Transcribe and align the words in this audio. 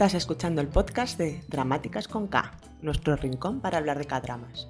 Estás 0.00 0.14
escuchando 0.14 0.62
el 0.62 0.68
podcast 0.68 1.18
de 1.18 1.44
Dramáticas 1.46 2.08
con 2.08 2.26
K, 2.26 2.52
nuestro 2.80 3.16
rincón 3.16 3.60
para 3.60 3.76
hablar 3.76 3.98
de 3.98 4.06
K-dramas. 4.06 4.66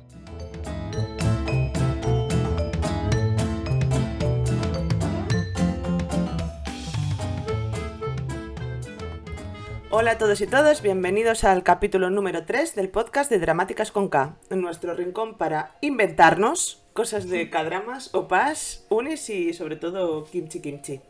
Hola 9.92 10.10
a 10.10 10.18
todos 10.18 10.40
y 10.40 10.48
todas, 10.48 10.82
bienvenidos 10.82 11.44
al 11.44 11.62
capítulo 11.62 12.10
número 12.10 12.44
3 12.44 12.74
del 12.74 12.88
podcast 12.88 13.30
de 13.30 13.38
Dramáticas 13.38 13.92
con 13.92 14.08
K, 14.08 14.34
nuestro 14.50 14.94
rincón 14.94 15.38
para 15.38 15.76
inventarnos 15.80 16.82
cosas 16.92 17.28
de 17.28 17.48
K-dramas, 17.50 18.12
opas, 18.16 18.84
unis 18.88 19.30
y 19.30 19.54
sobre 19.54 19.76
todo 19.76 20.24
kimchi 20.24 20.60
kimchi. 20.60 21.00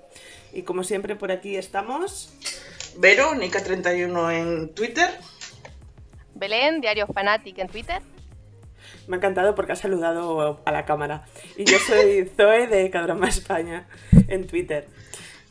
Y 0.53 0.65
como 0.65 0.85
siempre 0.85 1.17
por 1.17 1.33
aquí 1.33 1.57
estamos... 1.57 2.35
Vero, 2.99 3.33
Nika31 3.35 4.33
en 4.35 4.75
Twitter. 4.75 5.09
Belén, 6.35 6.81
Diario 6.81 7.07
Fanatic 7.07 7.59
en 7.59 7.69
Twitter. 7.69 8.03
Me 9.07 9.17
ha 9.17 9.19
encantado 9.19 9.55
porque 9.55 9.73
ha 9.73 9.77
saludado 9.77 10.61
a 10.65 10.73
la 10.73 10.85
cámara. 10.85 11.27
Y 11.57 11.65
yo 11.65 11.79
soy 11.79 12.31
Zoe 12.37 12.67
de 12.67 12.91
Cadrama 12.91 13.29
España 13.29 13.87
en 14.29 14.47
Twitter. 14.47 14.87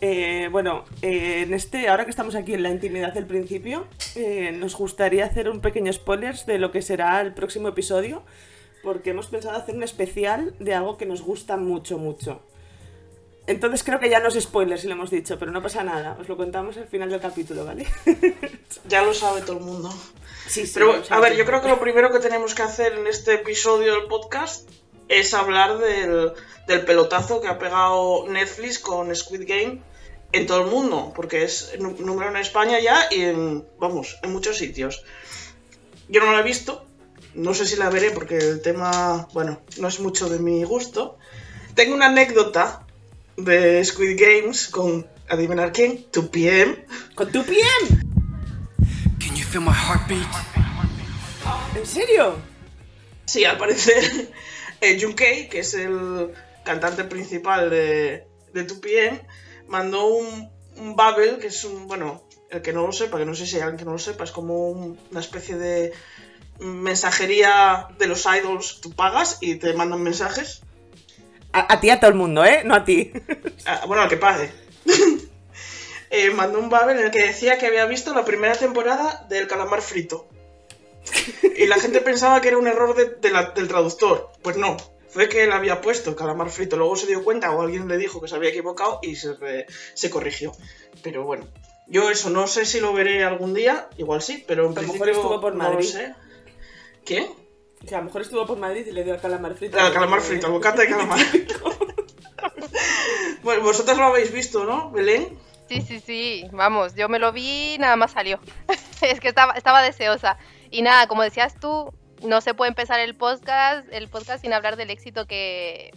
Eh, 0.02 0.48
bueno, 0.52 0.86
eh, 1.02 1.44
en 1.44 1.54
este, 1.54 1.90
ahora 1.90 2.06
que 2.06 2.12
estamos 2.12 2.36
aquí 2.36 2.54
en 2.54 2.64
la 2.64 2.70
intimidad 2.70 3.14
del 3.14 3.26
principio, 3.26 3.86
eh, 4.16 4.52
nos 4.54 4.76
gustaría 4.76 5.26
hacer 5.26 5.50
un 5.50 5.60
pequeño 5.60 5.92
spoilers 5.92 6.46
de 6.46 6.58
lo 6.58 6.72
que 6.72 6.82
será 6.82 7.20
el 7.20 7.34
próximo 7.34 7.68
episodio, 7.68 8.24
porque 8.82 9.10
hemos 9.10 9.28
pensado 9.28 9.58
hacer 9.58 9.76
un 9.76 9.84
especial 9.84 10.54
de 10.60 10.74
algo 10.74 10.98
que 10.98 11.06
nos 11.06 11.22
gusta 11.22 11.58
mucho, 11.58 11.98
mucho. 11.98 12.42
Entonces 13.50 13.84
creo 13.84 14.00
que 14.00 14.12
ya 14.12 14.20
no 14.20 14.28
es 14.28 14.40
spoiler 14.40 14.80
si 14.80 14.86
lo 14.86 14.94
hemos 14.94 15.10
dicho, 15.10 15.40
pero 15.40 15.52
no 15.52 15.60
pasa 15.60 15.84
nada. 15.84 16.16
Os 16.22 16.30
lo 16.30 16.38
contamos 16.38 16.78
al 16.78 16.88
final 16.88 17.10
del 17.10 17.20
capítulo, 17.20 17.66
¿vale? 17.66 17.88
Ya 18.88 19.02
lo 19.02 19.12
sabe 19.12 19.42
todo 19.42 19.58
el 19.58 19.64
mundo. 19.64 19.92
sí, 20.46 20.68
sí. 20.68 20.72
Pero, 20.76 21.02
a 21.10 21.20
ver, 21.20 21.36
yo 21.36 21.46
creo 21.46 21.60
que 21.60 21.68
lo 21.68 21.80
primero 21.80 22.12
que 22.12 22.20
tenemos 22.20 22.54
que 22.54 22.62
hacer 22.62 22.94
en 22.94 23.08
este 23.08 23.34
episodio 23.34 23.94
del 23.94 24.06
podcast 24.06 24.70
es 25.08 25.34
hablar 25.34 25.80
del, 25.80 26.32
del 26.68 26.86
pelotazo 26.86 27.42
que 27.42 27.48
ha 27.48 27.58
pegado 27.58 28.28
Netflix 28.28 28.78
con 28.78 29.16
Squid 29.16 29.48
Game 29.48 29.82
en 30.32 30.46
todo 30.46 30.62
el 30.62 30.68
mundo, 30.68 31.12
porque 31.16 31.42
es 31.44 31.74
número 31.80 32.30
uno 32.30 32.30
en 32.30 32.38
España 32.38 32.80
ya 32.80 33.08
y 33.10 33.22
en, 33.22 33.66
vamos, 33.80 34.20
en 34.22 34.32
muchos 34.32 34.58
sitios. 34.60 35.04
Yo 36.08 36.24
no 36.24 36.34
la 36.34 36.42
he 36.42 36.44
visto, 36.44 36.86
no 37.34 37.56
sé 37.56 37.66
si 37.66 37.78
la 37.78 37.90
veré 37.90 38.12
porque 38.12 38.38
el 38.38 38.62
tema, 38.62 39.28
bueno, 39.34 39.60
no 39.80 39.88
es 39.88 40.00
mucho 40.00 40.30
de 40.30 40.38
mi 40.38 40.64
gusto. 40.66 41.18
Tengo 41.74 41.96
una 41.96 42.08
anécdota 42.08 42.86
de 43.44 43.84
Squid 43.84 44.20
Games 44.20 44.68
con, 44.70 45.08
adivinar 45.30 45.72
quién, 45.72 46.06
2PM. 46.12 46.86
¿Con 47.16 47.32
tu 47.32 47.44
pie? 47.44 47.64
Can 49.20 49.36
you 49.36 49.46
feel 49.46 49.62
my 49.62 49.72
heartbeat? 49.74 50.28
¿En 51.76 51.86
serio? 51.86 52.36
Sí, 53.26 53.46
al 53.46 53.58
parecer, 53.58 54.32
eh, 54.82 54.98
Junkei, 55.02 55.50
que 55.50 55.60
es 55.60 55.74
el 55.76 56.32
cantante 56.66 57.04
principal 57.04 57.70
de, 57.70 58.28
de 58.54 58.68
2PM, 58.68 59.22
mandó 59.68 60.06
un, 60.08 60.50
un 60.78 60.96
Babel, 60.96 61.38
que 61.38 61.48
es 61.48 61.64
un, 61.64 61.88
bueno, 61.88 62.24
el 62.50 62.62
que 62.62 62.74
no 62.74 62.86
lo 62.88 62.92
sepa, 62.92 63.18
que 63.20 63.26
no 63.26 63.36
sé 63.36 63.46
si 63.46 63.56
hay 63.58 63.62
alguien 63.62 63.78
que 63.78 63.86
no 63.86 63.92
lo 63.94 64.00
sepa, 64.00 64.24
es 64.24 64.32
como 64.32 64.70
un- 64.70 65.00
una 65.12 65.20
especie 65.20 65.56
de 65.58 65.94
mensajería 66.60 67.88
de 67.98 68.08
los 68.08 68.26
idols, 68.26 68.82
tú 68.82 68.92
pagas 68.92 69.38
y 69.42 69.56
te 69.56 69.74
mandan 69.74 70.02
mensajes. 70.02 70.62
A, 71.52 71.74
a 71.74 71.80
ti, 71.80 71.90
a 71.90 72.00
todo 72.00 72.10
el 72.12 72.16
mundo, 72.18 72.46
¿eh? 72.46 72.62
No 72.64 72.76
a 72.76 72.84
ti. 72.84 73.12
Ah, 73.66 73.84
bueno, 73.88 74.04
al 74.04 74.10
que 74.10 74.18
pague. 74.18 74.52
Eh, 76.12 76.32
mandó 76.32 76.58
un 76.58 76.70
Babel 76.72 76.98
en 76.98 77.06
el 77.06 77.12
que 77.12 77.22
decía 77.22 77.60
que 77.60 77.68
había 77.68 77.86
visto 77.86 78.16
la 78.16 78.26
primera 78.26 78.56
temporada 78.56 79.28
del 79.30 79.48
calamar 79.48 79.84
frito. 79.84 80.28
Y 81.56 81.68
la 81.68 81.76
gente 81.80 82.02
pensaba 82.02 82.42
que 82.42 82.48
era 82.48 82.58
un 82.58 82.66
error 82.68 82.96
de- 82.96 83.16
de 83.22 83.30
la- 83.30 83.52
del 83.52 83.68
traductor. 83.68 84.32
Pues 84.42 84.58
no, 84.58 84.76
fue 85.08 85.30
que 85.30 85.44
él 85.44 85.52
había 85.52 85.82
puesto 85.82 86.16
calamar 86.16 86.50
frito. 86.50 86.78
Luego 86.78 86.96
se 86.96 87.06
dio 87.06 87.24
cuenta 87.24 87.52
o 87.52 87.62
alguien 87.62 87.88
le 87.88 87.98
dijo 87.98 88.20
que 88.20 88.28
se 88.28 88.34
había 88.36 88.50
equivocado 88.50 89.00
y 89.04 89.18
se, 89.18 89.34
re- 89.36 89.68
se 89.94 90.10
corrigió. 90.10 90.52
Pero 91.04 91.26
bueno, 91.26 91.48
yo 91.86 92.10
eso 92.10 92.32
no 92.32 92.48
sé 92.48 92.66
si 92.66 92.80
lo 92.80 92.92
veré 92.92 93.24
algún 93.24 93.54
día, 93.54 93.88
igual 93.98 94.24
sí, 94.24 94.44
pero 94.48 94.64
en 94.66 94.72
A 94.78 94.82
mejor 94.82 94.98
principio 94.98 95.14
estuvo 95.14 95.40
por 95.40 95.54
no 95.56 95.64
lo 95.66 95.70
Madrid. 95.76 95.90
sé. 95.90 96.16
¿Quién? 97.06 97.28
Que 97.88 97.96
a 97.96 98.00
lo 98.00 98.06
mejor 98.06 98.22
estuvo 98.22 98.46
por 98.46 98.58
Madrid 98.58 98.86
y 98.88 98.92
le 98.92 99.04
dio 99.04 99.14
al 99.14 99.22
calamar 99.22 99.56
frito. 99.56 99.80
Al 99.80 99.94
calamar 99.94 100.22
frito, 100.22 100.48
al 100.48 100.54
bocata 100.54 100.82
de 100.82 100.90
calamar. 100.90 101.20
bueno, 103.44 103.64
vosotros 103.64 103.98
lo 103.98 104.06
habéis 104.06 104.32
visto, 104.32 104.66
¿no, 104.66 104.92
Belén? 104.92 105.38
Sí, 105.68 105.82
sí, 105.82 106.00
sí, 106.00 106.48
vamos, 106.52 106.96
yo 106.96 107.10
me 107.10 107.20
lo 107.20 107.32
vi 107.32 107.76
y 107.76 107.78
nada 107.78 107.96
más 107.96 108.12
salió. 108.12 108.40
es 109.02 109.20
que 109.20 109.28
estaba, 109.28 109.54
estaba 109.54 109.82
deseosa. 109.82 110.38
Y 110.72 110.82
nada, 110.82 111.08
como 111.08 111.24
decías 111.24 111.60
tú, 111.60 111.94
no 112.24 112.42
se 112.42 112.54
puede 112.54 112.70
empezar 112.70 113.00
el 113.00 113.16
podcast, 113.16 113.88
el 113.92 114.10
podcast 114.10 114.42
sin 114.42 114.54
hablar 114.54 114.76
del 114.76 114.90
éxito 114.90 115.26
que, 115.26 115.92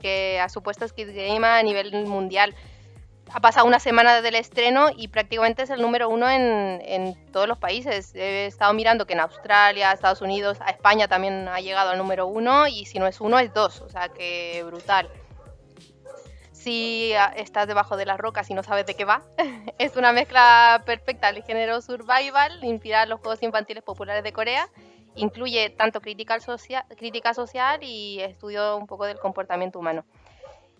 que 0.00 0.40
ha 0.40 0.48
supuesto 0.48 0.88
Skid 0.88 1.14
Game 1.14 1.46
a 1.46 1.62
nivel 1.62 1.92
mundial. 2.06 2.54
Ha 3.34 3.40
pasado 3.40 3.66
una 3.66 3.78
semana 3.78 4.22
del 4.22 4.34
estreno 4.36 4.88
y 4.96 5.08
prácticamente 5.08 5.62
es 5.62 5.70
el 5.70 5.82
número 5.82 6.08
uno 6.08 6.28
en, 6.30 6.80
en 6.84 7.14
todos 7.30 7.46
los 7.46 7.58
países. 7.58 8.14
He 8.14 8.46
estado 8.46 8.72
mirando 8.72 9.06
que 9.06 9.12
en 9.12 9.20
Australia, 9.20 9.92
Estados 9.92 10.22
Unidos, 10.22 10.58
a 10.60 10.70
España 10.70 11.08
también 11.08 11.46
ha 11.48 11.60
llegado 11.60 11.90
al 11.90 11.98
número 11.98 12.26
uno 12.26 12.66
y 12.66 12.86
si 12.86 12.98
no 12.98 13.06
es 13.06 13.20
uno 13.20 13.38
es 13.38 13.52
dos, 13.52 13.82
o 13.82 13.88
sea 13.90 14.08
que 14.08 14.62
brutal. 14.64 15.08
Si 16.52 17.12
ah, 17.14 17.32
estás 17.36 17.66
debajo 17.68 17.96
de 17.96 18.06
las 18.06 18.18
rocas 18.18 18.48
y 18.50 18.54
no 18.54 18.62
sabes 18.62 18.86
de 18.86 18.94
qué 18.94 19.04
va, 19.04 19.22
es 19.78 19.96
una 19.96 20.12
mezcla 20.12 20.82
perfecta 20.86 21.30
del 21.32 21.42
género 21.44 21.80
survival, 21.82 22.64
inspirada 22.64 23.04
en 23.04 23.10
los 23.10 23.20
juegos 23.20 23.42
infantiles 23.42 23.82
populares 23.84 24.24
de 24.24 24.32
Corea. 24.32 24.68
Incluye 25.16 25.70
tanto 25.70 26.00
crítica, 26.00 26.38
socia- 26.40 26.86
crítica 26.96 27.34
social 27.34 27.80
y 27.82 28.20
estudio 28.20 28.76
un 28.76 28.86
poco 28.86 29.04
del 29.04 29.18
comportamiento 29.18 29.78
humano. 29.78 30.04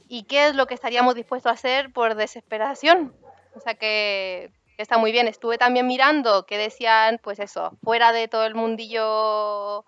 ¿Y 0.09 0.25
qué 0.25 0.49
es 0.49 0.55
lo 0.55 0.67
que 0.67 0.75
estaríamos 0.75 1.15
dispuestos 1.15 1.51
a 1.51 1.55
hacer 1.55 1.93
por 1.93 2.15
desesperación? 2.15 3.15
O 3.55 3.61
sea 3.61 3.75
que, 3.75 4.51
está 4.79 4.97
muy 4.99 5.13
bien. 5.13 5.29
Estuve 5.29 5.59
también 5.59 5.87
mirando 5.87 6.47
que 6.47 6.57
decían, 6.57 7.21
pues 7.23 7.39
eso, 7.39 7.77
fuera 7.83 8.13
de 8.13 8.29
todo 8.29 8.47
el 8.47 8.55
mundillo 8.55 9.85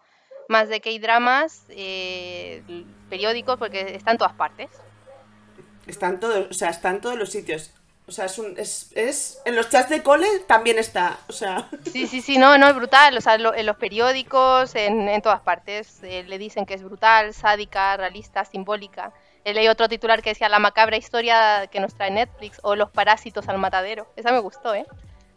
más 0.48 0.68
de 0.68 0.80
K-dramas, 0.80 1.64
eh, 1.70 2.62
periódicos, 3.08 3.56
porque 3.56 3.94
está 3.94 4.10
en 4.10 4.18
todas 4.18 4.34
partes. 4.34 4.68
Están 5.86 6.20
todos, 6.20 6.48
o 6.50 6.54
sea, 6.54 6.70
están 6.70 7.00
todos 7.00 7.16
los 7.16 7.30
sitios. 7.30 7.72
O 8.06 8.12
sea, 8.12 8.24
es 8.24 8.38
un, 8.38 8.58
es, 8.58 8.90
es, 8.96 9.40
en 9.44 9.54
los 9.54 9.70
chats 9.70 9.88
de 9.88 10.02
cole 10.02 10.26
también 10.48 10.78
está, 10.78 11.18
o 11.28 11.32
sea, 11.32 11.68
Sí, 11.92 12.08
sí, 12.08 12.20
sí, 12.20 12.38
no, 12.38 12.58
no, 12.58 12.66
es 12.68 12.74
brutal. 12.74 13.16
O 13.16 13.20
sea, 13.20 13.38
lo- 13.38 13.54
en 13.54 13.66
los 13.66 13.76
periódicos, 13.76 14.74
en, 14.74 15.08
en 15.08 15.22
todas 15.22 15.40
partes, 15.40 16.02
eh, 16.02 16.24
le 16.24 16.38
dicen 16.38 16.66
que 16.66 16.74
es 16.74 16.82
brutal, 16.82 17.32
sádica, 17.32 17.96
realista, 17.96 18.44
simbólica. 18.44 19.12
He 19.44 19.54
leído 19.54 19.72
otro 19.72 19.88
titular 19.88 20.22
que 20.22 20.30
decía 20.30 20.48
La 20.48 20.58
macabra 20.58 20.96
historia 20.96 21.66
que 21.68 21.80
nos 21.80 21.94
trae 21.94 22.10
Netflix 22.10 22.58
o 22.62 22.76
Los 22.76 22.90
parásitos 22.90 23.48
al 23.48 23.58
matadero. 23.58 24.06
Esa 24.16 24.32
me 24.32 24.38
gustó, 24.40 24.74
¿eh? 24.74 24.84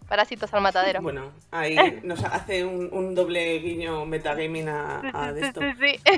Parásitos 0.10 0.54
al 0.54 0.62
matadero. 0.62 1.02
bueno, 1.02 1.32
ahí 1.52 1.76
nos 2.04 2.24
hace 2.24 2.66
un, 2.66 2.90
un 2.92 3.16
doble 3.16 3.58
guiño 3.60 4.06
metagaming 4.06 4.68
a, 4.70 5.02
a 5.14 5.32
de 5.32 5.42
sí, 5.42 5.48
esto. 5.48 5.62
sí, 5.62 5.74
sí. 5.80 6.12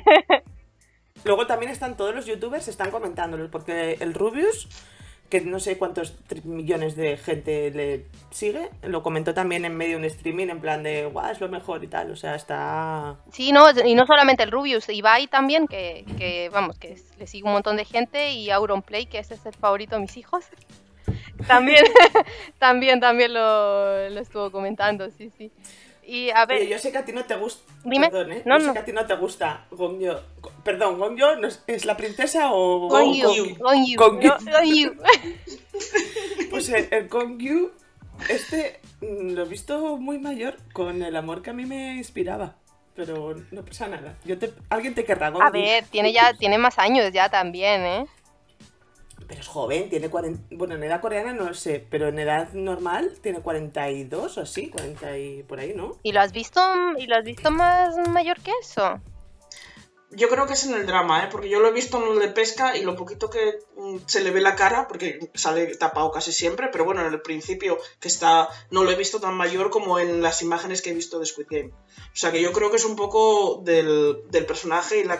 Luego 1.23 1.47
también 1.47 1.71
están 1.71 1.95
todos 1.97 2.13
los 2.13 2.25
youtubers, 2.25 2.67
están 2.67 2.91
comentándolo, 2.91 3.49
porque 3.49 3.97
el 3.99 4.13
Rubius, 4.13 4.67
que 5.29 5.41
no 5.41 5.59
sé 5.59 5.77
cuántos 5.77 6.13
millones 6.43 6.95
de 6.95 7.17
gente 7.17 7.71
le 7.71 8.05
sigue, 8.31 8.69
lo 8.83 9.01
comentó 9.01 9.33
también 9.33 9.65
en 9.65 9.75
medio 9.75 9.93
de 9.93 9.97
un 9.97 10.05
streaming, 10.05 10.47
en 10.49 10.61
plan 10.61 10.83
de, 10.83 11.05
guau, 11.05 11.31
es 11.31 11.41
lo 11.41 11.49
mejor 11.49 11.83
y 11.83 11.87
tal, 11.87 12.11
o 12.11 12.15
sea, 12.15 12.35
está... 12.35 13.17
Sí, 13.31 13.51
no, 13.51 13.65
y 13.83 13.95
no 13.95 14.05
solamente 14.05 14.43
el 14.43 14.51
Rubius, 14.51 14.87
Ibai 14.89 15.27
también, 15.27 15.67
que, 15.67 16.05
que 16.17 16.49
vamos, 16.53 16.77
que 16.77 16.97
le 17.17 17.27
sigue 17.27 17.45
un 17.45 17.53
montón 17.53 17.75
de 17.77 17.85
gente, 17.85 18.31
y 18.31 18.51
Auronplay, 18.51 19.07
que 19.07 19.19
ese 19.19 19.33
es 19.33 19.45
el 19.45 19.53
favorito 19.53 19.95
de 19.95 20.01
mis 20.01 20.17
hijos. 20.17 20.45
También, 21.47 21.83
también, 22.59 22.99
también 22.99 23.33
lo, 23.33 24.09
lo 24.09 24.19
estuvo 24.19 24.51
comentando, 24.51 25.11
sí, 25.11 25.31
sí. 25.37 25.51
Y 26.07 26.29
a 26.29 26.45
ver, 26.45 26.67
yo 26.67 26.77
sé 26.77 26.91
que 26.91 26.99
a 26.99 27.05
ti 27.05 27.11
no 27.13 27.25
te 27.25 27.35
gusta... 27.35 27.63
Dime. 27.83 28.09
Perdón, 28.09 28.31
¿eh? 28.33 28.41
No, 28.45 28.55
yo 28.57 28.61
sé 28.61 28.67
no. 28.67 28.73
que 28.73 28.79
a 28.79 28.85
ti 28.85 28.91
no 28.93 29.05
te 29.05 29.15
gusta 29.15 29.65
Gongyo. 29.71 30.21
Go- 30.41 30.51
Perdón, 30.63 30.99
Gongyo 30.99 31.35
¿no 31.37 31.47
es, 31.47 31.63
¿es 31.67 31.85
la 31.85 31.97
princesa 31.97 32.51
o...? 32.51 32.87
Con 32.89 33.01
o 33.01 33.13
you, 33.13 33.27
Gongyu. 33.27 33.57
con 33.59 33.85
you, 33.85 33.97
Gongyu. 33.97 34.29
no, 34.29 34.51
con 34.51 34.75
you. 34.75 34.95
Pues 36.49 36.69
el, 36.69 36.87
el 36.91 37.09
Gongyu, 37.09 37.71
este, 38.29 38.79
mm, 39.01 39.31
lo 39.31 39.43
he 39.43 39.47
visto 39.47 39.97
muy 39.97 40.19
mayor, 40.19 40.55
con 40.73 41.01
el 41.03 41.15
amor 41.15 41.41
que 41.41 41.49
a 41.49 41.53
mí 41.53 41.65
me 41.65 41.95
inspiraba. 41.95 42.55
Pero 42.95 43.35
no 43.51 43.65
pasa 43.65 43.87
nada. 43.87 44.15
Yo 44.23 44.37
te, 44.37 44.53
alguien 44.69 44.95
te 44.95 45.03
querrá, 45.03 45.29
Gongyu. 45.31 45.45
A 45.47 45.51
ver, 45.51 45.83
tiene 45.85 46.13
ya, 46.13 46.33
tiene 46.33 46.57
más 46.57 46.79
años 46.79 47.11
ya 47.11 47.29
también, 47.29 47.81
¿eh? 47.85 48.05
Pero 49.27 49.41
es 49.41 49.47
joven, 49.47 49.89
tiene 49.89 50.09
40... 50.09 50.55
Bueno, 50.55 50.75
en 50.75 50.83
edad 50.83 51.01
coreana 51.01 51.33
no 51.33 51.45
lo 51.45 51.53
sé, 51.53 51.85
pero 51.89 52.09
en 52.09 52.19
edad 52.19 52.53
normal 52.53 53.11
tiene 53.21 53.39
42 53.39 54.37
o 54.37 54.41
así, 54.41 54.69
40 54.69 55.17
y 55.17 55.43
por 55.43 55.59
ahí, 55.59 55.73
¿no? 55.75 55.97
¿Y 56.03 56.11
lo 56.11 56.21
has 56.21 56.31
visto, 56.31 56.61
y 56.97 57.07
lo 57.07 57.15
has 57.15 57.23
visto 57.23 57.49
más 57.51 57.95
mayor 58.09 58.39
que 58.41 58.51
eso? 58.61 58.99
Yo 60.15 60.29
creo 60.29 60.45
que 60.47 60.53
es 60.53 60.65
en 60.65 60.73
el 60.73 60.85
drama, 60.85 61.23
¿eh? 61.23 61.27
porque 61.31 61.49
yo 61.49 61.59
lo 61.59 61.67
he 61.67 61.71
visto 61.71 61.97
en 62.03 62.13
el 62.13 62.19
de 62.19 62.27
pesca 62.29 62.75
y 62.77 62.83
lo 62.83 62.95
poquito 62.95 63.29
que 63.29 63.59
mm, 63.77 63.97
se 64.05 64.21
le 64.23 64.31
ve 64.31 64.41
la 64.41 64.55
cara, 64.55 64.87
porque 64.87 65.31
sale 65.33 65.75
tapado 65.75 66.11
casi 66.11 66.31
siempre, 66.31 66.69
pero 66.71 66.85
bueno, 66.85 67.01
en 67.05 67.11
el 67.13 67.21
principio 67.21 67.77
que 67.99 68.07
está, 68.07 68.49
no 68.71 68.83
lo 68.83 68.91
he 68.91 68.95
visto 68.95 69.19
tan 69.19 69.35
mayor 69.35 69.69
como 69.69 69.99
en 69.99 70.21
las 70.21 70.41
imágenes 70.41 70.81
que 70.81 70.91
he 70.91 70.93
visto 70.93 71.19
de 71.19 71.25
Squid 71.25 71.47
Game. 71.49 71.71
O 71.97 72.15
sea 72.17 72.31
que 72.31 72.41
yo 72.41 72.51
creo 72.53 72.69
que 72.71 72.77
es 72.77 72.85
un 72.85 72.95
poco 72.95 73.61
del, 73.63 74.23
del 74.29 74.45
personaje 74.45 74.99
y 74.99 75.03
la 75.03 75.19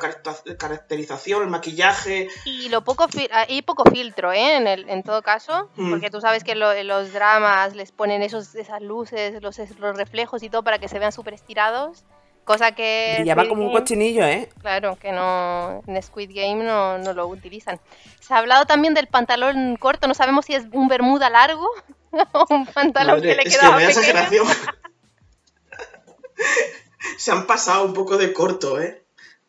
caracterización, 0.57 1.43
el 1.43 1.49
maquillaje. 1.49 2.27
Y 2.45 2.69
lo 2.69 2.83
poco 2.83 3.07
fil- 3.07 3.29
hay 3.31 3.61
poco 3.61 3.83
filtro, 3.89 4.31
¿eh? 4.31 4.55
En, 4.57 4.67
el, 4.67 4.89
en 4.89 5.03
todo 5.03 5.21
caso, 5.21 5.69
Mm. 5.75 5.89
porque 5.91 6.09
tú 6.09 6.21
sabes 6.21 6.43
que 6.43 6.55
lo- 6.55 6.71
en 6.71 6.87
los 6.87 7.11
dramas 7.13 7.75
les 7.75 7.91
ponen 7.91 8.21
esos, 8.23 8.55
esas 8.55 8.81
luces, 8.81 9.41
los, 9.41 9.57
los 9.79 9.97
reflejos 9.97 10.43
y 10.43 10.49
todo 10.49 10.63
para 10.63 10.79
que 10.79 10.87
se 10.87 10.99
vean 10.99 11.11
súper 11.11 11.33
estirados. 11.33 12.03
Cosa 12.45 12.73
que. 12.73 13.15
Brillaba 13.17 13.43
Squid 13.43 13.49
como 13.49 13.67
un 13.67 13.73
cochinillo, 13.73 14.25
¿eh? 14.25 14.49
Claro, 14.61 14.95
que 14.97 15.11
no 15.11 15.81
en 15.87 16.01
Squid 16.01 16.31
Game 16.33 16.63
no, 16.63 16.99
no 16.99 17.13
lo 17.13 17.27
utilizan. 17.27 17.79
Se 18.19 18.33
ha 18.33 18.37
hablado 18.37 18.65
también 18.65 18.93
del 18.93 19.07
pantalón 19.07 19.75
corto, 19.77 20.07
no 20.07 20.13
sabemos 20.13 20.45
si 20.45 20.53
es 20.53 20.65
un 20.71 20.87
bermuda 20.87 21.29
largo 21.29 21.67
o 22.33 22.45
un 22.51 22.67
pantalón 22.67 23.17
Madre, 23.17 23.29
que 23.29 23.35
le 23.35 23.41
es 23.41 23.49
que 23.49 23.55
quedaba 23.55 23.75
vaya 23.75 23.87
pequeño. 23.87 24.01
exageración. 24.01 24.47
se 27.17 27.31
han 27.31 27.47
pasado 27.47 27.83
un 27.83 27.93
poco 27.93 28.17
de 28.17 28.31
corto, 28.31 28.79
¿eh? 28.79 29.03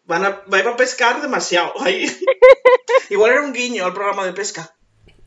Van 0.04 0.24
a, 0.24 0.42
van 0.46 0.68
a 0.68 0.76
pescar 0.76 1.20
demasiado 1.20 1.72
ahí. 1.82 2.06
Igual 3.10 3.32
era 3.32 3.42
un 3.42 3.52
guiño 3.52 3.84
al 3.84 3.92
programa 3.92 4.24
de 4.24 4.32
pesca. 4.32 4.74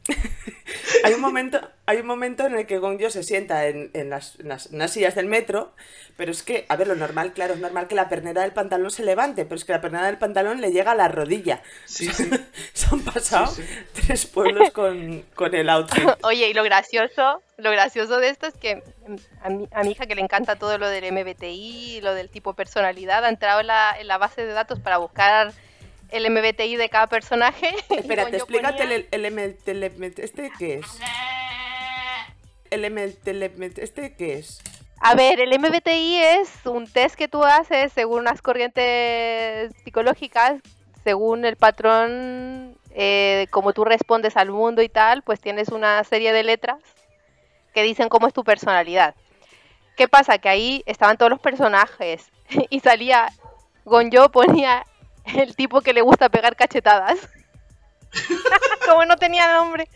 Hay 1.04 1.13
un 1.13 1.22
momento, 1.22 1.60
hay 1.86 1.98
un 1.98 2.07
momento 2.07 2.46
en 2.46 2.56
el 2.56 2.66
que 2.68 2.78
Gongyo 2.78 3.10
se 3.10 3.24
sienta 3.24 3.68
en, 3.68 3.90
en 3.94 4.10
las, 4.10 4.38
en 4.40 4.50
las- 4.50 4.72
en 4.72 4.80
las 4.80 4.92
sillas 4.92 5.16
del 5.16 5.28
metro, 5.28 5.74
pero 6.18 6.31
es 6.31 6.44
que, 6.44 6.66
a 6.68 6.75
ver, 6.75 6.88
lo 6.88 6.96
normal, 6.96 7.31
claro, 7.34 7.54
es 7.54 7.60
normal 7.60 7.88
que 7.88 7.96
la 7.96 8.10
pernera 8.10 8.42
del 8.42 8.51
pantalón 8.51 8.92
se 8.92 9.04
levante, 9.04 9.46
pero 9.46 9.56
es 9.56 9.66
que 9.66 9.72
la 9.72 9.81
pernera 9.81 10.06
del 10.07 10.18
pantalón 10.18 10.62
le 10.62 10.72
llega 10.72 10.92
a 10.92 10.96
la 10.96 11.07
rodilla. 11.07 11.62
Sí, 11.86 12.07
sí. 12.13 12.30
Se 12.74 12.88
han 12.92 13.00
pasado 13.01 13.48
Sí, 13.48 13.63
tres 13.94 14.25
pueblos 14.25 14.72
con, 14.72 15.22
con 15.36 15.56
el 15.56 15.69
outfit. 15.69 16.04
Oye, 16.24 16.50
y 16.50 16.54
lo 16.54 16.63
gracioso, 16.63 17.42
lo 17.57 17.72
gracioso 17.72 18.18
de 18.18 18.30
esto 18.30 18.48
es 18.48 18.54
que 18.56 18.84
a 19.42 19.50
mi, 19.50 19.68
a 19.72 19.84
mi 19.84 19.92
hija 19.92 20.06
que 20.06 20.16
le 20.16 20.22
encanta 20.22 20.57
todo 20.57 20.78
lo 20.78 20.90
del 20.90 21.12
MBTI, 21.12 22.02
lo 22.02 22.13
del 22.13 22.30
tipo 22.30 22.54
personalidad, 22.54 23.24
ha 23.25 23.30
entrado 23.30 23.62
en 23.62 23.68
la, 23.68 23.95
en 24.00 24.07
la 24.07 24.18
base 24.18 24.45
de 24.45 24.54
datos 24.54 24.80
para 24.80 24.98
buscar 24.98 25.54
el 26.12 26.30
MBTI 26.30 26.76
de 26.76 26.90
cada 26.90 27.08
personaje. 27.08 27.76
Espérate, 27.90 28.38
explícate 28.38 28.84
ponía- 28.84 29.08
el, 29.12 29.26
el, 29.26 29.84
¿Este 30.20 30.52
qué 30.58 30.76
es? 30.76 31.00
El 32.70 32.92
¿Este 33.80 34.16
qué 34.16 34.34
es? 34.40 34.62
A 35.02 35.16
ver, 35.16 35.40
el 35.40 35.58
MBTI 35.58 36.18
es 36.18 36.52
un 36.66 36.86
test 36.86 37.16
que 37.16 37.28
tú 37.28 37.44
haces 37.44 37.94
según 37.94 38.20
unas 38.22 38.42
corrientes 38.42 39.72
psicológicas, 39.84 40.62
según 41.04 41.46
el 41.46 41.56
patrón, 41.56 42.78
eh, 42.92 43.48
como 43.50 43.72
tú 43.72 43.86
respondes 43.86 44.36
al 44.36 44.52
mundo 44.52 44.82
y 44.82 44.90
tal, 44.90 45.24
pues 45.24 45.40
tienes 45.40 45.70
una 45.70 46.04
serie 46.04 46.34
de 46.34 46.44
letras 46.44 46.80
que 47.74 47.84
dicen 47.84 48.10
cómo 48.10 48.28
es 48.28 48.34
tu 48.34 48.44
personalidad. 48.44 49.16
¿Qué 49.96 50.08
pasa? 50.08 50.38
Que 50.38 50.50
ahí 50.50 50.84
estaban 50.86 51.18
todos 51.18 51.30
los 51.30 51.40
personajes 51.40 52.30
y 52.70 52.80
salía, 52.82 53.30
Gonjo 53.86 54.30
ponía 54.30 54.86
el 55.25 55.56
tipo 55.56 55.81
que 55.81 55.94
le 55.94 56.01
gusta 56.01 56.30
pegar 56.30 56.56
cachetadas. 56.56 57.18
como 58.88 59.06
no 59.06 59.18
tenía 59.18 59.54
nombre. 59.54 59.88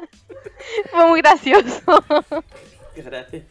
Fue 0.90 1.06
muy 1.06 1.20
gracioso. 1.20 2.04
Qué 2.94 3.02
gracia. 3.02 3.42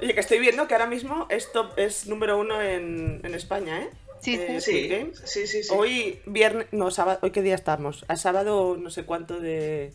Oye, 0.00 0.14
que 0.14 0.20
estoy 0.20 0.38
viendo 0.38 0.66
que 0.66 0.74
ahora 0.74 0.86
mismo 0.86 1.26
esto 1.28 1.72
es 1.76 2.06
número 2.06 2.38
uno 2.38 2.60
en, 2.60 3.20
en 3.24 3.34
España, 3.34 3.80
¿eh? 3.80 3.90
Sí, 4.20 4.36
Eh, 4.40 4.60
sí. 4.60 4.88
Sí, 4.88 5.12
sí, 5.24 5.46
sí. 5.46 5.62
sí. 5.64 5.74
Hoy 5.76 6.20
viernes, 6.24 6.66
no, 6.72 6.90
sábado, 6.90 7.18
¿hoy 7.22 7.30
qué 7.30 7.42
día 7.42 7.54
estamos? 7.54 8.04
A 8.08 8.16
sábado 8.16 8.76
no 8.78 8.90
sé 8.90 9.04
cuánto 9.04 9.38
de... 9.38 9.92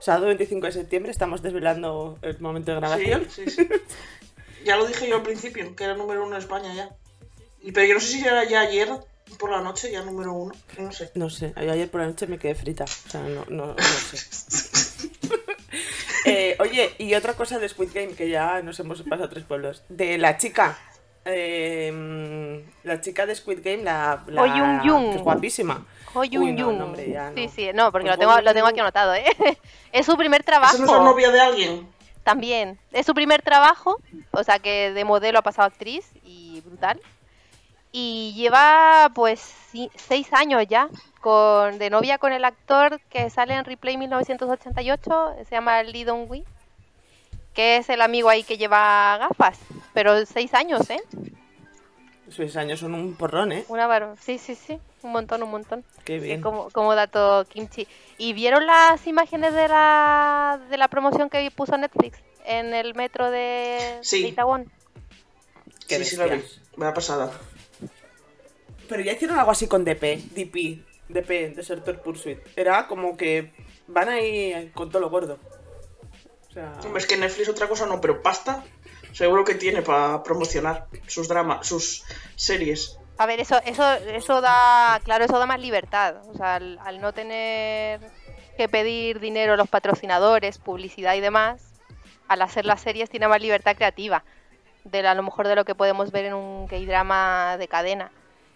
Sábado 0.00 0.26
25 0.26 0.66
de 0.66 0.72
septiembre 0.72 1.12
estamos 1.12 1.42
desvelando 1.42 2.18
el 2.22 2.38
momento 2.40 2.72
de 2.72 2.78
grabación. 2.78 3.26
Sí, 3.30 3.44
sí, 3.48 3.50
sí. 3.50 3.68
Ya 4.64 4.76
lo 4.76 4.84
dije 4.84 5.08
yo 5.08 5.16
al 5.16 5.22
principio, 5.22 5.74
que 5.74 5.84
era 5.84 5.94
número 5.94 6.22
uno 6.22 6.36
en 6.36 6.42
España 6.42 6.74
ya. 6.74 6.90
Y, 7.62 7.72
pero 7.72 7.86
yo 7.86 7.94
no 7.94 8.00
sé 8.00 8.08
si 8.08 8.22
era 8.22 8.44
ya 8.44 8.60
ayer 8.60 8.90
por 9.38 9.50
la 9.50 9.60
noche, 9.60 9.90
ya 9.90 10.02
número 10.02 10.32
uno. 10.32 10.54
No 10.78 10.92
sé. 10.92 11.10
No 11.14 11.30
sé, 11.30 11.52
yo 11.56 11.72
ayer 11.72 11.90
por 11.90 12.00
la 12.00 12.06
noche 12.08 12.26
me 12.26 12.38
quedé 12.38 12.54
frita. 12.54 12.84
O 12.84 13.10
sea, 13.10 13.20
no, 13.22 13.44
no, 13.48 13.66
no 13.66 13.76
sé. 13.78 14.18
Eh, 16.26 16.54
oye, 16.60 16.94
y 16.98 17.14
otra 17.14 17.32
cosa 17.34 17.58
de 17.58 17.66
Squid 17.68 17.90
Game, 17.94 18.12
que 18.14 18.28
ya 18.28 18.60
nos 18.60 18.78
hemos 18.78 19.00
pasado 19.02 19.30
tres 19.30 19.44
pueblos. 19.44 19.82
De 19.88 20.18
la 20.18 20.36
chica. 20.36 20.76
eh, 21.24 22.62
la 22.84 23.00
chica 23.00 23.24
de 23.26 23.34
Squid 23.34 23.60
Game, 23.64 23.82
la. 23.82 24.22
la 24.26 24.42
Oh 24.42 24.82
Yung 24.84 25.10
que 25.12 25.16
es 25.16 25.22
guapísima. 25.22 25.86
Ho 26.12 26.20
Uy, 26.20 26.28
Yung 26.28 26.56
no, 26.76 26.94
ya 26.96 27.32
Sí, 27.34 27.46
no. 27.46 27.52
sí, 27.52 27.70
no, 27.72 27.92
porque 27.92 28.08
Pues 28.08 28.16
lo 28.16 28.20
tengo, 28.20 28.32
Ho 28.34 28.40
lo 28.42 28.52
tengo 28.52 28.66
aquí 28.66 28.80
anotado, 28.80 29.14
¿eh? 29.14 29.24
Es 29.92 30.04
su 30.06 30.16
primer 30.16 30.42
trabajo. 30.42 30.74
¿Esa 30.76 30.84
no 30.86 30.96
es 30.98 31.02
novia 31.04 31.30
de 31.30 31.40
alguien? 31.40 31.88
También. 32.22 32.78
Es 32.92 33.06
su 33.06 33.14
primer 33.14 33.40
trabajo, 33.42 33.98
o 34.30 34.44
sea 34.44 34.58
que 34.58 34.92
de 34.92 35.04
modelo 35.04 35.38
ha 35.38 35.42
pasado 35.42 35.64
a 35.64 35.68
actriz 35.68 36.10
y 36.22 36.60
brutal. 36.66 37.00
Y 37.92 38.32
lleva 38.36 39.10
pues 39.14 39.40
seis 39.96 40.32
años 40.32 40.64
ya 40.68 40.88
con, 41.20 41.78
de 41.78 41.90
novia 41.90 42.18
con 42.18 42.32
el 42.32 42.44
actor 42.44 43.00
que 43.10 43.28
sale 43.30 43.54
en 43.54 43.64
Replay 43.64 43.96
1988, 43.96 45.34
se 45.48 45.50
llama 45.50 45.82
Lee 45.82 46.04
Dong-wi, 46.04 46.44
que 47.52 47.78
es 47.78 47.88
el 47.88 48.00
amigo 48.00 48.28
ahí 48.30 48.42
que 48.44 48.58
lleva 48.58 49.16
gafas. 49.18 49.58
Pero 49.92 50.24
seis 50.24 50.54
años, 50.54 50.88
¿eh? 50.90 51.00
Seis 52.30 52.56
años 52.56 52.78
son 52.78 52.94
un 52.94 53.16
porrón, 53.16 53.50
¿eh? 53.50 53.64
Una 53.68 53.88
bar... 53.88 54.14
Sí, 54.20 54.38
sí, 54.38 54.54
sí. 54.54 54.78
Un 55.02 55.10
montón, 55.10 55.42
un 55.42 55.50
montón. 55.50 55.84
Qué 56.04 56.20
Sí, 56.20 56.26
bien. 56.26 56.40
como, 56.42 56.70
como 56.70 56.94
dato 56.94 57.44
kimchi. 57.48 57.88
¿Y 58.18 58.34
vieron 58.34 58.66
las 58.66 59.04
imágenes 59.08 59.52
de 59.52 59.66
la, 59.66 60.60
de 60.70 60.76
la 60.78 60.86
promoción 60.86 61.28
que 61.28 61.50
puso 61.50 61.76
Netflix 61.76 62.18
en 62.44 62.72
el 62.72 62.94
metro 62.94 63.30
de, 63.32 63.98
Sí. 64.02 64.22
de 64.22 66.04
sí, 66.04 66.04
sí, 66.04 66.16
la 66.16 66.26
vi. 66.26 66.30
bestias. 66.36 66.60
Vaya 66.76 66.94
pasada. 66.94 67.32
Pero 68.90 69.02
ya 69.02 69.12
hicieron 69.12 69.38
algo 69.38 69.52
así 69.52 69.66
con 69.68 69.84
DP, 69.84 70.18
DP, 70.34 70.84
DP, 71.08 71.54
Desertor 71.56 72.00
Pursuit. 72.02 72.38
Era 72.56 72.86
como 72.88 73.16
que 73.16 73.52
van 73.86 74.08
ahí 74.10 74.70
con 74.74 74.90
todo 74.90 75.00
lo 75.00 75.08
gordo. 75.08 75.38
O 76.48 76.52
sea, 76.52 76.72
Hombre, 76.84 76.98
es 77.00 77.06
que 77.06 77.16
Netflix 77.16 77.48
otra 77.48 77.68
cosa 77.68 77.86
no, 77.86 78.00
pero 78.00 78.20
pasta 78.20 78.64
seguro 79.12 79.44
que 79.44 79.54
tiene 79.54 79.82
para 79.82 80.22
promocionar 80.22 80.86
sus 81.06 81.28
dramas, 81.28 81.66
sus 81.66 82.04
series. 82.36 82.98
A 83.18 83.26
ver, 83.26 83.38
eso, 83.40 83.60
eso, 83.64 83.84
eso 83.94 84.40
da, 84.40 85.00
claro, 85.04 85.24
eso 85.24 85.38
da 85.38 85.46
más 85.46 85.60
libertad. 85.60 86.16
O 86.28 86.36
sea, 86.36 86.56
al, 86.56 86.78
al 86.84 87.00
no 87.00 87.12
tener 87.12 88.00
que 88.56 88.68
pedir 88.68 89.20
dinero 89.20 89.52
a 89.52 89.56
los 89.56 89.68
patrocinadores, 89.68 90.58
publicidad 90.58 91.14
y 91.14 91.20
demás, 91.20 91.60
al 92.28 92.42
hacer 92.42 92.64
las 92.66 92.80
series 92.80 93.10
tiene 93.10 93.28
más 93.28 93.40
libertad 93.40 93.76
creativa. 93.76 94.24
De 94.84 95.02
la- 95.02 95.12
a 95.12 95.14
lo 95.14 95.22
mejor 95.22 95.46
de 95.48 95.54
lo 95.54 95.64
que 95.64 95.74
podemos 95.74 96.10
ver 96.10 96.24
en 96.26 96.34
un 96.34 96.66
K-drama 96.66 97.56
de 97.58 97.68
cadena. 97.68 98.10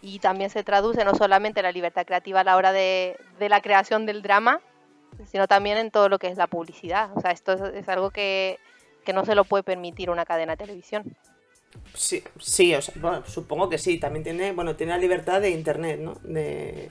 Y 0.07 0.19
también 0.19 0.51
se 0.51 0.63
traduce 0.65 1.03
no 1.03 1.15
solamente 1.15 1.63
la 1.63 1.73
libertad 1.73 2.05
creativa 2.05 2.41
a 2.41 2.45
la 2.45 2.57
hora 2.57 2.73
de, 2.73 3.17
de 3.39 3.49
la 3.49 3.63
creación 3.63 4.05
del 4.05 4.21
drama, 4.21 4.61
sino 5.25 5.49
también 5.49 5.79
en 5.79 5.91
todo 5.91 6.11
lo 6.11 6.19
que 6.19 6.29
es 6.29 6.37
la 6.37 6.47
publicidad. 6.47 7.11
O 7.17 7.21
sea, 7.23 7.31
esto 7.31 7.53
es, 7.55 7.63
es 7.75 7.89
algo 7.89 8.11
que, 8.11 8.61
que 9.05 9.15
no 9.15 9.25
se 9.25 9.35
lo 9.35 9.47
puede 9.47 9.63
permitir 9.65 10.11
una 10.11 10.27
cadena 10.27 10.53
de 10.53 10.59
televisión. 10.59 11.17
sí, 11.95 12.23
sí, 12.39 12.75
o 12.75 12.83
sea, 12.83 12.95
bueno, 13.01 13.25
supongo 13.27 13.69
que 13.69 13.79
sí. 13.79 13.99
También 13.99 14.25
tiene, 14.25 14.53
bueno, 14.53 14.77
tiene 14.77 14.93
la 14.93 14.99
libertad 14.99 15.41
de 15.41 15.51
internet, 15.51 16.01
¿no? 16.01 16.15
De, 16.23 16.91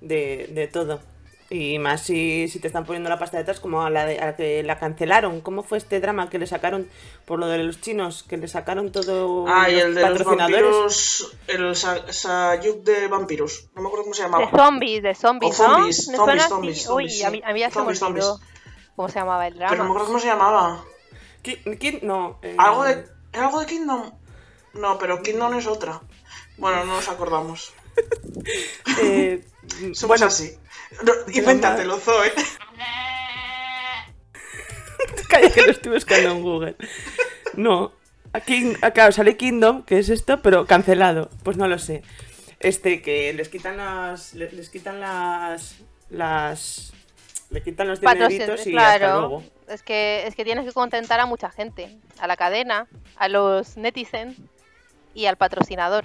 de, 0.00 0.48
de 0.52 0.68
todo. 0.68 1.00
Y 1.48 1.78
más 1.78 2.02
si, 2.02 2.48
si 2.48 2.58
te 2.58 2.66
están 2.66 2.84
poniendo 2.84 3.08
la 3.08 3.20
pasta 3.20 3.36
detrás, 3.38 3.60
como 3.60 3.82
a 3.82 3.90
la, 3.90 4.04
de- 4.04 4.18
a 4.18 4.26
la 4.26 4.36
que 4.36 4.62
la 4.64 4.80
cancelaron. 4.80 5.40
¿Cómo 5.40 5.62
fue 5.62 5.78
este 5.78 6.00
drama 6.00 6.28
que 6.28 6.40
le 6.40 6.46
sacaron 6.48 6.88
por 7.24 7.38
lo 7.38 7.46
de 7.46 7.58
los 7.58 7.80
chinos? 7.80 8.24
Que 8.24 8.36
le 8.36 8.48
sacaron 8.48 8.90
todo 8.90 9.44
Ah, 9.46 9.70
y 9.70 9.78
el 9.78 9.94
de 9.94 10.00
los 10.00 10.10
patrocinadores. 10.10 10.60
vampiros, 10.62 11.36
el 11.46 11.76
Sa- 11.76 12.12
Sayuk 12.12 12.82
de 12.82 13.06
vampiros. 13.06 13.68
No 13.76 13.82
me 13.82 13.86
acuerdo 13.88 14.04
cómo 14.04 14.14
se 14.14 14.22
De 14.24 14.28
llamaba. 14.28 14.50
zombies, 14.50 15.02
de 15.04 15.14
zombies, 15.14 15.60
O 15.60 15.68
¿no? 15.68 15.74
zombies, 15.76 16.08
Me 16.08 16.16
zombies, 16.16 16.24
suena 16.26 16.42
así. 16.42 16.48
zombies, 16.48 16.78
Uy, 16.78 16.84
zombies, 17.10 17.24
a 17.24 17.30
mí, 17.30 17.42
a 17.44 17.52
mí 17.52 17.60
ya 17.60 17.70
se 17.70 17.78
me 17.78 17.94
zombies, 17.94 18.02
olvidó 18.02 18.26
zombies. 18.38 18.48
cómo 18.96 19.08
se 19.08 19.18
llamaba 19.20 19.46
el 19.46 19.54
Pero 19.54 19.64
no 19.66 19.70
me 19.70 19.76
drama. 19.76 19.90
acuerdo 19.90 20.06
cómo 20.08 20.18
se 20.18 20.26
llamaba. 20.26 20.84
¿Qui- 21.44 21.78
quién? 21.78 22.00
No. 22.02 22.40
eh, 22.42 22.56
¿Algo 22.58 22.82
de, 22.82 23.06
¿Era 23.32 23.46
algo 23.46 23.60
de 23.60 23.66
Kingdom? 23.66 24.10
No, 24.74 24.98
pero 24.98 25.22
Kingdom 25.22 25.54
es 25.54 25.66
otra. 25.68 26.00
Bueno, 26.58 26.84
no 26.86 26.96
nos 26.96 27.08
acordamos. 27.08 27.72
eh, 29.00 29.44
Somos 29.92 30.06
bueno, 30.08 30.26
así. 30.26 30.56
No, 31.02 31.12
invéntatelo, 31.32 31.98
Zoe. 31.98 32.32
Calla 35.28 35.50
que 35.50 35.62
lo 35.62 35.72
estoy 35.72 35.92
buscando 35.92 36.30
en 36.30 36.42
Google. 36.42 36.76
No. 37.54 37.92
Aquí, 38.32 38.74
acá 38.82 39.10
sale 39.12 39.36
Kingdom, 39.36 39.84
que 39.84 39.98
es 39.98 40.08
esto, 40.08 40.42
pero 40.42 40.66
cancelado. 40.66 41.30
Pues 41.42 41.56
no 41.56 41.68
lo 41.68 41.78
sé. 41.78 42.02
Este, 42.60 43.02
que 43.02 43.32
les 43.32 43.48
quitan 43.48 43.76
las. 43.76 44.34
Les, 44.34 44.52
les 44.52 44.70
quitan 44.70 45.00
las. 45.00 45.76
Las. 46.10 46.92
Le 47.50 47.62
quitan 47.62 47.88
los 47.88 48.00
dineritos 48.00 48.66
y 48.66 48.76
hasta 48.76 48.98
claro, 48.98 49.20
luego. 49.20 49.44
es 49.68 49.82
que, 49.82 50.26
es 50.26 50.34
que 50.34 50.44
tienes 50.44 50.64
que 50.64 50.72
contentar 50.72 51.20
a 51.20 51.26
mucha 51.26 51.50
gente. 51.50 51.96
A 52.18 52.26
la 52.26 52.36
cadena, 52.36 52.88
a 53.16 53.28
los 53.28 53.76
netizens 53.76 54.36
y 55.14 55.26
al 55.26 55.36
patrocinador. 55.36 56.04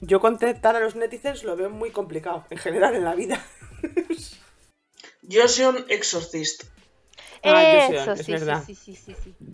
Yo 0.00 0.20
contestar 0.20 0.76
a 0.76 0.80
los 0.80 0.94
netizens 0.94 1.42
lo 1.44 1.56
veo 1.56 1.70
muy 1.70 1.90
complicado, 1.90 2.44
en 2.50 2.58
general 2.58 2.94
en 2.94 3.04
la 3.04 3.14
vida. 3.14 3.44
Joseon 5.30 5.86
Exorcist. 5.88 6.64
Ah, 7.42 7.62
yo 7.72 7.86
sé, 7.88 7.96
Eso, 8.02 8.12
es 8.12 8.26
sí, 8.26 8.32
verdad. 8.32 8.62
sí, 8.66 8.74
sí, 8.74 8.94
sí, 8.96 9.14
sí, 9.22 9.34
sí. 9.38 9.46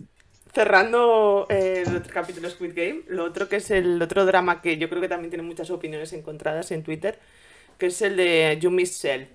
Cerrando 0.53 1.47
eh, 1.49 1.83
el 1.85 1.95
otro 1.95 2.13
capítulo 2.13 2.47
de 2.47 2.53
Squid 2.53 2.73
Game, 2.75 3.01
lo 3.07 3.23
otro 3.23 3.49
que 3.49 3.55
es 3.55 3.71
el 3.71 4.01
otro 4.01 4.25
drama 4.25 4.61
que 4.61 4.77
yo 4.77 4.87
creo 4.89 5.01
que 5.01 5.07
también 5.09 5.31
tiene 5.31 5.43
muchas 5.43 5.69
opiniones 5.71 6.13
encontradas 6.13 6.71
en 6.71 6.83
Twitter, 6.83 7.19
que 7.77 7.87
es 7.87 8.01
el 8.01 8.15
de 8.17 8.57
You 8.61 8.69
Miss 8.69 8.99
Cell, 8.99 9.25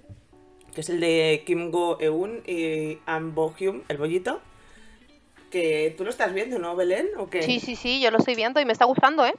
que 0.74 0.80
es 0.80 0.88
el 0.90 1.00
de 1.00 1.42
Kim 1.44 1.70
Go 1.72 1.98
Eun 2.00 2.42
y 2.46 2.98
An 3.06 3.34
Bo 3.34 3.52
Hyun, 3.58 3.82
el 3.88 3.96
bollito. 3.96 4.40
Que 5.50 5.94
tú 5.96 6.04
lo 6.04 6.10
estás 6.10 6.34
viendo, 6.34 6.58
¿no, 6.58 6.76
Belén? 6.76 7.08
¿O 7.16 7.30
qué? 7.30 7.42
Sí, 7.42 7.58
sí, 7.58 7.74
sí, 7.74 8.00
yo 8.00 8.10
lo 8.10 8.18
estoy 8.18 8.34
viendo 8.34 8.60
y 8.60 8.66
me 8.66 8.72
está 8.72 8.84
gustando, 8.84 9.24
¿eh? 9.24 9.32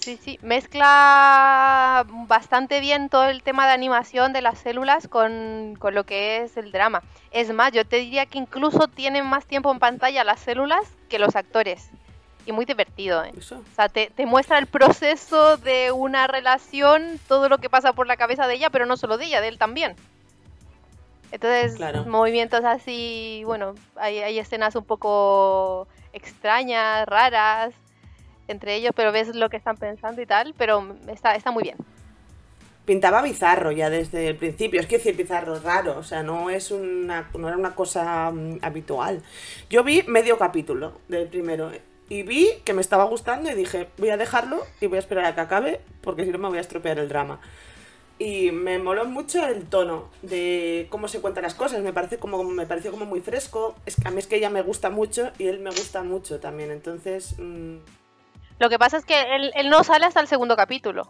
Sí, 0.00 0.18
sí, 0.22 0.38
mezcla 0.42 2.06
bastante 2.26 2.80
bien 2.80 3.10
todo 3.10 3.24
el 3.24 3.42
tema 3.42 3.66
de 3.66 3.72
animación 3.72 4.32
de 4.32 4.40
las 4.40 4.58
células 4.58 5.08
con, 5.08 5.76
con 5.78 5.94
lo 5.94 6.04
que 6.04 6.38
es 6.42 6.56
el 6.56 6.72
drama. 6.72 7.02
Es 7.32 7.52
más, 7.52 7.72
yo 7.72 7.84
te 7.84 7.96
diría 7.96 8.24
que 8.24 8.38
incluso 8.38 8.88
tienen 8.88 9.26
más 9.26 9.44
tiempo 9.44 9.70
en 9.70 9.78
pantalla 9.78 10.24
las 10.24 10.40
células 10.40 10.80
que 11.10 11.18
los 11.18 11.36
actores. 11.36 11.90
Y 12.46 12.52
muy 12.52 12.64
divertido, 12.64 13.22
¿eh? 13.22 13.32
Eso. 13.36 13.56
O 13.58 13.74
sea, 13.74 13.90
te, 13.90 14.08
te 14.08 14.24
muestra 14.24 14.56
el 14.58 14.66
proceso 14.66 15.58
de 15.58 15.92
una 15.92 16.26
relación, 16.26 17.20
todo 17.28 17.50
lo 17.50 17.58
que 17.58 17.68
pasa 17.68 17.92
por 17.92 18.06
la 18.06 18.16
cabeza 18.16 18.46
de 18.46 18.54
ella, 18.54 18.70
pero 18.70 18.86
no 18.86 18.96
solo 18.96 19.18
de 19.18 19.26
ella, 19.26 19.42
de 19.42 19.48
él 19.48 19.58
también. 19.58 19.94
Entonces, 21.30 21.76
Claro. 21.76 22.04
movimientos 22.06 22.64
así, 22.64 23.42
bueno, 23.44 23.74
hay, 23.96 24.20
hay 24.20 24.38
escenas 24.38 24.74
un 24.74 24.84
poco 24.84 25.86
extrañas, 26.14 27.06
raras 27.06 27.74
entre 28.52 28.74
ellos, 28.74 28.92
pero 28.94 29.12
ves 29.12 29.34
lo 29.34 29.48
que 29.48 29.56
están 29.56 29.76
pensando 29.76 30.20
y 30.20 30.26
tal, 30.26 30.54
pero 30.56 30.96
está, 31.08 31.34
está 31.34 31.50
muy 31.50 31.64
bien. 31.64 31.76
Pintaba 32.84 33.22
bizarro 33.22 33.70
ya 33.70 33.90
desde 33.90 34.26
el 34.26 34.36
principio. 34.36 34.80
Es 34.80 34.86
que 34.86 34.98
decir 34.98 35.16
bizarro, 35.16 35.60
raro. 35.60 35.98
O 35.98 36.02
sea, 36.02 36.22
no 36.22 36.50
es 36.50 36.70
una, 36.70 37.30
no 37.38 37.46
era 37.46 37.56
una 37.56 37.74
cosa 37.74 38.30
mm, 38.30 38.58
habitual. 38.62 39.22
Yo 39.68 39.84
vi 39.84 40.02
medio 40.04 40.38
capítulo 40.38 41.00
del 41.08 41.28
primero. 41.28 41.70
Y 42.08 42.24
vi 42.24 42.48
que 42.64 42.72
me 42.72 42.80
estaba 42.80 43.04
gustando 43.04 43.50
y 43.50 43.54
dije, 43.54 43.88
voy 43.98 44.10
a 44.10 44.16
dejarlo 44.16 44.66
y 44.80 44.86
voy 44.86 44.96
a 44.96 44.98
esperar 44.98 45.24
a 45.26 45.34
que 45.36 45.40
acabe, 45.40 45.80
porque 46.00 46.24
si 46.24 46.32
no 46.32 46.38
me 46.38 46.48
voy 46.48 46.58
a 46.58 46.62
estropear 46.62 46.98
el 46.98 47.08
drama. 47.08 47.40
Y 48.18 48.50
me 48.50 48.78
moló 48.78 49.04
mucho 49.04 49.46
el 49.46 49.66
tono 49.66 50.10
de 50.22 50.88
cómo 50.90 51.06
se 51.06 51.20
cuentan 51.20 51.44
las 51.44 51.54
cosas. 51.54 51.82
Me 51.82 51.92
parece 51.92 52.18
como 52.18 52.42
me 52.42 52.66
pareció 52.66 52.90
como 52.90 53.06
muy 53.06 53.20
fresco. 53.20 53.76
Es 53.86 53.96
que 53.96 54.08
a 54.08 54.10
mí 54.10 54.18
es 54.18 54.26
que 54.26 54.36
ella 54.36 54.50
me 54.50 54.62
gusta 54.62 54.90
mucho 54.90 55.30
y 55.38 55.46
él 55.46 55.60
me 55.60 55.70
gusta 55.70 56.02
mucho 56.02 56.40
también. 56.40 56.70
Entonces, 56.70 57.36
mm, 57.38 57.76
Lo 58.60 58.68
que 58.68 58.78
pasa 58.78 58.98
es 58.98 59.06
que 59.06 59.34
él, 59.34 59.50
él 59.56 59.70
no 59.70 59.82
sale 59.82 60.04
hasta 60.04 60.20
el 60.20 60.28
segundo 60.28 60.54
capítulo. 60.54 61.06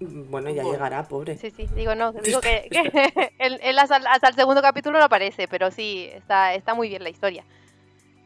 bueno, 0.00 0.50
ya 0.50 0.64
llegará, 0.64 1.04
pobre. 1.04 1.38
Sí, 1.38 1.52
sí, 1.52 1.68
digo 1.74 1.94
no, 1.94 2.12
digo 2.12 2.40
que, 2.40 2.68
que 2.70 3.32
él, 3.38 3.60
él 3.62 3.78
hasta, 3.78 3.96
hasta 3.96 4.28
el 4.28 4.34
segundo 4.34 4.60
capítulo 4.60 4.98
no 4.98 5.04
aparece, 5.04 5.46
pero 5.46 5.70
sí, 5.70 6.10
está, 6.12 6.54
está 6.54 6.74
muy 6.74 6.88
bien 6.88 7.04
la 7.04 7.10
historia. 7.10 7.44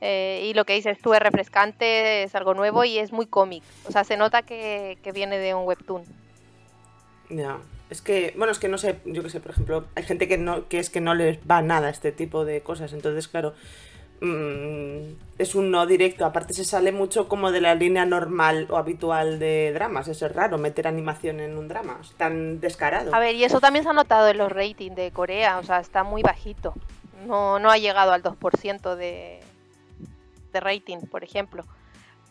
Eh, 0.01 0.47
y 0.47 0.55
lo 0.55 0.65
que 0.65 0.73
dices 0.73 0.99
tú 0.99 1.13
es 1.13 1.21
refrescante, 1.21 2.23
es 2.23 2.35
algo 2.35 2.55
nuevo 2.55 2.85
y 2.85 2.99
es 2.99 3.13
muy 3.13 3.27
cómic. 3.27 3.63
O 3.87 3.93
sea, 3.93 4.03
se 4.03 4.17
nota 4.17 4.41
que, 4.41 4.99
que 5.03 5.13
viene 5.13 5.37
de 5.37 5.55
un 5.55 5.67
webtoon. 5.67 6.05
Ya. 7.29 7.59
Es 7.91 8.01
que, 8.01 8.33
bueno, 8.39 8.53
es 8.53 8.59
que 8.59 8.69
no 8.69 8.79
sé, 8.79 8.99
yo 9.05 9.23
qué 9.23 9.29
sé, 9.29 9.41
por 9.41 9.51
ejemplo, 9.51 9.85
hay 9.95 10.05
gente 10.05 10.27
que 10.27 10.39
no, 10.39 10.69
que 10.69 10.79
es 10.79 10.89
que 10.89 11.03
no 11.03 11.15
les 11.15 11.39
va 11.39 11.61
nada 11.61 11.91
este 11.91 12.13
tipo 12.13 12.47
de 12.47 12.63
cosas. 12.63 12.95
Entonces, 12.95 13.29
claro, 13.29 13.53
mm, 14.21 15.31
es 15.39 15.55
un 15.55 15.71
no 15.71 15.87
directo. 15.87 16.25
Aparte 16.25 16.55
se 16.55 16.65
sale 16.65 16.93
mucho 16.93 17.29
como 17.29 17.51
de 17.51 17.61
la 17.61 17.75
línea 17.75 18.05
normal 18.05 18.67
o 18.71 18.77
habitual 18.77 19.39
de 19.39 19.73
dramas. 19.73 20.09
Eso 20.09 20.27
es 20.27 20.35
raro, 20.35 20.59
meter 20.59 20.87
animación 20.87 21.41
en 21.41 21.57
un 21.57 21.69
drama. 21.69 21.99
Es 22.01 22.13
tan 22.13 22.61
descarado. 22.61 23.15
A 23.15 23.19
ver, 23.19 23.35
y 23.35 23.45
eso 23.45 23.61
también 23.61 23.85
se 23.85 23.91
ha 23.91 23.95
notado 23.95 24.29
en 24.29 24.39
los 24.39 24.53
ratings 24.53 24.97
de 24.97 25.11
Corea, 25.11 25.59
o 25.59 25.63
sea, 25.63 25.81
está 25.81 26.05
muy 26.05 26.23
bajito. 26.23 26.75
No, 27.27 27.59
no 27.59 27.71
ha 27.71 27.79
llegado 27.79 28.13
al 28.13 28.23
2% 28.23 28.97
de, 28.97 29.41
de 30.53 30.61
rating, 30.61 30.99
por 31.11 31.25
ejemplo. 31.25 31.65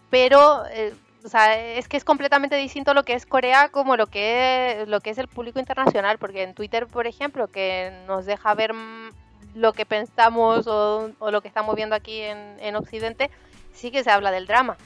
Pero, 0.09 0.65
eh, 0.71 0.93
o 1.23 1.29
sea, 1.29 1.59
es 1.59 1.87
que 1.87 1.97
es 1.97 2.03
completamente 2.03 2.55
distinto 2.55 2.93
lo 2.93 3.03
que 3.03 3.13
es 3.13 3.25
Corea 3.25 3.69
como 3.69 3.97
lo 3.97 4.07
que 4.07 4.81
es, 4.81 4.87
lo 4.87 5.01
que 5.01 5.09
es 5.09 5.17
el 5.17 5.27
público 5.27 5.59
internacional, 5.59 6.17
porque 6.17 6.43
en 6.43 6.53
Twitter, 6.53 6.87
por 6.87 7.07
ejemplo, 7.07 7.47
que 7.47 7.91
nos 8.07 8.25
deja 8.25 8.53
ver 8.55 8.73
lo 9.55 9.73
que 9.73 9.85
pensamos 9.85 10.67
o, 10.67 11.11
o 11.19 11.31
lo 11.31 11.41
que 11.41 11.47
estamos 11.47 11.75
viendo 11.75 11.95
aquí 11.95 12.21
en, 12.21 12.57
en 12.59 12.75
Occidente, 12.75 13.29
sí 13.73 13.91
que 13.91 14.03
se 14.03 14.11
habla 14.11 14.31
del 14.31 14.47
drama. 14.47 14.77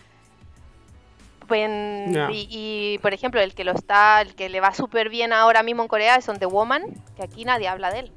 En- 1.50 2.14
y, 2.32 2.48
y, 2.50 2.98
por 3.00 3.14
ejemplo, 3.14 3.40
el 3.40 3.54
que 3.54 3.64
lo 3.64 3.74
está, 3.74 4.22
el 4.22 4.34
que 4.34 4.50
le 4.50 4.60
va 4.60 4.74
súper 4.74 5.10
bien 5.10 5.34
ahora 5.34 5.62
mismo 5.62 5.84
en 5.84 5.88
Corea 5.88 6.16
es 6.16 6.28
On 6.28 6.40
The 6.40 6.46
Woman, 6.48 6.84
que 7.16 7.24
aquí 7.24 7.46
nadie 7.46 7.68
habla 7.68 7.92
de 7.92 8.00
él. 8.00 8.12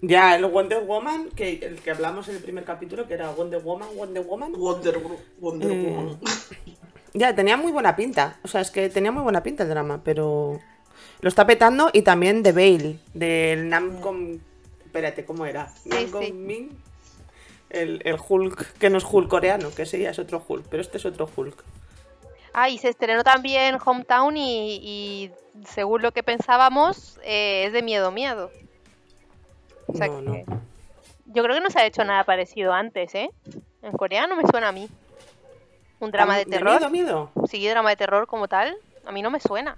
Ya, 0.00 0.36
el 0.36 0.46
Wonder 0.46 0.80
Woman, 0.84 1.30
que 1.30 1.54
el 1.62 1.80
que 1.80 1.90
hablamos 1.90 2.28
en 2.28 2.36
el 2.36 2.42
primer 2.42 2.64
capítulo, 2.64 3.06
que 3.08 3.14
era 3.14 3.30
Wonder 3.30 3.60
Woman, 3.60 3.88
Wonder 3.96 4.22
Woman. 4.22 4.52
Wonder, 4.52 4.98
Wo- 4.98 5.20
Wonder 5.40 5.70
Eh, 5.70 5.92
Woman. 5.96 6.18
Ya, 7.14 7.34
tenía 7.34 7.56
muy 7.56 7.72
buena 7.72 7.96
pinta. 7.96 8.38
O 8.44 8.48
sea, 8.48 8.60
es 8.60 8.70
que 8.70 8.90
tenía 8.90 9.10
muy 9.10 9.22
buena 9.22 9.42
pinta 9.42 9.62
el 9.62 9.70
drama, 9.70 10.02
pero 10.04 10.60
lo 11.20 11.28
está 11.28 11.46
petando 11.46 11.88
y 11.92 12.02
también 12.02 12.42
de 12.42 12.52
Bale, 12.52 12.98
del 13.14 13.70
Namcom... 13.70 14.38
Espérate, 14.96 15.26
¿cómo 15.26 15.44
era? 15.44 15.70
Namcom 15.84 16.24
sí. 16.24 16.32
Min, 16.32 16.70
el, 17.68 18.00
el 18.06 18.16
Hulk, 18.26 18.78
que 18.78 18.88
no 18.88 18.96
es 18.96 19.04
Hulk 19.04 19.28
coreano, 19.28 19.68
que 19.74 19.82
ese 19.82 19.98
ya 19.98 20.08
es 20.08 20.18
otro 20.18 20.42
Hulk, 20.48 20.64
pero 20.70 20.80
este 20.80 20.96
es 20.96 21.04
otro 21.04 21.28
Hulk. 21.36 21.62
Ah, 22.54 22.70
y 22.70 22.78
se 22.78 22.88
estrenó 22.88 23.22
también 23.22 23.76
Hometown 23.84 24.38
y, 24.38 24.80
y 24.82 25.30
según 25.66 26.00
lo 26.00 26.12
que 26.12 26.22
pensábamos, 26.22 27.20
eh, 27.24 27.64
es 27.66 27.74
de 27.74 27.82
miedo, 27.82 28.10
miedo. 28.10 28.50
O 29.86 29.94
sea 29.94 30.06
No, 30.06 30.22
no. 30.22 30.32
que 30.32 30.46
yo 31.26 31.42
creo 31.42 31.56
que 31.56 31.60
no 31.60 31.68
se 31.68 31.80
ha 31.80 31.84
hecho 31.86 32.02
nada 32.02 32.24
parecido 32.24 32.72
antes, 32.72 33.14
¿eh? 33.14 33.28
En 33.82 33.92
Corea 33.92 34.26
no 34.26 34.34
me 34.36 34.46
suena 34.50 34.68
a 34.68 34.72
mí. 34.72 34.88
Un 36.00 36.10
drama 36.10 36.38
de 36.38 36.46
terror. 36.46 36.70
miedo, 36.70 36.88
miedo? 36.90 37.30
Sí, 37.50 37.68
drama 37.68 37.90
de 37.90 37.96
terror 37.96 38.26
como 38.26 38.48
tal, 38.48 38.74
a 39.04 39.12
mí 39.12 39.20
no 39.20 39.30
me 39.30 39.40
suena. 39.40 39.76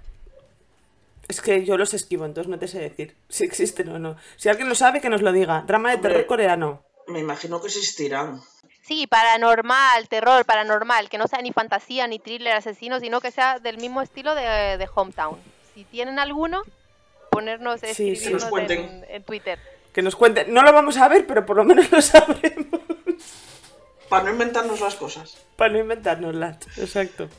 Es 1.29 1.39
que 1.41 1.63
yo 1.63 1.77
los 1.77 1.93
esquivo, 1.93 2.25
entonces 2.25 2.49
no 2.49 2.59
te 2.59 2.67
sé 2.67 2.79
decir 2.79 3.15
si 3.29 3.45
existen 3.45 3.87
o 3.89 3.99
no. 3.99 4.17
Si 4.35 4.49
alguien 4.49 4.67
lo 4.67 4.75
sabe, 4.75 4.99
que 4.99 5.09
nos 5.09 5.21
lo 5.21 5.31
diga. 5.31 5.63
Drama 5.65 5.89
de 5.89 5.95
Hombre. 5.95 6.11
terror 6.11 6.25
coreano. 6.27 6.83
Me 7.07 7.19
imagino 7.19 7.61
que 7.61 7.67
existirán. 7.67 8.41
Sí, 8.81 9.07
paranormal, 9.07 10.09
terror, 10.09 10.43
paranormal, 10.45 11.09
que 11.09 11.17
no 11.17 11.27
sea 11.27 11.41
ni 11.41 11.51
fantasía, 11.53 12.07
ni 12.07 12.19
thriller, 12.19 12.53
asesino, 12.53 12.99
sino 12.99 13.21
que 13.21 13.31
sea 13.31 13.59
del 13.59 13.77
mismo 13.77 14.01
estilo 14.01 14.33
de, 14.35 14.41
de 14.77 14.89
Hometown. 14.93 15.37
Si 15.75 15.83
tienen 15.85 16.17
alguno, 16.19 16.63
ponernos, 17.29 17.79
Sí, 17.93 18.15
sí. 18.15 18.33
Nos 18.33 18.45
cuenten. 18.45 18.79
en, 18.81 19.05
en 19.07 19.23
Twitter. 19.23 19.59
Que 19.93 20.01
nos 20.01 20.15
cuenten. 20.15 20.53
No 20.53 20.63
lo 20.63 20.73
vamos 20.73 20.97
a 20.97 21.07
ver, 21.07 21.25
pero 21.27 21.45
por 21.45 21.55
lo 21.57 21.63
menos 21.63 21.91
lo 21.91 22.01
sabremos. 22.01 22.81
Para 24.07 24.23
no 24.25 24.31
inventarnos 24.31 24.79
las 24.81 24.95
cosas. 24.95 25.37
Para 25.55 25.73
no 25.73 25.79
inventárnoslas. 25.79 26.57
Exacto. 26.77 27.29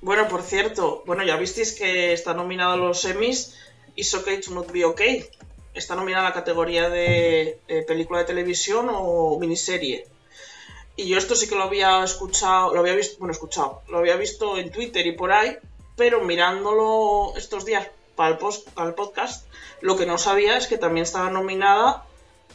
Bueno, 0.00 0.28
por 0.28 0.42
cierto, 0.42 1.02
bueno, 1.06 1.22
ya 1.24 1.36
visteis 1.36 1.72
que 1.72 2.12
está 2.12 2.32
nominado 2.34 2.72
a 2.72 2.76
los 2.76 3.04
Emmys 3.04 3.54
It's 3.96 4.14
Okay 4.14 4.40
to 4.40 4.52
Not 4.52 4.70
Be 4.72 4.84
Okay. 4.84 5.26
Está 5.74 5.94
nominada 5.94 6.26
a 6.26 6.30
la 6.30 6.34
categoría 6.34 6.88
de 6.88 7.60
eh, 7.68 7.82
película 7.86 8.20
de 8.20 8.24
televisión 8.24 8.88
o 8.90 9.38
miniserie. 9.38 10.06
Y 10.96 11.06
yo 11.08 11.18
esto 11.18 11.34
sí 11.36 11.48
que 11.48 11.54
lo 11.54 11.62
había 11.64 12.02
escuchado, 12.02 12.74
lo 12.74 12.80
había 12.80 12.94
visto, 12.94 13.16
bueno, 13.18 13.32
escuchado, 13.32 13.82
lo 13.88 13.98
había 13.98 14.16
visto 14.16 14.56
en 14.58 14.70
Twitter 14.70 15.06
y 15.06 15.12
por 15.12 15.32
ahí, 15.32 15.56
pero 15.96 16.20
mirándolo 16.22 17.32
estos 17.36 17.64
días 17.64 17.86
para 18.16 18.30
el, 18.32 18.38
post, 18.38 18.68
para 18.70 18.88
el 18.88 18.94
podcast, 18.94 19.46
lo 19.80 19.96
que 19.96 20.06
no 20.06 20.18
sabía 20.18 20.56
es 20.58 20.66
que 20.66 20.76
también 20.76 21.04
estaba 21.04 21.30
nominada 21.30 22.04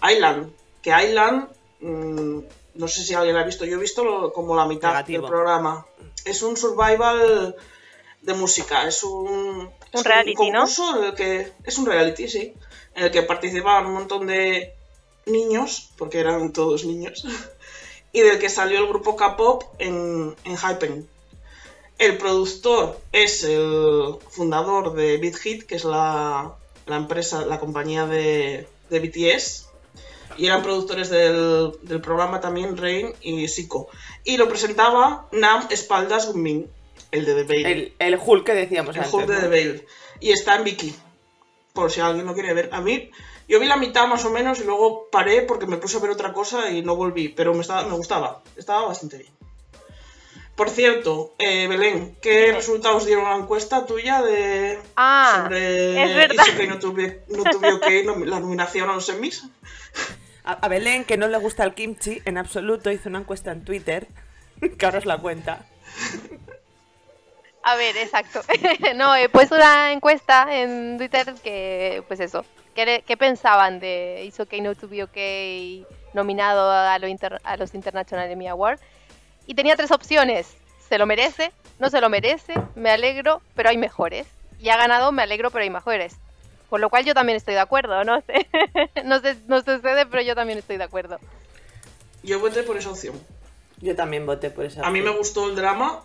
Island. 0.07 0.51
Que 0.81 0.91
Island, 1.05 1.47
mm, 1.79 2.39
no 2.75 2.87
sé 2.87 3.03
si 3.03 3.13
alguien 3.13 3.35
la 3.35 3.41
ha 3.41 3.45
visto, 3.45 3.65
yo 3.65 3.77
he 3.77 3.79
visto 3.81 4.03
lo- 4.03 4.33
como 4.33 4.55
la 4.55 4.65
mitad 4.65 4.89
Negativo. 4.89 5.21
del 5.23 5.31
programa. 5.31 5.85
Es 6.25 6.41
un 6.41 6.57
survival 6.57 7.55
de 8.21 8.33
música, 8.33 8.87
es 8.87 9.03
un, 9.03 9.69
es 9.91 10.03
reality, 10.03 10.33
¿no? 10.33 10.59
concurso 10.59 10.97
en 10.97 11.03
el 11.05 11.13
que 11.13 11.51
es 11.63 11.77
un 11.77 11.85
reality, 11.85 12.27
sí, 12.27 12.53
en 12.95 13.05
el 13.05 13.11
que 13.11 13.21
participaban 13.21 13.85
un 13.85 13.93
montón 13.93 14.27
de 14.27 14.73
niños, 15.25 15.89
porque 15.97 16.19
eran 16.19 16.51
todos 16.51 16.85
niños, 16.85 17.25
y 18.11 18.21
del 18.21 18.39
que 18.39 18.49
salió 18.49 18.79
el 18.79 18.87
grupo 18.87 19.15
K-pop 19.15 19.63
en, 19.79 20.35
en 20.43 20.57
Hypen. 20.57 21.07
El 21.97 22.17
productor 22.17 22.99
es 23.11 23.43
el 23.43 24.17
fundador 24.29 24.93
de 24.93 25.17
Beat 25.17 25.35
Hit, 25.35 25.63
que 25.63 25.75
es 25.75 25.85
la, 25.85 26.55
la 26.85 26.95
empresa, 26.97 27.45
la 27.45 27.59
compañía 27.59 28.05
de, 28.05 28.67
de 28.89 28.99
BTS. 28.99 29.67
Y 30.37 30.47
eran 30.47 30.61
productores 30.63 31.09
del, 31.09 31.71
del 31.81 32.01
programa 32.01 32.41
también 32.41 32.75
Rain 32.77 33.13
y 33.21 33.47
Siko. 33.47 33.87
Y 34.23 34.37
lo 34.37 34.47
presentaba 34.49 35.27
Nam 35.31 35.67
Espaldas 35.69 36.27
Gunmin, 36.27 36.69
el 37.11 37.25
de 37.25 37.35
The 37.35 37.43
Veil. 37.43 37.65
El, 37.65 37.93
el 37.99 38.19
Hulk 38.23 38.45
que 38.45 38.53
decíamos 38.53 38.95
El 38.95 39.03
antes. 39.03 39.13
Hulk 39.13 39.27
de 39.27 39.35
¿no? 39.35 39.41
The 39.41 39.47
Veil. 39.47 39.85
Y 40.19 40.31
está 40.31 40.55
en 40.55 40.63
Viki. 40.63 40.95
Por 41.73 41.91
si 41.91 42.01
alguien 42.01 42.25
lo 42.25 42.33
quiere 42.33 42.53
ver. 42.53 42.69
A 42.71 42.81
mí, 42.81 43.11
yo 43.47 43.59
vi 43.59 43.67
la 43.67 43.75
mitad 43.77 44.07
más 44.07 44.23
o 44.25 44.29
menos 44.29 44.59
y 44.59 44.63
luego 44.63 45.07
paré 45.11 45.41
porque 45.41 45.65
me 45.67 45.77
puse 45.77 45.97
a 45.97 45.99
ver 45.99 46.09
otra 46.11 46.31
cosa 46.33 46.71
y 46.71 46.81
no 46.81 46.95
volví. 46.95 47.29
Pero 47.29 47.53
me, 47.53 47.61
estaba, 47.61 47.83
me 47.87 47.95
gustaba. 47.95 48.41
Estaba 48.55 48.87
bastante 48.87 49.17
bien. 49.17 49.31
Por 50.55 50.69
cierto, 50.69 51.33
eh, 51.37 51.67
Belén, 51.67 52.15
¿qué 52.21 52.53
resultados 52.53 53.05
dieron 53.05 53.25
la 53.25 53.35
encuesta 53.35 53.85
tuya 53.85 54.21
de 54.21 54.79
Ah, 54.95 55.41
sobre 55.43 56.01
es 56.01 56.15
verdad. 56.15 56.45
eso 56.47 56.57
que 56.57 56.67
no 56.67 56.79
tuve, 56.79 57.23
no 57.27 57.43
tuve 57.43 57.77
que 57.81 58.05
nom- 58.05 58.23
la 58.23 58.39
nominación 58.39 58.89
a 58.89 58.93
los 58.93 59.09
Emmys? 59.09 59.43
A, 60.45 60.67
Belén, 60.67 61.05
que 61.05 61.17
no 61.17 61.27
le 61.27 61.37
gusta 61.37 61.63
el 61.63 61.73
kimchi 61.73 62.21
en 62.25 62.37
absoluto, 62.37 62.91
hizo 62.91 63.09
una 63.09 63.19
encuesta 63.19 63.51
en 63.51 63.65
Twitter, 63.65 64.07
que 64.77 65.01
la 65.05 65.17
cuenta. 65.17 65.65
A 67.63 67.75
ver, 67.75 67.97
exacto. 67.97 68.41
no, 68.95 69.15
he 69.15 69.27
puesto 69.27 69.55
una 69.55 69.91
encuesta 69.91 70.47
en 70.55 70.97
Twitter 70.97 71.33
que, 71.43 72.03
pues 72.07 72.19
eso, 72.19 72.45
¿qué, 72.75 73.17
pensaban 73.17 73.79
de 73.79 74.23
It's 74.23 74.39
Okay 74.39 74.61
Not 74.61 74.77
to 74.77 74.87
Be 74.87 75.03
Okay 75.03 75.85
nominado 76.13 76.69
a, 76.69 76.93
a 76.93 77.57
los 77.57 77.73
International 77.73 78.29
Emmy 78.29 78.47
Awards? 78.47 78.81
Y 79.47 79.55
tenía 79.55 79.75
tres 79.75 79.91
opciones. 79.91 80.55
Se 80.87 80.99
lo 80.99 81.07
merece, 81.07 81.51
no 81.79 81.89
se 81.89 81.99
lo 82.01 82.09
merece, 82.09 82.53
me 82.75 82.91
alegro, 82.91 83.41
pero 83.55 83.69
hay 83.69 83.77
mejores. 83.77 84.27
Y 84.59 84.69
ha 84.69 84.77
ganado, 84.77 85.11
me 85.11 85.23
alegro, 85.23 85.49
pero 85.49 85.63
hay 85.63 85.71
mejores. 85.71 86.17
Por 86.75 86.81
lo 86.81 86.89
cual 86.89 87.05
yo 87.05 87.13
también 87.13 87.37
estoy 87.37 87.53
de 87.53 87.61
acuerdo, 87.61 88.03
no 88.03 88.19
sé. 88.19 88.49
no 89.05 89.21
sé, 89.21 89.37
no 89.47 89.61
sé 89.61 89.75
ustedes, 89.77 90.07
pero 90.11 90.21
yo 90.21 90.35
también 90.35 90.59
estoy 90.59 90.75
de 90.75 90.83
acuerdo. 90.83 91.21
Yo 92.21 92.41
voté 92.41 92.63
por 92.63 92.75
esa 92.75 92.89
opción. 92.89 93.17
Yo 93.79 93.95
también 93.95 94.25
voté 94.25 94.49
por 94.49 94.65
esa. 94.65 94.85
A 94.85 94.91
mí 94.91 95.01
me 95.01 95.11
gustó 95.11 95.47
el 95.49 95.55
drama, 95.55 96.03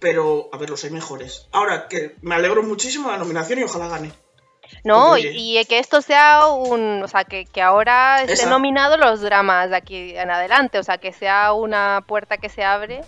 pero 0.00 0.50
a 0.52 0.58
ver, 0.58 0.68
los 0.68 0.84
hay 0.84 0.90
mejores. 0.90 1.48
Ahora, 1.52 1.88
que 1.88 2.16
me 2.20 2.34
alegro 2.34 2.62
muchísimo 2.62 3.06
de 3.06 3.12
la 3.12 3.18
nominación 3.20 3.60
y 3.60 3.62
ojalá 3.62 3.88
gane. 3.88 4.12
No, 4.84 5.16
y, 5.16 5.64
que 5.70 5.78
esto 5.78 6.02
sea 6.02 6.48
un, 6.48 7.02
o 7.02 7.08
sea, 7.08 7.24
que, 7.24 7.46
que 7.46 7.62
ahora 7.62 8.24
estén 8.24 8.50
nominados 8.50 9.00
los 9.00 9.22
dramas 9.22 9.70
de 9.70 9.76
aquí 9.76 10.14
en 10.18 10.30
adelante, 10.30 10.78
o 10.78 10.82
sea, 10.82 10.98
que 10.98 11.14
sea 11.14 11.54
una 11.54 12.04
puerta 12.06 12.36
que 12.36 12.50
se 12.50 12.62
abre 12.62 13.00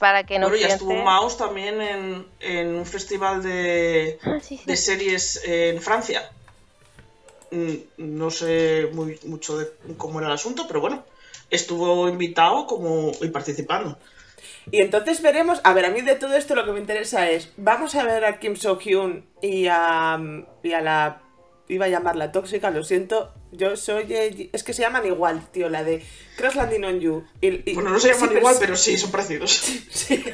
para 0.00 0.24
que 0.24 0.38
no 0.38 0.48
Bueno, 0.48 0.60
ya 0.66 0.74
estuvo 0.74 0.94
Maus 1.04 1.36
también 1.36 1.80
en, 1.80 2.26
en 2.40 2.74
un 2.74 2.86
festival 2.86 3.42
de, 3.42 4.18
Ah, 4.22 4.38
sí, 4.40 4.56
sí. 4.56 4.64
de 4.66 4.76
series 4.76 5.42
en 5.44 5.80
Francia. 5.80 6.30
Mm, 7.50 7.74
No 7.98 8.30
sé 8.30 8.88
muy, 8.92 9.18
mucho 9.24 9.58
de 9.58 9.68
cómo 9.98 10.18
era 10.18 10.28
el 10.28 10.34
asunto, 10.34 10.64
pero 10.66 10.80
bueno, 10.80 11.04
estuvo 11.50 12.08
invitado 12.08 12.66
como 12.66 13.12
y 13.20 13.28
participando. 13.28 13.98
Y 14.70 14.80
entonces 14.82 15.20
veremos, 15.20 15.60
a 15.64 15.74
ver, 15.74 15.84
a 15.84 15.90
mí 15.90 16.00
de 16.00 16.14
todo 16.14 16.34
esto 16.34 16.54
lo 16.54 16.64
que 16.64 16.72
me 16.72 16.80
interesa 16.80 17.28
es, 17.30 17.50
vamos 17.58 17.94
a 17.94 18.04
ver 18.04 18.24
a 18.24 18.38
Kim 18.38 18.56
So 18.56 18.78
Hyun 18.78 19.26
y 19.42 19.66
a, 19.68 20.18
y 20.62 20.72
a 20.72 20.80
la, 20.80 21.20
iba 21.70 21.86
a 21.86 21.88
llamarla 21.88 22.32
tóxica, 22.32 22.70
lo 22.70 22.82
siento, 22.84 23.32
yo 23.52 23.76
soy, 23.76 24.06
eh, 24.12 24.50
es 24.52 24.62
que 24.64 24.72
se 24.72 24.82
llaman 24.82 25.06
igual, 25.06 25.48
tío, 25.50 25.68
la 25.68 25.84
de 25.84 26.04
Cross 26.36 26.56
Landing 26.56 26.84
on 26.84 27.00
You. 27.00 27.24
Y- 27.40 27.70
y- 27.70 27.74
Bueno, 27.74 27.90
no 27.90 27.98
se 28.00 28.12
sí, 28.12 28.20
llaman 28.20 28.36
igual, 28.36 28.54
sí- 28.54 28.60
pero 28.60 28.76
sí, 28.76 28.96
son 28.98 29.10
parecidos. 29.10 29.50
Sí. 29.90 30.24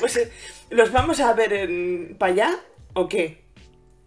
Pues 0.00 0.16
eh, 0.16 0.30
los 0.70 0.92
vamos 0.92 1.20
a 1.20 1.32
ver 1.32 1.52
en 1.52 2.16
para 2.18 2.32
allá 2.32 2.56
o 2.94 3.08
qué? 3.08 3.44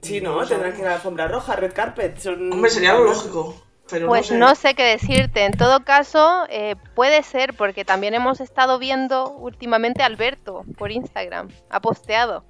Sí, 0.02 0.20
no, 0.22 0.36
No 0.42 0.48
tendrán 0.48 0.74
que 0.74 0.80
ir 0.80 0.86
a 0.86 0.90
la 0.90 0.96
alfombra 0.96 1.28
roja, 1.28 1.56
red 1.56 1.74
carpet. 1.74 2.18
Son 2.20 2.52
Hombre, 2.52 2.72
sería 2.72 2.94
lo 2.94 3.04
lógico. 3.04 3.56
Pero 3.90 4.08
Pues 4.08 4.32
no 4.32 4.38
no 4.38 4.56
sé. 4.56 4.70
sé 4.70 4.74
qué 4.74 4.84
decirte. 4.84 5.44
En 5.46 5.52
todo 5.52 5.84
caso, 5.84 6.46
eh, 6.50 6.76
puede 6.96 7.22
ser 7.24 7.54
porque 7.56 7.84
también 7.86 8.14
hemos 8.14 8.40
estado 8.40 8.80
viendo 8.80 9.30
últimamente 9.32 10.02
a 10.02 10.06
Alberto 10.06 10.64
por 10.78 10.92
Instagram. 10.92 11.50
Ha 11.70 11.82
posteado. 11.82 12.46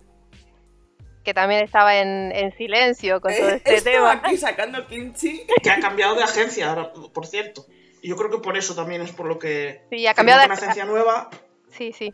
Que 1.23 1.33
también 1.33 1.63
estaba 1.63 1.97
en, 1.97 2.31
en 2.31 2.55
silencio 2.57 3.21
con 3.21 3.31
todo 3.35 3.49
Eh, 3.49 3.61
este 3.63 3.81
tema. 3.91 4.11
aquí 4.13 4.37
sacando 4.37 4.87
kimchi. 4.87 5.45
Que 5.61 5.69
ha 5.69 5.79
cambiado 5.79 6.15
de 6.15 6.23
agencia, 6.23 6.69
ahora, 6.69 6.91
por 6.93 7.27
cierto. 7.27 7.65
Y 8.01 8.09
yo 8.09 8.15
creo 8.15 8.31
que 8.31 8.39
por 8.39 8.57
eso 8.57 8.73
también 8.75 9.01
es 9.01 9.11
por 9.11 9.27
lo 9.27 9.37
que. 9.37 9.81
Sí, 9.91 10.07
ha 10.07 10.13
cambiado 10.15 10.39
de 10.41 10.45
una 10.47 10.55
agencia 10.55 10.85
nueva. 10.85 11.29
Sí, 11.77 11.93
sí. 11.93 12.13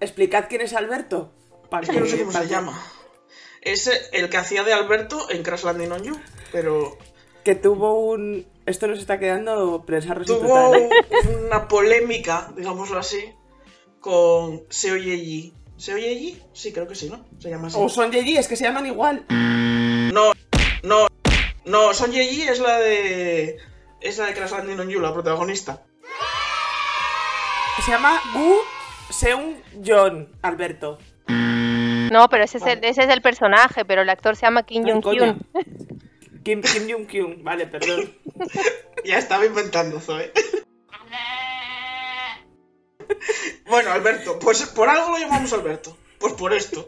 Explicad 0.00 0.44
quién 0.48 0.60
es 0.60 0.74
Alberto. 0.74 1.32
Para 1.70 1.84
Es 1.84 1.90
que 1.90 2.00
no 2.00 2.06
sé 2.06 2.18
cómo 2.18 2.32
se 2.32 2.46
llama. 2.46 2.80
Es 3.62 3.90
el 4.12 4.28
que 4.30 4.36
hacía 4.36 4.62
de 4.62 4.72
Alberto 4.72 5.28
en 5.30 5.42
Crash 5.42 5.64
Landing 5.64 5.92
on 5.92 6.02
You. 6.04 6.20
Pero 6.52 6.96
Que 7.44 7.54
tuvo 7.54 7.98
un. 8.10 8.46
Esto 8.66 8.86
nos 8.86 8.98
está 8.98 9.18
quedando 9.18 9.84
prensa 9.86 10.14
rosa 10.14 10.34
tuvo 10.34 10.46
total. 10.46 10.82
¿eh? 10.82 10.90
una 11.46 11.66
polémica, 11.68 12.52
digámoslo 12.56 12.98
así, 12.98 13.32
con 14.00 14.64
Seo 14.68 14.96
Yeji. 14.96 15.54
¿Seo 15.78 15.96
Yeji? 15.96 16.42
Sí, 16.52 16.72
creo 16.72 16.88
que 16.88 16.96
sí, 16.96 17.08
¿no? 17.08 17.24
Se 17.38 17.48
llama 17.48 17.68
así. 17.68 17.76
O 17.78 17.88
Son 17.88 18.10
Yeji, 18.10 18.36
es 18.36 18.48
que 18.48 18.56
se 18.56 18.64
llaman 18.64 18.86
igual. 18.86 19.24
No, 19.28 20.32
no, 20.82 21.06
no, 21.64 21.94
Son 21.94 22.10
Yeji 22.10 22.42
es 22.42 22.58
la 22.58 22.78
de. 22.78 23.58
Es 24.00 24.18
la 24.18 24.26
de 24.26 24.34
Crash 24.34 24.50
Landing 24.50 24.80
on 24.80 24.88
You, 24.88 25.00
la 25.00 25.14
protagonista. 25.14 25.82
Se 27.84 27.92
llama 27.92 28.20
Gu 28.34 28.56
Seung 29.10 29.54
John 29.84 30.28
Alberto. 30.42 30.98
No, 31.28 32.28
pero 32.28 32.44
ese 32.44 32.58
es, 32.58 32.66
el, 32.66 32.82
ese 32.84 33.04
es 33.04 33.08
el 33.10 33.22
personaje, 33.22 33.84
pero 33.84 34.02
el 34.02 34.10
actor 34.10 34.34
se 34.34 34.46
llama 34.46 34.64
Kim 34.64 34.84
Jong. 34.84 35.04
Hyun. 35.04 35.46
Kim, 36.42 36.62
Kim 36.62 36.90
Jong 36.90 37.06
Kyun. 37.06 37.44
Vale, 37.44 37.66
perdón. 37.66 38.12
Ya 39.04 39.18
estaba 39.18 39.46
inventando, 39.46 40.00
Zoe. 40.00 40.32
Bueno, 43.68 43.90
Alberto, 43.90 44.38
pues 44.38 44.62
por 44.66 44.88
algo 44.88 45.10
lo 45.12 45.18
llamamos 45.18 45.52
Alberto. 45.52 45.96
Pues 46.18 46.32
por 46.34 46.52
esto. 46.52 46.86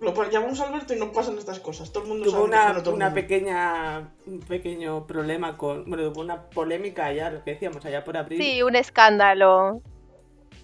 Lo 0.00 0.30
llamamos 0.30 0.58
Alberto 0.60 0.94
y 0.94 0.98
no 0.98 1.12
pasan 1.12 1.36
estas 1.36 1.60
cosas. 1.60 1.92
Todo 1.92 2.04
el 2.04 2.08
mundo 2.08 2.24
Tuvo 2.24 2.48
sabe 2.48 2.50
que 2.50 2.56
una, 2.72 2.82
todo 2.82 2.96
mundo. 2.96 3.14
pequeña, 3.14 4.12
un 4.26 4.40
pequeño 4.40 5.06
problema 5.06 5.58
con. 5.58 5.84
Bueno, 5.84 6.08
hubo 6.08 6.20
una 6.22 6.48
polémica 6.48 7.04
allá, 7.06 7.30
lo 7.30 7.44
que 7.44 7.52
decíamos, 7.52 7.84
allá 7.84 8.02
por 8.02 8.16
abril. 8.16 8.40
Sí, 8.42 8.62
un 8.62 8.76
escándalo. 8.76 9.82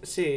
Sí, 0.02 0.36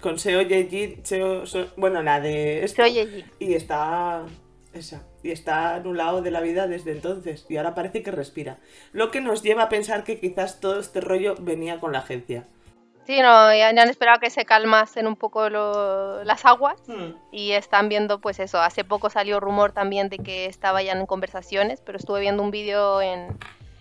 con 0.00 0.18
Seo 0.18 0.42
Yeji, 0.42 0.98
Seo, 1.04 1.46
So- 1.46 1.68
bueno, 1.76 2.02
la 2.02 2.20
de 2.20 2.64
esto, 2.64 2.82
Se 2.82 2.90
oye 2.90 3.00
allí. 3.02 3.24
y 3.38 3.54
está 3.54 4.24
esa, 4.72 5.06
y 5.22 5.30
está 5.30 5.76
anulado 5.76 6.20
de 6.22 6.30
la 6.32 6.40
vida 6.40 6.66
desde 6.66 6.92
entonces 6.92 7.44
y 7.48 7.58
ahora 7.58 7.74
parece 7.76 8.02
que 8.02 8.10
respira. 8.10 8.58
Lo 8.92 9.10
que 9.12 9.20
nos 9.20 9.42
lleva 9.42 9.64
a 9.64 9.68
pensar 9.68 10.02
que 10.02 10.18
quizás 10.18 10.58
todo 10.60 10.80
este 10.80 11.00
rollo 11.00 11.36
venía 11.38 11.78
con 11.78 11.92
la 11.92 11.98
agencia. 12.00 12.48
Sí, 13.04 13.20
no, 13.20 13.52
ya 13.54 13.68
han 13.70 13.78
esperado 13.90 14.20
que 14.20 14.30
se 14.30 14.44
calmasen 14.44 15.06
un 15.08 15.16
poco 15.16 15.48
lo- 15.50 16.22
las 16.24 16.44
aguas 16.44 16.80
Hmm. 16.86 17.14
y 17.32 17.52
están 17.52 17.88
viendo, 17.88 18.20
pues 18.20 18.38
eso, 18.38 18.60
hace 18.60 18.84
poco 18.84 19.10
salió 19.10 19.40
rumor 19.40 19.72
también 19.72 20.08
de 20.08 20.18
que 20.18 20.46
estaba 20.46 20.82
ya 20.82 20.92
en 20.92 21.06
conversaciones, 21.06 21.80
pero 21.80 21.98
estuve 21.98 22.20
viendo 22.20 22.42
un 22.44 22.52
vídeo 22.52 23.02
en, 23.02 23.36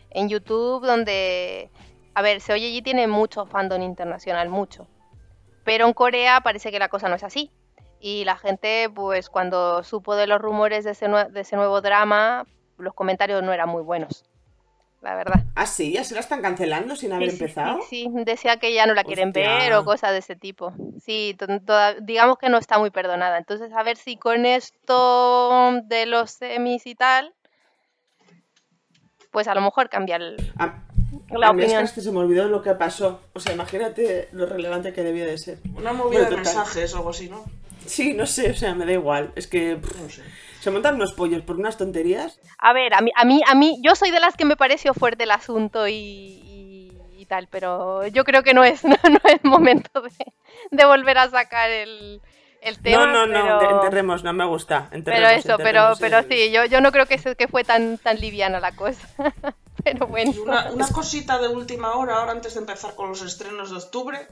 en 0.10 0.27
YouTube 0.27 0.84
donde, 0.86 1.69
a 2.15 2.21
ver, 2.23 2.41
Se 2.41 2.53
Oye 2.53 2.65
allí 2.67 2.81
tiene 2.81 3.07
mucho 3.07 3.45
fandom 3.45 3.81
internacional, 3.84 4.49
mucho, 4.49 4.88
pero 5.63 5.86
en 5.86 5.93
Corea 5.93 6.41
parece 6.41 6.71
que 6.71 6.79
la 6.79 6.89
cosa 6.89 7.07
no 7.07 7.15
es 7.15 7.23
así. 7.23 7.51
Y 8.03 8.25
la 8.25 8.36
gente, 8.36 8.89
pues 8.89 9.29
cuando 9.29 9.84
supo 9.84 10.15
de 10.15 10.25
los 10.25 10.41
rumores 10.41 10.84
de 10.84 10.91
ese, 10.91 11.07
de 11.07 11.41
ese 11.41 11.55
nuevo 11.55 11.81
drama, 11.81 12.47
los 12.79 12.95
comentarios 12.95 13.43
no 13.43 13.53
eran 13.53 13.69
muy 13.69 13.84
buenos, 13.84 14.23
la 15.01 15.15
verdad. 15.15 15.43
Ah, 15.55 15.65
sí, 15.65 15.93
ya 15.93 16.03
se 16.03 16.13
la 16.13 16.19
están 16.19 16.41
cancelando 16.41 16.95
sin 16.95 17.11
haber 17.11 17.29
Sí, 17.31 17.35
empezado. 17.37 17.79
Sí, 17.89 18.07
sí, 18.15 18.23
decía 18.23 18.57
que 18.57 18.73
ya 18.73 18.85
no 18.85 18.93
la 18.93 19.03
quieren 19.03 19.29
Hostia. 19.29 19.57
ver 19.57 19.73
o 19.73 19.83
cosas 19.83 20.11
de 20.11 20.19
ese 20.19 20.35
tipo. 20.35 20.73
Sí, 21.03 21.35
to- 21.37 21.59
toda- 21.61 21.95
digamos 21.95 22.37
que 22.37 22.49
no 22.49 22.57
está 22.57 22.77
muy 22.77 22.91
perdonada. 22.91 23.37
Entonces, 23.37 23.71
a 23.73 23.81
ver 23.83 23.97
si 23.97 24.17
con 24.17 24.45
esto 24.45 25.71
de 25.85 26.05
los 26.05 26.31
semis 26.31 26.85
y 26.85 26.95
tal, 26.95 27.33
pues 29.31 29.47
a 29.47 29.55
lo 29.55 29.61
mejor 29.61 29.89
cambia 29.89 30.17
el- 30.17 30.35
A, 30.57 30.83
la 31.31 31.47
a 31.47 31.53
mí 31.53 31.63
es 31.63 31.71
que 31.71 31.77
opinión. 31.77 31.87
se 31.87 32.11
me 32.11 32.19
olvidó 32.19 32.47
lo 32.47 32.61
que 32.61 32.73
pasó. 32.75 33.21
O 33.33 33.39
sea, 33.39 33.53
imagínate 33.53 34.29
lo 34.33 34.45
relevante 34.45 34.93
que 34.93 35.01
debía 35.03 35.25
de 35.25 35.37
ser. 35.37 35.59
Una 35.75 35.93
movida 35.93 36.19
Bueno, 36.21 36.29
de 36.29 36.35
total. 36.37 36.43
mensajes 36.55 36.93
o 36.93 36.97
algo 36.97 37.09
así, 37.11 37.29
¿no? 37.29 37.43
Sí, 37.85 38.13
no 38.13 38.25
sé, 38.27 38.51
o 38.51 38.55
sea, 38.55 38.75
me 38.75 38.85
da 38.85 38.91
igual. 38.91 39.31
Es 39.35 39.47
que 39.47 39.75
pff, 39.77 39.99
No 40.01 40.09
sé. 40.09 40.21
Se 40.62 40.71
montan 40.71 40.95
unos 40.95 41.13
pollos 41.13 41.41
por 41.43 41.58
unas 41.58 41.78
tonterías. 41.78 42.39
A 42.60 42.71
ver, 42.71 42.93
a 42.93 43.02
mí, 43.02 43.12
a 43.15 43.26
mí, 43.26 43.41
a 43.45 43.56
mí, 43.56 43.80
yo 43.84 43.95
soy 43.95 44.12
de 44.12 44.19
las 44.19 44.38
que 44.38 44.45
me 44.45 44.56
pareció 44.56 44.93
fuerte 44.93 45.24
el 45.24 45.32
asunto 45.32 45.88
y, 45.88 45.93
y- 45.93 46.97
y 47.17 47.26
tal, 47.26 47.47
pero 47.47 48.08
yo 48.08 48.24
creo 48.24 48.43
que 48.43 48.54
no 48.54 48.63
es, 48.63 48.84
no, 48.86 48.95
no 49.04 49.19
es 49.26 49.43
momento 49.43 50.02
de, 50.02 50.12
de 50.71 50.86
volver 50.86 51.17
a 51.17 51.30
sacar 51.30 51.69
el, 51.69 52.21
el 52.62 52.80
tema. 52.82 53.08
no, 53.08 53.26
no, 53.28 53.43
no, 53.43 53.60
pero- 53.60 53.76
enterremos, 53.84 54.24
no 54.24 54.34
me 54.34 54.45
gusta. 54.45 54.88
Pero 55.04 55.28
eso, 55.28 55.58
pero, 55.58 55.67
enterremos 55.93 56.00
pero 56.00 56.17
el- 56.19 56.28
sí, 56.30 56.52
yo, 56.52 56.65
yo 56.65 56.80
no 56.82 56.91
creo 56.91 57.06
que, 57.08 57.17
se- 57.17 57.36
que 57.36 57.47
fue 57.47 57.63
tan, 57.63 57.97
tan 57.97 58.19
liviana 58.19 58.60
la 58.60 58.71
cosa. 58.74 59.08
pero 59.84 60.06
bueno. 60.08 60.32
Y 60.36 60.38
una, 60.39 60.69
una 60.71 60.88
cosita 60.89 61.39
de 61.39 61.47
última 61.47 61.93
hora, 61.95 62.17
ahora 62.17 62.34
antes 62.34 62.54
de 62.54 62.60
empezar 62.60 62.93
con 62.95 63.10
los 63.10 63.21
estrenos 63.24 63.71
de 63.71 63.78
octubre, 63.78 64.28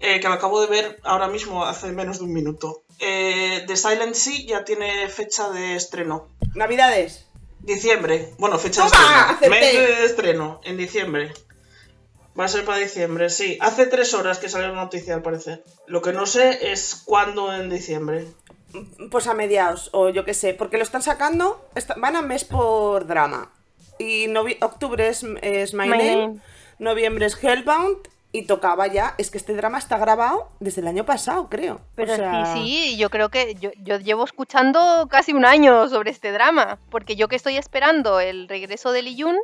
eh, 0.00 0.20
que 0.20 0.28
me 0.28 0.34
acabo 0.34 0.60
de 0.60 0.66
ver 0.66 1.00
ahora 1.02 1.28
mismo 1.28 1.64
hace 1.64 1.92
menos 1.92 2.18
de 2.18 2.24
un 2.24 2.32
minuto. 2.32 2.82
Eh, 2.98 3.64
The 3.66 3.76
Silent 3.76 4.14
Sea 4.14 4.46
ya 4.46 4.64
tiene 4.64 5.08
fecha 5.08 5.50
de 5.50 5.76
estreno. 5.76 6.28
Navidades. 6.54 7.26
Diciembre. 7.60 8.32
Bueno, 8.38 8.58
fecha 8.58 8.82
de 8.82 8.88
estreno. 8.88 9.50
Mes 9.50 9.72
de 9.72 10.04
estreno, 10.04 10.60
en 10.64 10.76
diciembre. 10.76 11.32
Va 12.38 12.46
a 12.46 12.48
ser 12.48 12.64
para 12.64 12.78
diciembre, 12.78 13.30
sí. 13.30 13.58
Hace 13.60 13.86
tres 13.86 14.12
horas 14.12 14.38
que 14.38 14.48
salió 14.48 14.68
la 14.68 14.74
noticia, 14.74 15.14
al 15.14 15.22
parecer. 15.22 15.64
Lo 15.86 16.02
que 16.02 16.12
no 16.12 16.26
sé 16.26 16.72
es 16.72 17.00
cuándo 17.04 17.54
en 17.54 17.70
diciembre. 17.70 18.26
Pues 19.10 19.28
a 19.28 19.34
mediados, 19.34 19.88
o 19.92 20.08
yo 20.08 20.24
qué 20.24 20.34
sé, 20.34 20.52
porque 20.52 20.76
lo 20.76 20.82
están 20.82 21.02
sacando, 21.02 21.64
van 21.96 22.16
a 22.16 22.22
mes 22.22 22.44
por 22.44 23.06
drama. 23.06 23.52
Y 24.00 24.26
octubre 24.60 25.06
es, 25.06 25.24
es 25.42 25.74
My, 25.74 25.84
My 25.84 25.90
Name, 25.90 26.16
Name. 26.16 26.40
noviembre 26.80 27.26
es 27.26 27.38
Hellbound 27.40 28.08
y 28.34 28.42
tocaba 28.46 28.88
ya, 28.88 29.14
es 29.16 29.30
que 29.30 29.38
este 29.38 29.54
drama 29.54 29.78
está 29.78 29.96
grabado 29.96 30.48
desde 30.58 30.80
el 30.80 30.88
año 30.88 31.06
pasado, 31.06 31.48
creo. 31.48 31.80
Pero 31.94 32.14
O 32.14 32.16
sea, 32.16 32.52
sí, 32.52 32.62
sí, 32.64 32.96
yo 32.96 33.08
creo 33.08 33.28
que 33.28 33.54
yo, 33.54 33.70
yo 33.78 34.00
llevo 34.00 34.24
escuchando 34.24 35.06
casi 35.08 35.32
un 35.32 35.44
año 35.44 35.88
sobre 35.88 36.10
este 36.10 36.32
drama, 36.32 36.80
porque 36.90 37.14
yo 37.14 37.28
que 37.28 37.36
estoy 37.36 37.56
esperando 37.56 38.18
el 38.18 38.48
regreso 38.48 38.90
de 38.90 39.02
Lee 39.02 39.14
Yun, 39.14 39.36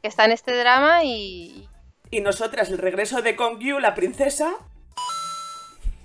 que 0.00 0.08
está 0.08 0.24
en 0.24 0.32
este 0.32 0.56
drama 0.56 1.04
y... 1.04 1.68
Y 2.10 2.22
nosotras, 2.22 2.70
el 2.70 2.78
regreso 2.78 3.20
de 3.20 3.36
Kong 3.36 3.58
Yu, 3.58 3.78
la 3.78 3.94
princesa. 3.94 4.54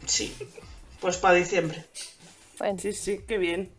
Sí. 0.05 0.35
Pues 0.99 1.15
para 1.15 1.35
diciembre. 1.35 1.85
Bueno, 2.59 2.77
Sí, 2.79 2.91
sí, 2.91 3.21
qué 3.25 3.37
bien. 3.37 3.71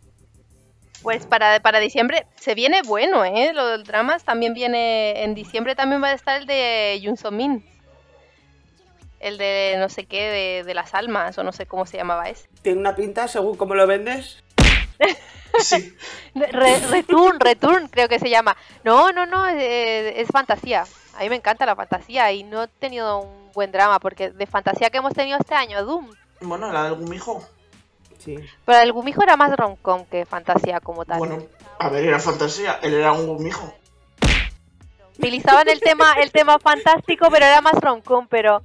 Pues 1.05 1.25
para, 1.27 1.61
para 1.61 1.79
diciembre 1.79 2.27
se 2.35 2.57
viene 2.57 2.83
bueno, 2.83 3.25
¿eh? 3.25 3.53
Lo 3.55 3.67
del 3.69 3.85
dramas 3.85 4.25
también 4.25 4.55
viene... 4.55 5.23
En 5.23 5.35
diciembre 5.37 5.77
también 5.77 6.03
va 6.03 6.09
a 6.09 6.15
estar 6.15 6.41
el 6.41 6.47
de 6.47 6.99
Yun 7.01 7.17
So 7.17 7.31
Min. 7.31 7.65
El 9.21 9.39
de 9.39 9.77
no 9.79 9.89
sé 9.89 10.05
qué, 10.07 10.23
de, 10.29 10.65
de 10.65 10.75
las 10.75 10.93
almas, 10.95 11.39
o 11.39 11.45
no 11.45 11.53
sé 11.53 11.67
cómo 11.67 11.87
se 11.87 11.97
llamaba 11.97 12.29
ese. 12.29 12.49
Tiene 12.63 12.81
una 12.81 12.97
pinta, 12.97 13.29
según 13.29 13.57
cómo 13.57 13.75
lo 13.77 13.87
vendes. 13.87 14.43
Sí. 15.61 15.95
Re- 16.35 16.81
Return, 16.91 17.39
Return, 17.39 17.87
creo 17.87 18.09
que 18.09 18.19
se 18.19 18.29
llama. 18.29 18.57
No, 18.83 19.13
no, 19.13 19.25
no, 19.25 19.47
eh, 19.47 20.21
es, 20.21 20.27
fantasía. 20.27 20.85
A 21.17 21.21
mí 21.21 21.29
me 21.29 21.37
encanta 21.37 21.65
la 21.65 21.77
fantasía 21.77 22.33
y 22.33 22.43
no 22.43 22.65
he 22.65 22.67
tenido 22.67 23.21
un 23.21 23.53
buen 23.53 23.71
drama 23.71 24.01
porque 24.01 24.31
de 24.31 24.47
fantasía 24.47 24.91
que 24.91 24.99
hemos 24.99 25.15
tenido 25.15 25.39
este 25.39 25.55
año, 25.55 25.85
Doom. 25.85 26.11
Bueno, 26.41 26.73
la 26.73 26.83
del 26.87 26.95
gumijo. 26.95 27.47
Sí. 28.25 28.37
Pero 28.65 28.79
el 28.81 28.93
Gumijo 28.93 29.23
era 29.23 29.37
más 29.37 29.55
rom-com 29.57 30.07
que 30.07 30.25
fantasía 30.25 30.81
como 30.81 31.05
tal. 31.05 31.19
Bueno, 31.19 31.43
a 31.79 31.89
ver, 31.89 32.05
era 32.05 32.19
fantasía. 32.19 32.79
Él 32.83 32.95
era 32.95 33.13
un 33.13 33.27
gumijo. 33.27 33.75
Utilizaban 35.19 35.69
el 35.69 35.81
tema, 35.81 36.15
el 36.15 36.33
tema 36.33 36.59
fantástico, 36.59 37.29
pero 37.31 37.47
era 37.47 37.61
más 37.61 37.75
rom-com, 37.75 38.27
pero 38.29 38.63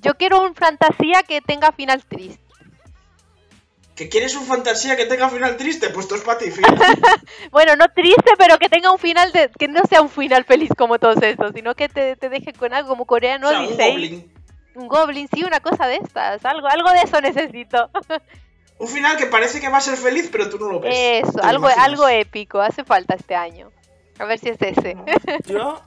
yo 0.00 0.14
quiero 0.14 0.42
un 0.42 0.54
fantasía 0.54 1.22
que 1.22 1.40
tenga 1.40 1.72
final 1.72 2.04
triste. 2.04 2.40
¿Que 3.94 4.08
quieres 4.08 4.34
un 4.34 4.44
fantasía 4.44 4.96
que 4.96 5.06
tenga 5.06 5.28
final 5.28 5.56
triste? 5.56 5.90
Pues 5.90 6.06
esto 6.06 6.16
es 6.16 6.22
para 6.22 6.38
ti. 6.38 6.46
Bueno, 7.52 7.76
no 7.76 7.86
triste, 7.88 8.32
pero 8.36 8.58
que 8.58 8.68
tenga 8.68 8.90
un 8.90 8.98
final 8.98 9.30
de, 9.32 9.50
que 9.56 9.68
no 9.68 9.82
sea 9.88 10.02
un 10.02 10.10
final 10.10 10.44
feliz 10.44 10.70
como 10.76 10.98
todos 10.98 11.22
estos, 11.22 11.52
sino 11.54 11.74
que 11.74 11.88
te, 11.88 12.16
te 12.16 12.28
deje 12.28 12.52
con 12.52 12.74
algo 12.74 12.88
como 12.88 13.06
coreano 13.06 13.48
o 13.48 13.50
sea, 13.50 13.60
un 13.60 13.76
goblin. 13.76 14.32
Un 14.74 14.88
goblin, 14.88 15.28
sí, 15.32 15.44
una 15.44 15.60
cosa 15.60 15.86
de 15.86 15.96
estas. 15.96 16.44
Algo, 16.44 16.66
algo 16.66 16.90
de 16.90 17.02
eso 17.02 17.20
necesito. 17.20 17.90
Un 18.84 18.90
final 18.90 19.16
que 19.16 19.26
parece 19.26 19.60
que 19.60 19.68
va 19.68 19.78
a 19.78 19.80
ser 19.80 19.96
feliz, 19.96 20.28
pero 20.30 20.50
tú 20.50 20.58
no 20.58 20.70
lo 20.70 20.80
ves. 20.80 20.94
Eso, 21.26 21.42
algo, 21.42 21.66
imaginas. 21.66 21.86
algo 21.88 22.08
épico. 22.08 22.60
Hace 22.60 22.84
falta 22.84 23.14
este 23.14 23.34
año. 23.34 23.70
A 24.18 24.24
ver 24.26 24.38
si 24.38 24.50
es 24.50 24.60
ese. 24.60 24.96
Yo 25.46 25.80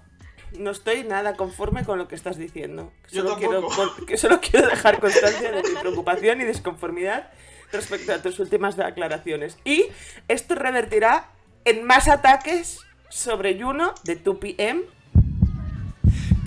no 0.57 0.71
estoy 0.71 1.03
nada 1.03 1.35
conforme 1.35 1.83
con 1.85 1.97
lo 1.99 2.07
que 2.07 2.15
estás 2.15 2.37
diciendo. 2.37 2.91
Yo 3.11 3.21
Solo 3.23 3.35
quiero, 3.37 3.53
tampoco. 3.61 3.75
con- 3.95 4.05
que 4.07 4.17
solo 4.17 4.39
quiero 4.41 4.67
dejar 4.67 4.99
constancia 4.99 5.51
de 5.51 5.61
mi 5.63 5.75
preocupación 5.79 6.41
y 6.41 6.45
desconformidad 6.45 7.29
respecto 7.71 8.13
a 8.13 8.21
tus 8.21 8.39
últimas 8.39 8.75
declaraciones. 8.77 9.57
Y 9.63 9.85
esto 10.27 10.55
revertirá 10.55 11.29
en 11.65 11.83
más 11.83 12.07
ataques 12.07 12.79
sobre 13.09 13.61
Juno 13.61 13.93
de 14.05 14.21
2PM 14.23 14.83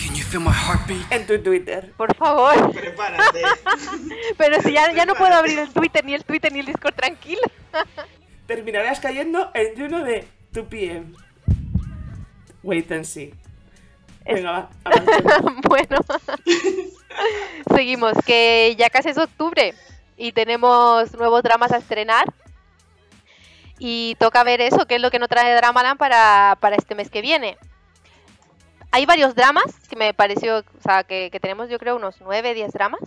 Can 0.01 0.15
you 0.15 0.23
feel 0.23 0.41
my 0.41 0.51
heartbeat? 0.51 1.11
en 1.11 1.27
tu 1.27 1.37
Twitter. 1.43 1.93
Por 1.95 2.15
favor. 2.15 2.73
Prepárate. 2.73 3.41
Pero 4.37 4.61
si 4.61 4.71
ya, 4.71 4.91
ya 4.93 5.05
no 5.05 5.13
puedo 5.13 5.33
abrir 5.33 5.59
el 5.59 5.69
Twitter, 5.71 6.03
ni 6.03 6.15
el 6.15 6.23
Twitter, 6.23 6.51
ni 6.51 6.59
el 6.59 6.65
Discord 6.65 6.95
tranquilo. 6.95 7.41
Terminarás 8.47 8.99
cayendo 8.99 9.51
en 9.53 9.77
Juno 9.77 10.03
de 10.03 10.27
2PM. 10.53 11.15
Wait 12.63 12.91
and 12.91 13.05
see. 13.05 13.33
Venga, 14.25 14.51
va, 14.51 14.69
bueno. 15.67 15.97
Seguimos, 17.75 18.13
que 18.25 18.75
ya 18.77 18.89
casi 18.89 19.09
es 19.09 19.17
octubre 19.17 19.73
y 20.17 20.31
tenemos 20.31 21.13
nuevos 21.15 21.43
dramas 21.43 21.71
a 21.71 21.77
estrenar. 21.77 22.25
Y 23.77 24.15
toca 24.19 24.43
ver 24.43 24.61
eso, 24.61 24.85
qué 24.85 24.95
es 24.95 25.01
lo 25.01 25.09
que 25.09 25.19
nos 25.19 25.29
trae 25.29 25.55
Dramaland 25.55 25.97
para, 25.97 26.57
para 26.59 26.75
este 26.75 26.93
mes 26.93 27.09
que 27.09 27.21
viene. 27.21 27.57
Hay 28.91 29.05
varios 29.05 29.35
dramas 29.35 29.65
que 29.89 29.95
me 29.95 30.13
pareció, 30.13 30.59
o 30.59 30.81
sea, 30.81 31.03
que, 31.03 31.29
tenemos 31.41 31.69
yo 31.69 31.79
creo 31.79 31.95
unos 31.95 32.19
9, 32.21 32.53
10 32.53 32.73
dramas. 32.73 33.01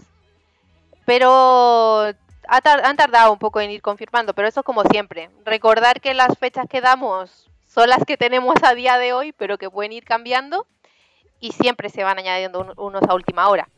Pero 1.05 2.12
han 2.47 2.97
tardado 2.97 3.33
un 3.33 3.38
poco 3.38 3.61
en 3.61 3.70
ir 3.70 3.83
confirmando, 3.83 4.35
pero 4.35 4.49
eso 4.49 4.62
como 4.62 4.83
siempre. 4.85 5.31
Recordar 5.44 6.01
que 6.01 6.14
las 6.14 6.38
fechas 6.38 6.66
que 6.68 6.81
damos 6.81 7.51
son 7.68 7.88
las 7.88 8.05
que 8.05 8.16
tenemos 8.16 8.55
a 8.62 8.75
día 8.75 8.97
de 8.99 9.12
hoy, 9.12 9.33
pero 9.33 9.59
que 9.59 9.68
pueden 9.70 9.92
ir 9.92 10.05
cambiando 10.05 10.66
y 11.40 11.53
siempre 11.53 11.90
se 11.90 12.05
van 12.05 12.18
añadiendo 12.18 12.61
un- 12.61 12.73
unos 12.77 13.03
a 13.03 13.14
última 13.14 13.49
hora. 13.49 13.68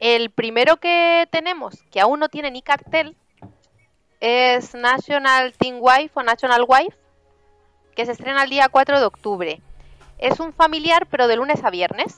El 0.00 0.30
primero 0.30 0.78
que 0.78 1.28
tenemos, 1.30 1.82
que 1.90 2.00
aún 2.00 2.18
no 2.20 2.28
tiene 2.28 2.50
ni 2.50 2.62
cartel, 2.62 3.16
es 4.20 4.74
National 4.74 5.52
Teen 5.52 5.78
Wife 5.80 6.10
o 6.14 6.22
National 6.22 6.64
Wife, 6.66 6.96
que 7.94 8.06
se 8.06 8.12
estrena 8.12 8.42
el 8.44 8.50
día 8.50 8.68
4 8.68 8.98
de 8.98 9.06
octubre. 9.06 9.60
Es 10.18 10.40
un 10.40 10.52
familiar, 10.52 11.06
pero 11.10 11.28
de 11.28 11.36
lunes 11.36 11.64
a 11.64 11.70
viernes, 11.70 12.16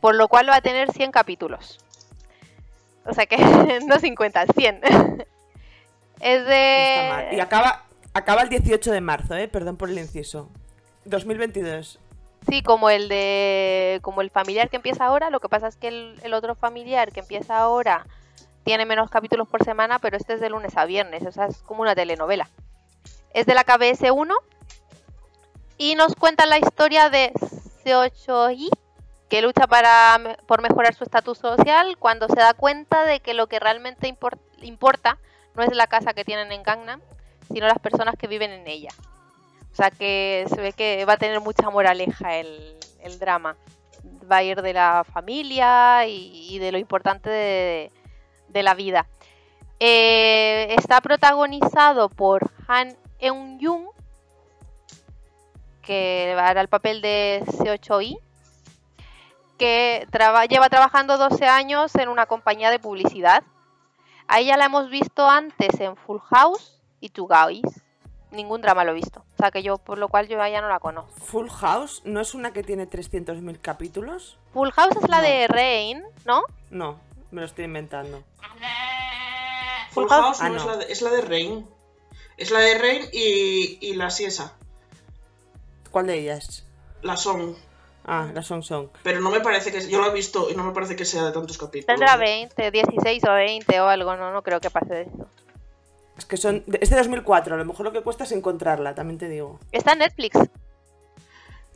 por 0.00 0.14
lo 0.14 0.28
cual 0.28 0.48
va 0.48 0.56
a 0.56 0.60
tener 0.60 0.92
100 0.92 1.10
capítulos. 1.10 1.78
O 3.04 3.12
sea 3.12 3.26
que 3.26 3.36
no 3.86 3.98
50, 3.98 4.46
100. 4.46 4.80
es 6.20 6.40
mal. 7.10 7.32
Y 7.32 7.36
de... 7.36 7.42
acaba, 7.42 7.84
acaba 8.14 8.42
el 8.42 8.48
18 8.48 8.92
de 8.92 9.00
marzo, 9.00 9.34
¿eh? 9.36 9.48
Perdón 9.48 9.76
por 9.76 9.90
el 9.90 9.98
inciso. 9.98 10.48
2022. 11.04 11.98
Sí, 12.48 12.62
como 12.62 12.90
el 12.90 13.08
de 13.08 13.98
como 14.02 14.20
el 14.20 14.30
familiar 14.30 14.70
que 14.70 14.76
empieza 14.76 15.06
ahora, 15.06 15.30
lo 15.30 15.40
que 15.40 15.48
pasa 15.48 15.66
es 15.66 15.76
que 15.76 15.88
el, 15.88 16.20
el 16.22 16.32
otro 16.32 16.54
familiar 16.54 17.10
que 17.10 17.20
empieza 17.20 17.58
ahora 17.58 18.06
tiene 18.62 18.84
menos 18.86 19.10
capítulos 19.10 19.48
por 19.48 19.64
semana, 19.64 19.98
pero 19.98 20.16
este 20.16 20.34
es 20.34 20.40
de 20.40 20.50
lunes 20.50 20.76
a 20.76 20.84
viernes, 20.84 21.24
o 21.24 21.32
sea, 21.32 21.46
es 21.46 21.58
como 21.62 21.82
una 21.82 21.94
telenovela. 21.94 22.48
Es 23.32 23.46
de 23.46 23.54
la 23.54 23.64
KBS 23.64 24.10
1 24.10 24.34
y 25.78 25.94
nos 25.94 26.14
cuenta 26.14 26.46
la 26.46 26.58
historia 26.58 27.10
de 27.10 27.32
Seo-yi, 27.84 28.70
que 29.28 29.42
lucha 29.42 29.66
para 29.66 30.38
por 30.46 30.62
mejorar 30.62 30.94
su 30.94 31.04
estatus 31.04 31.38
social 31.38 31.96
cuando 31.98 32.28
se 32.28 32.36
da 32.36 32.54
cuenta 32.54 33.04
de 33.04 33.20
que 33.20 33.34
lo 33.34 33.48
que 33.48 33.58
realmente 33.58 34.08
impor- 34.08 34.38
importa 34.62 35.18
no 35.54 35.62
es 35.62 35.74
la 35.74 35.86
casa 35.86 36.14
que 36.14 36.24
tienen 36.24 36.52
en 36.52 36.62
Gangnam, 36.62 37.00
sino 37.52 37.66
las 37.66 37.78
personas 37.78 38.14
que 38.16 38.26
viven 38.26 38.50
en 38.50 38.66
ella. 38.66 38.90
O 39.72 39.76
sea 39.76 39.90
que 39.90 40.46
se 40.48 40.60
ve 40.60 40.72
que 40.72 41.04
va 41.04 41.14
a 41.14 41.18
tener 41.18 41.40
mucha 41.40 41.68
moraleja 41.70 42.36
el, 42.36 42.78
drama. 43.18 43.56
Va 44.30 44.38
a 44.38 44.42
ir 44.42 44.62
de 44.62 44.72
la 44.72 45.04
familia 45.04 46.06
y, 46.06 46.58
de 46.58 46.72
lo 46.72 46.78
importante 46.78 47.28
de, 47.28 47.92
de 48.48 48.62
la 48.62 48.74
vida. 48.74 49.06
Eh, 49.78 50.74
está 50.78 51.00
protagonizado 51.00 52.08
por 52.08 52.50
Han 52.66 52.96
Eun-jung, 53.20 53.90
que 55.86 56.34
hará 56.38 56.60
el 56.60 56.68
papel 56.68 57.00
de 57.00 57.42
Seo 57.62 57.76
Choi, 57.78 58.18
que 59.58 60.06
traba- 60.10 60.44
lleva 60.46 60.68
trabajando 60.68 61.16
12 61.16 61.46
años 61.46 61.94
en 61.94 62.08
una 62.08 62.26
compañía 62.26 62.70
de 62.70 62.78
publicidad. 62.78 63.42
A 64.28 64.40
ella 64.40 64.56
la 64.56 64.66
hemos 64.66 64.90
visto 64.90 65.28
antes 65.28 65.78
en 65.80 65.96
Full 65.96 66.18
House 66.30 66.80
y 67.00 67.10
Two 67.10 67.26
Guys. 67.28 67.62
Ningún 68.32 68.60
drama 68.60 68.84
lo 68.84 68.90
he 68.90 68.94
visto. 68.94 69.20
O 69.20 69.36
sea 69.38 69.50
que 69.50 69.62
yo, 69.62 69.78
por 69.78 69.98
lo 69.98 70.08
cual 70.08 70.26
yo 70.28 70.42
a 70.42 70.48
ella 70.48 70.60
no 70.60 70.68
la 70.68 70.80
conozco. 70.80 71.12
Full 71.24 71.48
House 71.48 72.02
no 72.04 72.20
es 72.20 72.34
una 72.34 72.52
que 72.52 72.62
tiene 72.64 72.86
300.000 72.86 73.60
capítulos. 73.60 74.36
Full 74.52 74.70
House 74.72 74.96
es 75.02 75.08
la 75.08 75.18
No. 75.18 75.22
de 75.28 75.46
Rain, 75.46 76.04
¿no? 76.24 76.42
No, 76.70 77.00
me 77.30 77.40
lo 77.40 77.46
estoy 77.46 77.64
inventando. 77.66 78.24
Full 79.92 80.02
Full 80.02 80.08
House- 80.08 80.38
House 80.38 80.42
no, 80.42 80.46
Ah, 80.46 80.56
Es, 80.56 80.64
la 80.66 80.76
de, 80.76 80.92
es 80.92 81.02
la 81.02 81.10
de 81.10 81.20
Rain. 81.22 81.66
Es 82.36 82.50
la 82.50 82.58
de 82.58 82.78
Rain 82.78 83.02
y, 83.12 83.78
y 83.80 83.94
la 83.94 84.10
Siesa. 84.10 84.54
¿Cuál 85.96 86.08
de 86.08 86.18
ellas? 86.18 86.62
La 87.00 87.16
Song. 87.16 87.54
Ah, 88.04 88.28
la 88.34 88.42
Song 88.42 88.62
Song. 88.62 88.88
Pero 89.02 89.22
no 89.22 89.30
me 89.30 89.40
parece 89.40 89.72
que. 89.72 89.88
Yo 89.88 89.98
la 90.02 90.08
he 90.08 90.12
visto 90.12 90.50
y 90.50 90.54
no 90.54 90.62
me 90.62 90.72
parece 90.72 90.94
que 90.94 91.06
sea 91.06 91.24
de 91.24 91.32
tantos 91.32 91.56
capítulos. 91.56 91.86
Tendrá 91.86 92.18
20, 92.18 92.70
16 92.70 93.24
o 93.24 93.32
20 93.32 93.80
o 93.80 93.88
algo, 93.88 94.14
no, 94.14 94.30
no 94.30 94.42
creo 94.42 94.60
que 94.60 94.68
pase 94.68 94.92
de 94.92 95.02
eso. 95.04 95.26
Es 96.18 96.26
que 96.26 96.36
son. 96.36 96.64
Es 96.82 96.90
de 96.90 96.96
2004, 96.96 97.54
a 97.54 97.56
lo 97.56 97.64
mejor 97.64 97.86
lo 97.86 97.92
que 97.92 98.02
cuesta 98.02 98.24
es 98.24 98.32
encontrarla, 98.32 98.94
también 98.94 99.16
te 99.16 99.26
digo. 99.30 99.58
Está 99.72 99.94
en 99.94 100.00
Netflix. 100.00 100.38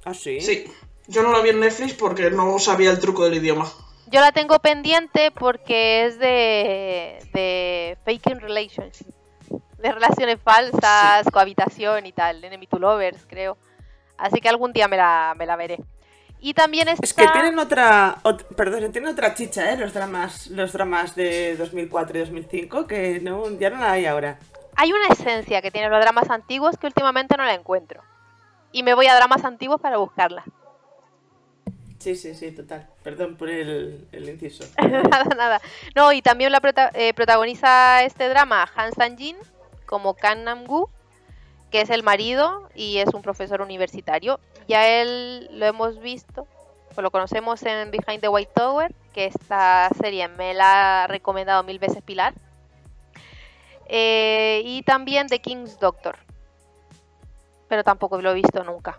Ah, 0.05 0.13
sí. 0.13 0.39
Sí. 0.43 0.71
Yo 1.07 1.23
no 1.23 1.33
la 1.33 1.41
vi 1.41 1.49
en 1.49 1.61
Netflix 1.61 1.95
porque 1.95 2.31
no 2.31 2.59
sabía 2.59 2.91
el 2.91 3.01
truco 3.01 3.25
del 3.25 3.37
idioma. 3.37 3.73
Yo 4.09 4.21
la 4.21 4.33
tengo 4.33 4.59
pendiente 4.59 5.31
porque 5.31 6.05
es 6.05 6.19
de, 6.19 7.27
de 7.33 7.97
faking 8.05 8.41
relationship. 8.41 9.15
De 9.79 9.93
relaciones 9.93 10.39
falsas, 10.45 11.27
cohabitación 11.33 12.05
y 12.05 12.13
tal. 12.13 12.45
Enemy 12.45 12.67
to 12.67 12.79
lovers, 12.79 13.25
creo. 13.27 13.57
Así 14.21 14.41
que 14.41 14.49
algún 14.49 14.73
día 14.73 14.87
me 14.89 14.97
la, 14.97 15.35
me 15.37 15.47
la 15.47 15.57
veré. 15.57 15.79
Y 16.43 16.55
también 16.55 16.89
está... 16.89 17.05
Es 17.05 17.13
que 17.13 17.27
tienen 17.29 17.59
otra, 17.59 18.17
ot- 18.23 18.45
perdón, 18.57 18.93
tienen 18.93 19.11
otra 19.11 19.35
chicha, 19.35 19.73
¿eh? 19.73 19.77
Los 19.77 19.93
dramas, 19.93 20.47
los 20.49 20.73
dramas 20.73 21.15
de 21.15 21.57
2004 21.57 22.17
y 22.17 22.21
2005 22.21 22.87
que 22.87 23.21
no, 23.21 23.51
ya 23.59 23.71
no 23.71 23.79
la 23.79 23.93
hay 23.93 24.07
ahora. 24.07 24.39
Hay 24.77 24.93
una 24.93 25.09
esencia 25.09 25.61
que 25.61 25.71
tienen 25.71 25.91
los 25.91 26.01
dramas 26.01 26.31
antiguos 26.31 26.79
que 26.79 26.87
últimamente 26.87 27.37
no 27.37 27.45
la 27.45 27.53
encuentro. 27.55 28.03
Y 28.73 28.83
me 28.83 28.95
voy 28.95 29.07
a 29.09 29.17
dramas 29.17 29.45
antiguos 29.45 29.81
para 29.81 29.99
buscarla. 29.99 30.45
Sí, 31.99 32.17
sí, 32.17 32.35
sí, 32.35 32.51
total. 32.53 32.89
Perdón 33.03 33.37
por 33.37 33.51
el, 33.51 34.09
el 34.13 34.29
inciso. 34.31 34.65
nada, 34.79 35.25
nada. 35.37 35.61
No, 35.95 36.13
y 36.13 36.23
también 36.23 36.51
la 36.53 36.61
prota- 36.61 36.91
eh, 36.95 37.13
protagoniza 37.13 38.03
este 38.05 38.29
drama 38.31 38.67
Han 38.75 38.93
Sang-jin 38.93 39.37
como 39.85 40.15
Kang 40.15 40.45
Nam-gu, 40.45 40.89
que 41.71 41.81
es 41.81 41.91
el 41.91 42.03
marido 42.03 42.69
y 42.75 42.99
es 42.99 43.13
un 43.15 43.23
profesor 43.23 43.61
universitario. 43.61 44.41
Ya 44.69 44.87
él 44.89 45.49
lo 45.53 45.67
hemos 45.67 46.01
visto, 46.01 46.47
o 46.97 47.03
lo 47.03 47.11
conocemos 47.11 47.63
en 47.63 47.91
Behind 47.91 48.21
the 48.21 48.29
White 48.29 48.53
Tower, 48.55 48.93
que 49.13 49.27
esta 49.27 49.89
serie 50.01 50.29
me 50.29 50.55
la 50.55 51.05
ha 51.05 51.07
recomendado 51.07 51.63
mil 51.63 51.79
veces 51.79 52.03
Pilar. 52.03 52.35
Eh, 53.87 54.63
y 54.65 54.83
también 54.83 55.27
The 55.27 55.41
King's 55.41 55.79
Doctor, 55.81 56.17
pero 57.69 57.83
tampoco 57.83 58.21
lo 58.21 58.31
he 58.31 58.35
visto 58.35 58.63
nunca. 58.63 58.97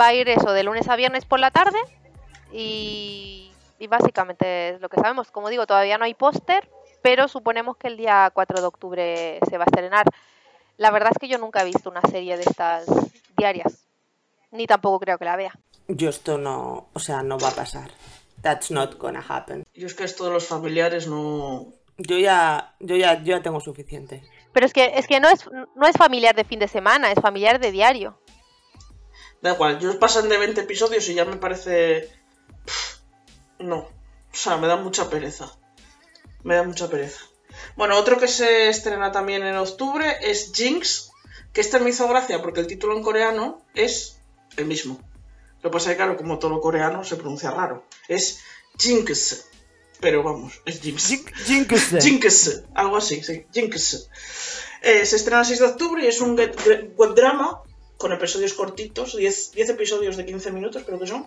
Va 0.00 0.08
a 0.08 0.14
ir 0.14 0.28
eso 0.28 0.52
de 0.52 0.62
lunes 0.62 0.88
a 0.88 0.96
viernes 0.96 1.24
por 1.24 1.40
la 1.40 1.50
tarde 1.50 1.78
y, 2.52 3.50
y 3.78 3.86
básicamente 3.88 4.70
es 4.70 4.80
lo 4.80 4.88
que 4.88 5.00
sabemos. 5.00 5.30
Como 5.32 5.48
digo, 5.48 5.66
todavía 5.66 5.98
no 5.98 6.04
hay 6.04 6.14
póster, 6.14 6.68
pero 7.02 7.26
suponemos 7.26 7.76
que 7.76 7.88
el 7.88 7.96
día 7.96 8.30
4 8.32 8.60
de 8.60 8.66
octubre 8.66 9.40
se 9.48 9.58
va 9.58 9.64
a 9.64 9.66
estrenar. 9.66 10.06
La 10.82 10.90
verdad 10.90 11.12
es 11.12 11.18
que 11.20 11.28
yo 11.28 11.38
nunca 11.38 11.62
he 11.62 11.64
visto 11.64 11.90
una 11.90 12.00
serie 12.00 12.36
de 12.36 12.42
estas 12.42 12.86
diarias, 13.36 13.86
ni 14.50 14.66
tampoco 14.66 14.98
creo 14.98 15.16
que 15.16 15.24
la 15.24 15.36
vea. 15.36 15.56
Yo 15.86 16.10
esto 16.10 16.38
no, 16.38 16.88
o 16.92 16.98
sea, 16.98 17.22
no 17.22 17.38
va 17.38 17.50
a 17.50 17.54
pasar. 17.54 17.92
That's 18.40 18.72
not 18.72 18.98
gonna 18.98 19.24
happen. 19.28 19.62
Yo 19.74 19.86
es 19.86 19.94
que 19.94 20.02
esto 20.02 20.24
de 20.24 20.32
los 20.32 20.48
familiares 20.48 21.06
no. 21.06 21.72
Yo 21.98 22.18
ya, 22.18 22.74
yo 22.80 22.96
ya, 22.96 23.22
yo 23.22 23.36
ya 23.36 23.42
tengo 23.42 23.60
suficiente. 23.60 24.24
Pero 24.52 24.66
es 24.66 24.72
que, 24.72 24.94
es 24.96 25.06
que 25.06 25.20
no, 25.20 25.28
es, 25.28 25.48
no 25.52 25.86
es 25.86 25.96
familiar 25.96 26.34
de 26.34 26.42
fin 26.42 26.58
de 26.58 26.66
semana, 26.66 27.12
es 27.12 27.20
familiar 27.20 27.60
de 27.60 27.70
diario. 27.70 28.18
Da 29.40 29.52
igual, 29.52 29.78
yo 29.78 29.96
pasan 30.00 30.28
de 30.28 30.36
20 30.36 30.62
episodios 30.62 31.08
y 31.08 31.14
ya 31.14 31.24
me 31.24 31.36
parece. 31.36 32.10
Pff, 32.66 33.02
No. 33.60 33.76
O 33.76 33.88
sea, 34.32 34.56
me 34.56 34.66
da 34.66 34.74
mucha 34.74 35.08
pereza. 35.08 35.48
Me 36.42 36.56
da 36.56 36.64
mucha 36.64 36.88
pereza. 36.88 37.20
Bueno, 37.76 37.96
otro 37.98 38.18
que 38.18 38.28
se 38.28 38.68
estrena 38.68 39.12
también 39.12 39.42
en 39.42 39.56
octubre 39.56 40.16
es 40.22 40.52
Jinx, 40.54 41.10
que 41.52 41.60
este 41.60 41.78
me 41.80 41.90
hizo 41.90 42.06
gracia 42.08 42.40
porque 42.42 42.60
el 42.60 42.66
título 42.66 42.96
en 42.96 43.02
coreano 43.02 43.62
es 43.74 44.16
el 44.56 44.66
mismo. 44.66 45.00
Lo 45.62 45.70
que 45.70 45.74
pasa 45.74 45.90
es 45.90 45.94
que, 45.94 46.02
claro, 46.02 46.16
como 46.16 46.38
todo 46.38 46.50
lo 46.50 46.60
coreano 46.60 47.04
se 47.04 47.16
pronuncia 47.16 47.50
raro. 47.50 47.84
Es 48.08 48.40
Jinx. 48.78 49.46
Pero 50.00 50.22
vamos, 50.24 50.60
es 50.66 50.80
Jinx. 50.80 51.04
Jinx, 52.02 52.62
algo 52.74 52.96
así, 52.96 53.22
sí, 53.22 53.46
Jinx. 53.52 54.08
Eh, 54.82 55.06
se 55.06 55.14
estrena 55.16 55.40
el 55.40 55.46
6 55.46 55.60
de 55.60 55.66
octubre 55.66 56.04
y 56.04 56.08
es 56.08 56.20
un 56.20 56.36
get- 56.36 56.58
ge- 56.58 56.90
web 56.96 57.14
drama 57.14 57.62
con 57.96 58.12
episodios 58.12 58.52
cortitos, 58.54 59.16
10, 59.16 59.52
10 59.52 59.68
episodios 59.68 60.16
de 60.16 60.26
15 60.26 60.50
minutos 60.50 60.82
creo 60.84 60.98
que 60.98 61.06
son. 61.06 61.24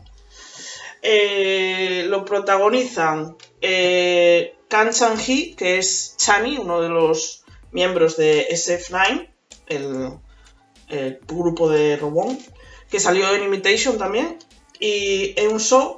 Eh, 1.07 2.05
lo 2.07 2.25
protagonizan 2.25 3.37
eh, 3.61 4.55
Kan 4.67 4.91
Sang-hee, 4.91 5.55
que 5.55 5.77
es 5.77 6.15
Chani, 6.17 6.57
uno 6.57 6.81
de 6.81 6.89
los 6.89 7.45
miembros 7.71 8.17
de 8.17 8.47
SF9, 8.49 9.29
el, 9.67 10.17
grupo 11.27 11.69
de 11.69 11.97
Robón, 11.97 12.39
que 12.89 12.99
salió 12.99 13.31
en 13.35 13.43
Imitation 13.43 13.99
también, 13.99 14.39
y 14.79 15.39
Eun 15.39 15.59
So, 15.59 15.97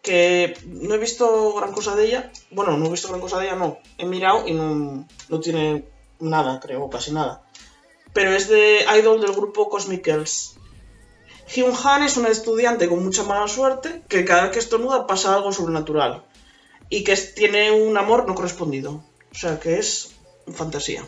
que 0.00 0.56
no 0.64 0.94
he 0.94 0.98
visto 0.98 1.52
gran 1.54 1.72
cosa 1.72 1.96
de 1.96 2.06
ella. 2.06 2.30
Bueno, 2.52 2.76
no 2.76 2.86
he 2.86 2.90
visto 2.90 3.08
gran 3.08 3.20
cosa 3.20 3.40
de 3.40 3.46
ella, 3.46 3.56
no. 3.56 3.78
He 3.98 4.06
mirado 4.06 4.46
y 4.46 4.52
no, 4.52 5.08
no 5.28 5.40
tiene 5.40 5.88
nada, 6.20 6.60
creo, 6.60 6.88
casi 6.88 7.10
nada. 7.10 7.42
Pero 8.12 8.30
es 8.30 8.48
de 8.48 8.86
idol 8.96 9.20
del 9.20 9.32
grupo 9.32 9.68
Cosmic 9.68 10.04
Girls. 10.04 10.56
Hyun 11.46 11.74
Han 11.84 12.02
es 12.02 12.16
un 12.16 12.26
estudiante 12.26 12.88
con 12.88 13.04
mucha 13.04 13.22
mala 13.22 13.48
suerte 13.48 14.02
que 14.08 14.24
cada 14.24 14.44
vez 14.44 14.52
que 14.52 14.58
estornuda 14.58 15.06
pasa 15.06 15.34
algo 15.34 15.52
sobrenatural. 15.52 16.24
Y 16.90 17.04
que 17.04 17.16
tiene 17.16 17.70
un 17.70 17.96
amor 17.96 18.26
no 18.26 18.34
correspondido. 18.34 19.02
O 19.32 19.34
sea 19.34 19.58
que 19.58 19.78
es 19.78 20.12
fantasía. 20.52 21.06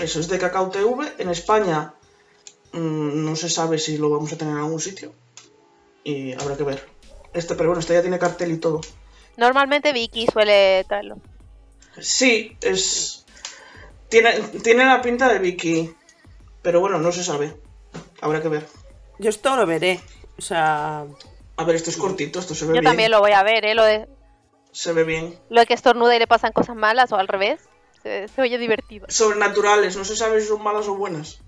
Eso 0.00 0.20
es 0.20 0.28
de 0.28 0.38
Cacao 0.38 0.70
TV. 0.70 1.12
En 1.18 1.28
España 1.28 1.94
mm, 2.72 3.24
no 3.24 3.36
se 3.36 3.50
sabe 3.50 3.78
si 3.78 3.98
lo 3.98 4.10
vamos 4.10 4.32
a 4.32 4.38
tener 4.38 4.54
en 4.54 4.60
algún 4.60 4.80
sitio. 4.80 5.12
Y 6.04 6.32
habrá 6.32 6.56
que 6.56 6.64
ver. 6.64 6.88
Este, 7.32 7.54
pero 7.54 7.70
bueno, 7.70 7.80
este 7.80 7.94
ya 7.94 8.02
tiene 8.02 8.18
cartel 8.18 8.52
y 8.52 8.58
todo. 8.58 8.80
Normalmente 9.36 9.92
Vicky 9.92 10.26
suele 10.26 10.84
traerlo. 10.84 11.18
Sí, 12.00 12.56
es. 12.60 13.24
Tiene, 14.08 14.40
tiene 14.62 14.84
la 14.84 15.00
pinta 15.02 15.32
de 15.32 15.38
Vicky. 15.38 15.94
Pero 16.62 16.80
bueno, 16.80 16.98
no 16.98 17.12
se 17.12 17.24
sabe. 17.24 17.56
Habrá 18.20 18.40
que 18.40 18.48
ver. 18.48 18.66
Yo 19.18 19.30
esto 19.30 19.56
lo 19.56 19.66
veré. 19.66 20.00
O 20.38 20.42
sea, 20.42 21.04
A 21.56 21.64
ver, 21.64 21.76
esto 21.76 21.90
es 21.90 21.96
cortito, 21.96 22.38
esto 22.40 22.54
se 22.54 22.64
ve 22.64 22.68
Yo 22.70 22.80
bien. 22.80 22.84
también 22.84 23.10
lo 23.10 23.20
voy 23.20 23.32
a 23.32 23.42
ver, 23.42 23.64
¿eh? 23.64 23.74
Lo 23.74 23.84
de, 23.84 24.08
Se 24.72 24.92
ve 24.92 25.04
bien. 25.04 25.38
lo 25.50 25.60
de 25.60 25.66
que 25.66 25.74
estornuda 25.74 26.16
y 26.16 26.18
le 26.18 26.26
pasan 26.26 26.52
cosas 26.52 26.76
malas 26.76 27.12
o 27.12 27.16
al 27.16 27.28
revés. 27.28 27.60
Se, 28.02 28.26
se 28.28 28.42
oye 28.42 28.58
divertido. 28.58 29.06
Sobrenaturales, 29.08 29.96
no 29.96 30.04
se 30.04 30.16
sabe 30.16 30.40
si 30.40 30.48
son 30.48 30.62
malas 30.62 30.88
o 30.88 30.96
buenas. 30.96 31.40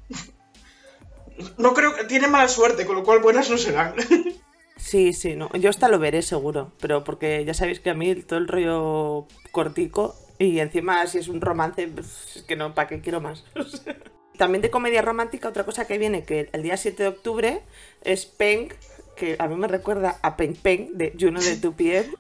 No 1.59 1.75
creo 1.75 1.97
que. 1.97 2.05
Tiene 2.05 2.29
mala 2.29 2.47
suerte, 2.49 2.87
con 2.87 2.95
lo 2.97 3.03
cual 3.03 3.19
buenas 3.21 3.51
no 3.51 3.59
serán. 3.59 3.95
sí, 4.77 5.13
sí, 5.13 5.35
no. 5.35 5.51
Yo 5.55 5.69
hasta 5.71 5.89
lo 5.89 5.99
veré 5.99 6.23
seguro. 6.23 6.71
Pero 6.81 7.03
porque 7.03 7.45
ya 7.45 7.55
sabéis 7.55 7.81
que 7.81 7.91
a 7.91 7.95
mí 7.95 8.15
todo 8.23 8.39
el 8.39 8.47
rollo 8.47 9.27
cortico 9.51 10.15
y 10.39 10.61
encima 10.61 11.05
si 11.09 11.19
es 11.19 11.27
un 11.29 11.41
romance, 11.41 11.89
pues, 11.89 12.37
es 12.37 12.43
que 12.43 12.55
no, 12.55 12.73
¿para 12.75 12.87
qué 12.89 13.01
quiero 13.01 13.21
más? 13.21 13.43
También 14.37 14.63
de 14.63 14.71
comedia 14.71 15.03
romántica, 15.03 15.49
otra 15.49 15.65
cosa 15.65 15.87
que 15.87 15.99
viene, 15.99 16.25
que 16.25 16.49
el 16.53 16.63
día 16.63 16.77
7 16.77 17.03
de 17.03 17.09
octubre 17.09 17.61
es 18.03 18.27
Peng, 18.27 18.69
que 19.17 19.37
a 19.39 19.47
mí 19.47 19.55
me 19.55 19.69
recuerda 19.69 20.19
a 20.23 20.37
Peng 20.37 20.55
Peng 20.55 20.93
de 20.95 21.15
Juno 21.19 21.41
de 21.41 21.61
2PM. 21.61 22.17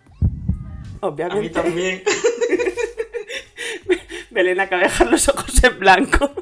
A 1.00 1.06
Obviamente. 1.06 1.40
mí 1.40 1.50
también. 1.50 2.02
Belén 4.30 4.60
acaba 4.60 4.82
de 4.82 4.88
dejar 4.88 5.10
los 5.10 5.28
ojos 5.28 5.62
en 5.62 5.78
blanco. 5.78 6.28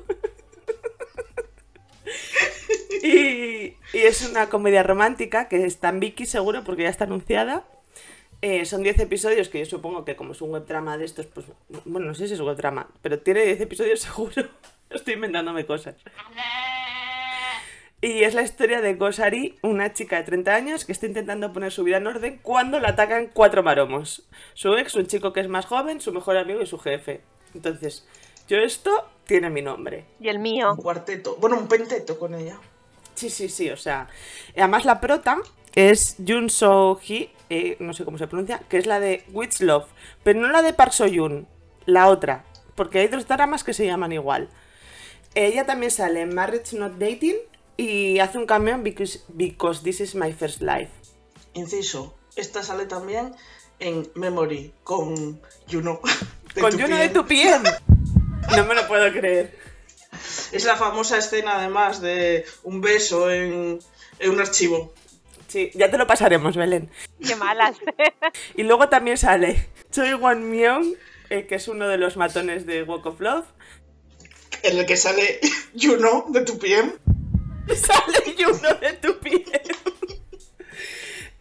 y, 3.03 3.77
y 3.93 3.93
es 3.93 4.29
una 4.29 4.49
comedia 4.49 4.83
romántica 4.83 5.49
que 5.49 5.65
está 5.65 5.89
en 5.89 6.01
Vicky 6.01 6.27
seguro 6.27 6.65
porque 6.65 6.83
ya 6.83 6.91
está 6.91 7.05
anunciada. 7.05 7.65
Eh, 8.43 8.67
son 8.67 8.83
10 8.83 8.99
episodios 8.99 9.49
que 9.49 9.61
yo 9.61 9.67
supongo 9.67 10.05
que 10.05 10.17
como 10.17 10.33
es 10.33 10.43
un 10.43 10.51
web 10.51 10.67
drama 10.67 10.99
de 10.99 11.05
estos, 11.05 11.27
pues 11.27 11.47
bueno, 11.85 12.09
no 12.09 12.15
sé 12.15 12.27
si 12.27 12.35
es 12.35 12.41
un 12.41 12.49
web 12.49 12.57
drama, 12.57 12.89
pero 13.01 13.21
tiene 13.21 13.45
10 13.45 13.61
episodios 13.61 14.01
seguro. 14.01 14.49
Estoy 14.95 15.15
inventándome 15.15 15.67
cosas. 15.67 15.97
Y 18.01 18.25
es 18.25 18.35
la 18.35 18.43
historia 18.43 18.81
de 18.81 18.95
Gosari, 18.95 19.59
una 19.63 19.93
chica 19.93 20.17
de 20.17 20.25
30 20.25 20.55
años 20.55 20.85
que 20.85 20.91
está 20.91 21.07
intentando 21.07 21.53
poner 21.53 21.71
su 21.71 21.85
vida 21.85 21.99
en 21.99 22.07
orden 22.09 22.41
cuando 22.43 22.81
la 22.81 22.89
atacan 22.91 23.31
cuatro 23.33 23.63
maromos. 23.63 24.29
Su 24.55 24.75
ex, 24.75 24.97
un 24.97 25.07
chico 25.07 25.33
que 25.33 25.41
es 25.41 25.49
más 25.49 25.67
joven, 25.67 26.01
su 26.01 26.13
mejor 26.13 26.37
amigo 26.37 26.61
y 26.61 26.67
su 26.67 26.79
jefe. 26.79 27.21
Entonces, 27.55 28.07
yo 28.49 28.59
esto 28.59 29.09
tiene 29.25 29.51
mi 29.51 29.63
nombre. 29.63 30.05
Y 30.19 30.29
el 30.29 30.41
mío. 30.41 30.73
Un 30.73 30.83
cuarteto. 30.83 31.37
Bueno, 31.37 31.57
un 31.57 31.69
penteto 31.69 32.19
con 32.19 32.35
ella. 32.35 32.59
Sí, 33.15 33.31
sí, 33.31 33.49
sí, 33.49 33.71
o 33.71 33.77
sea. 33.77 34.09
Además, 34.57 34.85
la 34.85 35.01
prota 35.01 35.39
es 35.75 36.17
Jun 36.27 36.51
So 36.51 36.99
Hee, 37.07 37.31
eh, 37.51 37.77
no 37.79 37.93
sé 37.93 38.05
cómo 38.05 38.19
se 38.19 38.27
pronuncia, 38.27 38.63
que 38.69 38.79
es 38.79 38.87
la 38.87 38.99
de 38.99 39.25
Witch 39.33 39.61
Love, 39.61 39.87
pero 40.23 40.41
no 40.41 40.49
la 40.49 40.63
de 40.63 40.73
Park 40.73 40.93
So 40.93 41.07
Yoon, 41.07 41.47
la 41.87 42.09
otra, 42.09 42.45
porque 42.75 42.99
hay 42.99 43.09
dos 43.09 43.29
dramas 43.29 43.65
que 43.65 43.75
se 43.75 43.87
llaman 43.87 44.13
igual. 44.13 44.49
Ella 45.35 45.65
también 45.67 45.91
sale 45.91 46.21
en 46.21 46.35
Marriage 46.35 46.77
Not 46.77 46.99
Dating 46.99 47.37
y 47.77 48.19
hace 48.19 48.39
un 48.39 48.47
cameo 48.47 48.75
en 48.75 48.83
Because, 48.83 49.21
Because 49.29 49.83
This 49.83 50.01
Is 50.01 50.15
My 50.15 50.33
First 50.33 50.61
Life. 50.61 50.91
Inciso. 51.55 52.15
Esta 52.37 52.63
sale 52.63 52.87
también 52.87 53.35
en 53.79 54.11
Memory 54.15 54.73
con 54.85 55.41
Juno. 55.71 56.01
Con 56.61 56.79
Juno 56.79 56.97
de 56.97 57.09
tu 57.09 57.27
piel. 57.27 57.63
No 58.57 58.65
me 58.67 58.75
lo 58.75 58.87
puedo 58.89 59.11
creer. 59.13 59.57
Es 60.51 60.65
la 60.65 60.75
famosa 60.77 61.17
escena, 61.17 61.59
además, 61.59 62.01
de 62.01 62.45
un 62.65 62.81
beso 62.81 63.31
en, 63.31 63.79
en 64.19 64.31
un 64.31 64.41
archivo. 64.41 64.93
Sí, 65.47 65.71
ya 65.75 65.91
te 65.91 65.97
lo 65.97 66.07
pasaremos, 66.07 66.57
Belén. 66.57 66.91
Qué 67.25 67.37
malas. 67.37 67.77
Y 68.57 68.65
luego 68.65 68.89
también 68.89 69.17
sale 69.17 69.69
Choi 69.91 70.15
Won 70.15 70.51
Myung, 70.51 70.97
eh, 71.31 71.47
que 71.47 71.55
es 71.55 71.69
uno 71.69 71.89
de 71.89 71.99
los 71.99 72.17
matones 72.17 72.67
de 72.67 72.83
Walk 72.83 73.07
of 73.07 73.21
Love. 73.21 73.47
En 74.63 74.79
el 74.79 74.87
que 74.87 74.97
sale 74.97 75.41
Juno 75.81 76.27
de 76.29 76.43
tu 76.43 76.59
piel. 76.59 76.95
Sale 77.69 78.35
Juno 78.37 78.75
de 78.81 78.93
tu 78.95 79.19
piel. 79.19 79.45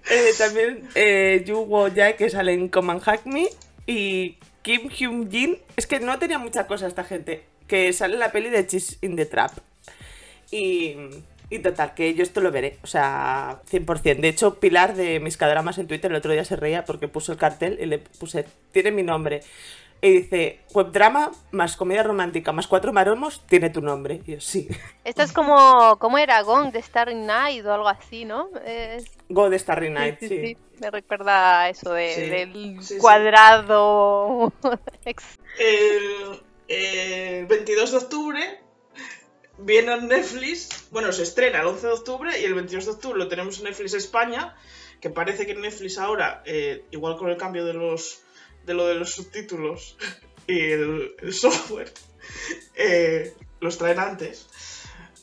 Eh, 0.09 0.31
también 0.37 0.89
eh, 0.93 1.43
Yu 1.45 1.65
Wo 1.65 1.89
Jae, 1.89 2.15
que 2.15 2.29
sale 2.29 2.53
en 2.53 2.67
Come 2.67 2.93
and 2.93 3.01
Hack 3.01 3.25
Me. 3.25 3.47
Y 3.87 4.37
Kim 4.61 4.89
Hyun 4.89 5.31
Jin. 5.31 5.57
Es 5.77 5.87
que 5.87 5.99
no 5.99 6.19
tenía 6.19 6.37
mucha 6.37 6.67
cosa 6.67 6.87
esta 6.87 7.03
gente. 7.03 7.43
Que 7.67 7.93
sale 7.93 8.15
en 8.15 8.19
la 8.19 8.31
peli 8.31 8.49
de 8.49 8.67
Cheese 8.67 8.97
in 9.01 9.15
the 9.15 9.25
Trap. 9.25 9.51
Y, 10.51 10.95
y 11.49 11.59
total, 11.59 11.93
que 11.93 12.13
yo 12.13 12.23
esto 12.23 12.41
lo 12.41 12.51
veré. 12.51 12.77
O 12.83 12.87
sea, 12.87 13.61
100%. 13.71 14.19
De 14.19 14.27
hecho, 14.27 14.59
Pilar 14.59 14.95
de 14.95 15.19
mis 15.19 15.37
cadramas 15.37 15.77
en 15.77 15.87
Twitter 15.87 16.11
el 16.11 16.17
otro 16.17 16.33
día 16.33 16.45
se 16.45 16.55
reía 16.55 16.85
porque 16.85 17.07
puso 17.07 17.31
el 17.31 17.37
cartel 17.37 17.77
y 17.81 17.85
le 17.85 17.99
puse, 17.99 18.45
tiene 18.71 18.91
mi 18.91 19.03
nombre. 19.03 19.41
Y 20.03 20.09
dice, 20.09 20.61
webdrama 20.73 21.31
más 21.51 21.77
comedia 21.77 22.01
romántica 22.01 22.51
más 22.51 22.65
cuatro 22.67 22.91
maromos 22.91 23.45
tiene 23.47 23.69
tu 23.69 23.81
nombre. 23.81 24.21
Y 24.25 24.33
yo, 24.33 24.41
sí. 24.41 24.67
Esto 25.03 25.21
es 25.21 25.31
como, 25.31 25.97
¿cómo 25.99 26.17
era? 26.17 26.41
Gong 26.41 26.71
de 26.71 26.81
Starry 26.81 27.13
Night 27.13 27.63
o 27.65 27.71
algo 27.73 27.87
así, 27.87 28.25
¿no? 28.25 28.49
Es- 28.65 29.05
Go 29.29 29.49
de 29.51 29.59
Starry 29.59 29.91
Night, 29.91 30.17
sí. 30.19 30.27
sí, 30.27 30.41
sí. 30.47 30.57
Me 30.79 30.89
recuerda 30.89 31.61
a 31.61 31.69
eso 31.69 31.93
de- 31.93 32.15
Sí, 32.15 32.21
del 32.21 32.99
cuadrado. 32.99 34.51
El, 35.59 36.41
el 36.67 37.45
22 37.45 37.91
de 37.91 37.97
octubre 37.97 38.59
viene 39.59 39.93
en 39.93 40.07
Netflix, 40.07 40.87
bueno, 40.91 41.11
se 41.11 41.23
estrena 41.23 41.59
el 41.61 41.67
11 41.67 41.87
de 41.87 41.93
octubre 41.93 42.39
y 42.41 42.45
el 42.45 42.53
22 42.55 42.85
de 42.85 42.91
octubre 42.91 43.19
lo 43.19 43.27
tenemos 43.27 43.59
en 43.59 43.65
Netflix 43.65 43.93
España, 43.93 44.55
que 44.99 45.09
parece 45.09 45.45
que 45.45 45.53
Netflix 45.53 45.97
ahora, 45.97 46.41
eh, 46.45 46.85
igual 46.91 47.17
con 47.17 47.29
el 47.29 47.37
cambio 47.37 47.65
de 47.65 47.73
los 47.73 48.21
de 48.65 48.73
lo 48.73 48.85
de 48.87 48.95
los 48.95 49.11
subtítulos 49.11 49.97
y 50.47 50.59
el, 50.71 51.15
software, 51.31 51.91
eh, 52.75 53.33
los 53.59 53.77
traen 53.77 53.99
antes. 53.99 54.47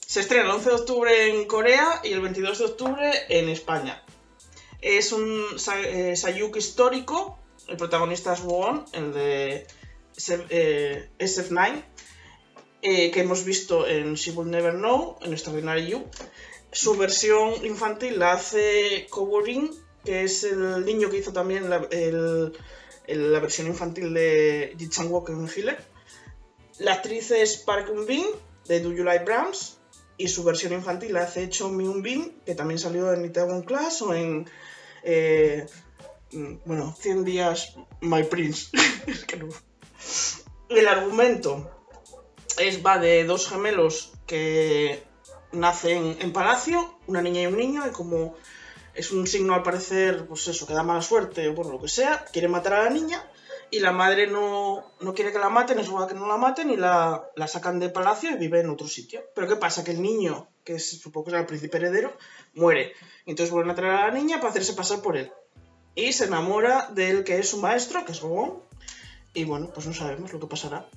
Se 0.07 0.21
estrena 0.21 0.45
el 0.45 0.51
11 0.51 0.69
de 0.71 0.75
octubre 0.75 1.29
en 1.31 1.45
Corea 1.47 2.01
y 2.03 2.13
el 2.13 2.21
22 2.21 2.59
de 2.59 2.65
octubre 2.65 3.11
en 3.29 3.49
España. 3.51 4.03
Es 4.81 5.13
un 5.13 5.59
sa- 5.59 5.81
eh, 5.81 6.17
Sayuk 6.17 6.57
histórico, 6.57 7.39
el 7.67 7.77
protagonista 7.77 8.33
es 8.33 8.41
Won, 8.41 8.85
el 8.93 9.13
de 9.13 9.67
Se- 10.17 10.47
eh, 10.49 11.11
SF9, 11.19 11.83
eh, 12.81 13.11
que 13.11 13.21
hemos 13.21 13.45
visto 13.45 13.87
en 13.87 14.15
She 14.15 14.31
Will 14.31 14.51
Never 14.51 14.73
Know, 14.75 15.19
en 15.21 15.33
Extraordinary 15.33 15.87
You. 15.89 16.07
Su 16.73 16.97
versión 16.97 17.65
infantil 17.67 18.19
la 18.19 18.33
hace 18.33 19.07
Koborin, 19.11 19.71
que 20.05 20.23
es 20.23 20.45
el 20.45 20.85
niño 20.87 21.11
que 21.11 21.19
hizo 21.19 21.33
también 21.33 21.71
el- 21.91 22.53
la 23.09 23.41
versión 23.41 23.67
infantil 23.67 24.13
de 24.15 24.75
Ji 24.79 24.89
Chang 24.89 25.11
Wook 25.11 25.31
en 25.31 25.49
Healer. 25.49 25.79
La 26.79 26.93
actriz 26.95 27.31
es 27.31 27.57
Park 27.59 27.89
Eun 27.89 28.07
Bin, 28.07 28.25
de 28.67 28.81
Do 28.81 28.93
You 28.93 29.03
Like 29.05 29.25
Browns, 29.25 29.79
y 30.17 30.29
su 30.29 30.45
versión 30.45 30.73
infantil 30.73 31.13
la 31.15 31.23
hace 31.23 31.49
Cho 31.49 31.69
Myung 31.69 32.03
Bin, 32.03 32.41
que 32.45 32.55
también 32.55 32.79
salió 32.79 33.13
en 33.13 33.25
Itaewon 33.25 33.63
Class 33.63 34.03
o 34.03 34.15
en. 34.15 34.49
eh, 35.03 35.67
mm, 36.33 36.55
bueno, 36.65 36.95
100 37.01 37.25
días 37.25 37.75
My 38.01 38.23
Prince. 38.25 38.69
Es 39.07 39.25
que 39.25 39.37
no- 39.37 39.49
El 40.69 40.87
argumento 40.87 41.71
es, 42.59 42.85
va 42.85 42.99
de 42.99 43.25
dos 43.25 43.49
gemelos 43.49 44.13
que 44.27 45.03
nacen 45.53 46.17
en 46.21 46.33
palacio, 46.33 46.99
una 47.07 47.23
niña 47.23 47.43
y 47.43 47.47
un 47.47 47.57
niño, 47.57 47.87
y 47.87 47.91
como 47.91 48.35
es 48.99 49.13
un 49.13 49.29
signo 49.29 49.55
al 49.55 49.63
parecer, 49.63 50.27
pues 50.27 50.49
eso, 50.49 50.67
que 50.67 50.75
da 50.75 50.83
mala 50.83 51.03
suerte 51.03 51.49
o 51.49 51.55
bueno, 51.55 51.73
lo 51.73 51.81
que 51.81 51.89
sea, 51.89 52.25
quiere 52.33 52.49
matar 52.49 52.73
a 52.75 52.85
la 52.85 52.91
niña 52.91 53.25
y 53.71 53.79
la 53.79 53.93
madre 53.93 54.27
no, 54.27 54.93
no 55.01 55.15
quiere 55.15 55.31
que 55.31 55.39
la 55.39 55.51
maten, 55.51 55.79
es 55.79 55.87
igual 55.87 56.09
que 56.09 56.15
no 56.15 56.27
la 56.27 56.37
maten 56.37 56.71
y 56.71 56.77
la, 56.77 57.31
la 57.37 57.47
sacan 57.47 57.79
de 57.79 57.91
palacio 57.91 58.31
y 58.31 58.39
vive 58.39 58.61
en 58.61 58.71
otro 58.71 58.89
sitio. 58.89 59.23
Pero 59.37 59.47
¿qué 59.47 59.55
pasa? 59.55 59.85
Que 59.85 59.93
el 59.93 60.03
niño, 60.03 60.49
que 60.65 60.75
es, 60.75 61.01
supongo 61.01 61.27
que 61.27 61.31
era 61.31 61.41
el 61.41 61.47
príncipe 61.47 61.77
heredero, 61.77 62.17
muere. 62.55 62.93
Entonces 63.25 63.53
vuelven 63.53 63.71
a 63.71 63.75
traer 63.77 63.95
a 63.95 64.07
la 64.07 64.11
niña 64.11 64.39
para 64.39 64.51
hacerse 64.51 64.73
pasar 64.73 65.01
por 65.01 65.17
él. 65.17 65.31
Y 65.95 66.13
se 66.13 66.25
enamora 66.25 66.89
del 66.93 67.23
que 67.23 67.39
es 67.39 67.51
su 67.51 67.59
maestro, 67.59 68.05
que 68.05 68.13
es 68.13 68.21
Gobón. 68.21 68.63
Y 69.33 69.45
bueno, 69.45 69.71
pues 69.73 69.87
no 69.87 69.95
sabemos 69.95 70.33
lo 70.33 70.41
que 70.41 70.47
pasará. 70.47 70.89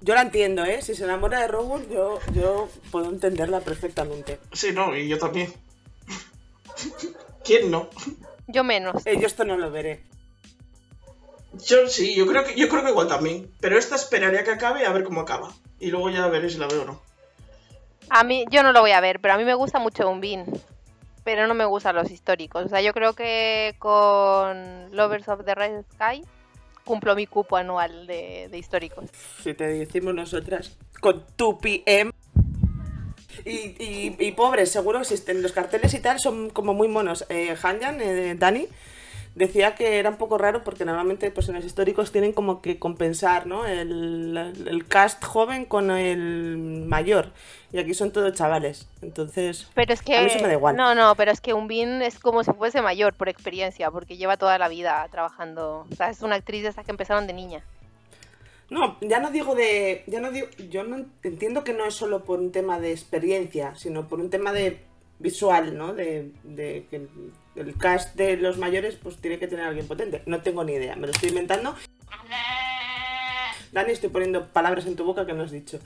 Yo 0.00 0.14
la 0.14 0.22
entiendo, 0.22 0.64
¿eh? 0.64 0.80
Si 0.80 0.94
se 0.94 1.04
enamora 1.04 1.40
de 1.40 1.48
Robot, 1.48 1.90
yo, 1.90 2.20
yo 2.32 2.68
puedo 2.90 3.10
entenderla 3.10 3.60
perfectamente. 3.60 4.38
Sí, 4.52 4.72
no, 4.72 4.96
y 4.96 5.08
yo 5.08 5.18
también. 5.18 5.52
¿Quién 7.44 7.70
no? 7.70 7.88
Yo 8.46 8.64
menos. 8.64 9.06
Eh, 9.06 9.18
yo 9.20 9.26
esto 9.26 9.44
no 9.44 9.56
lo 9.56 9.70
veré. 9.70 10.04
Yo 11.64 11.88
sí, 11.88 12.14
yo 12.14 12.26
creo 12.26 12.44
que 12.44 12.56
yo 12.56 12.68
creo 12.68 12.82
que 12.82 12.90
igual 12.90 13.08
también. 13.08 13.50
Pero 13.60 13.78
esta 13.78 13.96
esperaría 13.96 14.44
que 14.44 14.50
acabe 14.50 14.86
a 14.86 14.92
ver 14.92 15.04
cómo 15.04 15.20
acaba. 15.20 15.52
Y 15.78 15.90
luego 15.90 16.10
ya 16.10 16.26
veré 16.28 16.50
si 16.50 16.58
la 16.58 16.66
veo 16.66 16.82
o 16.82 16.84
no. 16.84 17.02
A 18.10 18.24
mí, 18.24 18.44
yo 18.50 18.62
no 18.62 18.72
lo 18.72 18.80
voy 18.80 18.90
a 18.90 19.00
ver, 19.00 19.20
pero 19.20 19.34
a 19.34 19.38
mí 19.38 19.44
me 19.44 19.54
gusta 19.54 19.78
mucho 19.78 20.08
Unbin. 20.08 20.44
Pero 21.22 21.46
no 21.46 21.54
me 21.54 21.64
gustan 21.64 21.96
los 21.96 22.10
históricos. 22.10 22.66
O 22.66 22.68
sea, 22.68 22.82
yo 22.82 22.92
creo 22.92 23.14
que 23.14 23.76
con 23.78 24.94
Lovers 24.94 25.28
of 25.28 25.44
the 25.44 25.54
Red 25.54 25.84
Sky 25.94 26.22
cumplo 26.84 27.14
mi 27.14 27.26
cupo 27.26 27.56
anual 27.56 28.06
de, 28.06 28.48
de 28.50 28.58
históricos. 28.58 29.08
Si 29.42 29.54
te 29.54 29.66
decimos 29.66 30.14
nosotras, 30.14 30.76
con 31.00 31.24
tu 31.36 31.58
PM. 31.58 32.12
Y, 33.44 33.76
y, 33.78 34.16
y 34.18 34.32
pobres, 34.32 34.70
seguro 34.70 35.00
existen. 35.00 35.42
Los 35.42 35.52
carteles 35.52 35.92
y 35.94 36.00
tal 36.00 36.18
son 36.18 36.50
como 36.50 36.74
muy 36.74 36.88
monos. 36.88 37.26
Eh, 37.28 37.56
Hanyan, 37.62 38.00
eh, 38.00 38.34
Dani, 38.36 38.68
decía 39.34 39.74
que 39.74 39.98
era 39.98 40.10
un 40.10 40.16
poco 40.16 40.38
raro 40.38 40.64
porque 40.64 40.84
normalmente 40.84 41.30
pues, 41.30 41.48
en 41.48 41.56
los 41.56 41.64
históricos 41.64 42.12
tienen 42.12 42.32
como 42.32 42.62
que 42.62 42.78
compensar 42.78 43.46
¿no? 43.46 43.66
el, 43.66 44.36
el 44.66 44.86
cast 44.86 45.24
joven 45.24 45.64
con 45.64 45.90
el 45.90 46.56
mayor. 46.86 47.32
Y 47.72 47.78
aquí 47.78 47.92
son 47.92 48.12
todos 48.12 48.32
chavales. 48.34 48.86
Entonces, 49.02 49.68
Pero 49.74 49.92
es 49.92 50.00
que. 50.00 50.16
A 50.16 50.20
mí 50.20 50.26
eso 50.26 50.38
me 50.40 50.46
da 50.46 50.54
igual. 50.54 50.76
No, 50.76 50.94
no, 50.94 51.14
pero 51.16 51.32
es 51.32 51.40
que 51.40 51.54
Unbin 51.54 52.02
es 52.02 52.20
como 52.20 52.44
si 52.44 52.52
fuese 52.52 52.80
mayor 52.82 53.14
por 53.14 53.28
experiencia, 53.28 53.90
porque 53.90 54.16
lleva 54.16 54.36
toda 54.36 54.58
la 54.58 54.68
vida 54.68 55.06
trabajando. 55.10 55.84
O 55.90 55.94
sea, 55.96 56.08
es 56.08 56.22
una 56.22 56.36
actriz 56.36 56.62
de 56.62 56.68
esas 56.68 56.84
que 56.84 56.92
empezaron 56.92 57.26
de 57.26 57.32
niña. 57.32 57.64
No, 58.74 58.98
ya 59.00 59.20
no 59.20 59.30
digo 59.30 59.54
de. 59.54 60.02
Ya 60.08 60.18
no 60.18 60.32
digo. 60.32 60.48
Yo 60.68 60.82
no 60.82 61.06
entiendo 61.22 61.62
que 61.62 61.72
no 61.72 61.86
es 61.86 61.94
solo 61.94 62.24
por 62.24 62.40
un 62.40 62.50
tema 62.50 62.80
de 62.80 62.90
experiencia, 62.90 63.76
sino 63.76 64.08
por 64.08 64.18
un 64.18 64.30
tema 64.30 64.52
de 64.52 64.80
visual, 65.20 65.78
¿no? 65.78 65.94
De, 65.94 66.32
de 66.42 66.84
que 66.90 67.06
el, 67.54 67.76
cast 67.78 68.16
de 68.16 68.36
los 68.36 68.58
mayores 68.58 68.96
pues 68.96 69.18
tiene 69.18 69.38
que 69.38 69.46
tener 69.46 69.64
alguien 69.64 69.86
potente. 69.86 70.22
No 70.26 70.42
tengo 70.42 70.64
ni 70.64 70.72
idea, 70.72 70.96
me 70.96 71.06
lo 71.06 71.12
estoy 71.12 71.28
inventando. 71.28 71.76
Dani, 73.70 73.92
estoy 73.92 74.10
poniendo 74.10 74.48
palabras 74.48 74.86
en 74.86 74.96
tu 74.96 75.04
boca 75.04 75.24
que 75.24 75.34
no 75.34 75.44
has 75.44 75.52
dicho. 75.52 75.78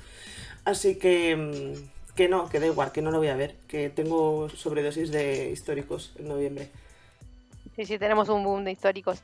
Así 0.65 0.97
que. 0.97 1.37
mm, 1.37 2.15
Que 2.17 2.27
no, 2.27 2.49
que 2.49 2.59
da 2.59 2.67
igual, 2.67 2.91
que 2.91 3.03
no 3.03 3.11
lo 3.11 3.19
voy 3.19 3.29
a 3.29 3.37
ver. 3.37 3.57
Que 3.69 3.91
tengo 3.91 4.49
sobredosis 4.49 5.11
de 5.11 5.51
históricos 5.51 6.15
en 6.19 6.29
noviembre. 6.29 6.71
Sí, 7.77 7.85
sí, 7.85 7.99
tenemos 7.99 8.31
un 8.31 8.45
boom 8.45 8.65
de 8.65 8.73
históricos. 8.73 9.23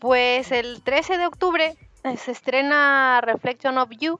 Pues 0.00 0.50
el 0.50 0.82
13 0.82 1.18
de 1.18 1.26
octubre 1.26 1.76
se 2.16 2.32
estrena 2.32 3.20
Reflection 3.22 3.78
of 3.78 3.90
You. 3.90 4.18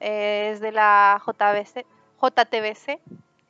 eh, 0.00 0.50
Es 0.52 0.60
de 0.60 0.72
la 0.72 1.20
JBC, 1.24 1.86
JTBC, 2.20 3.00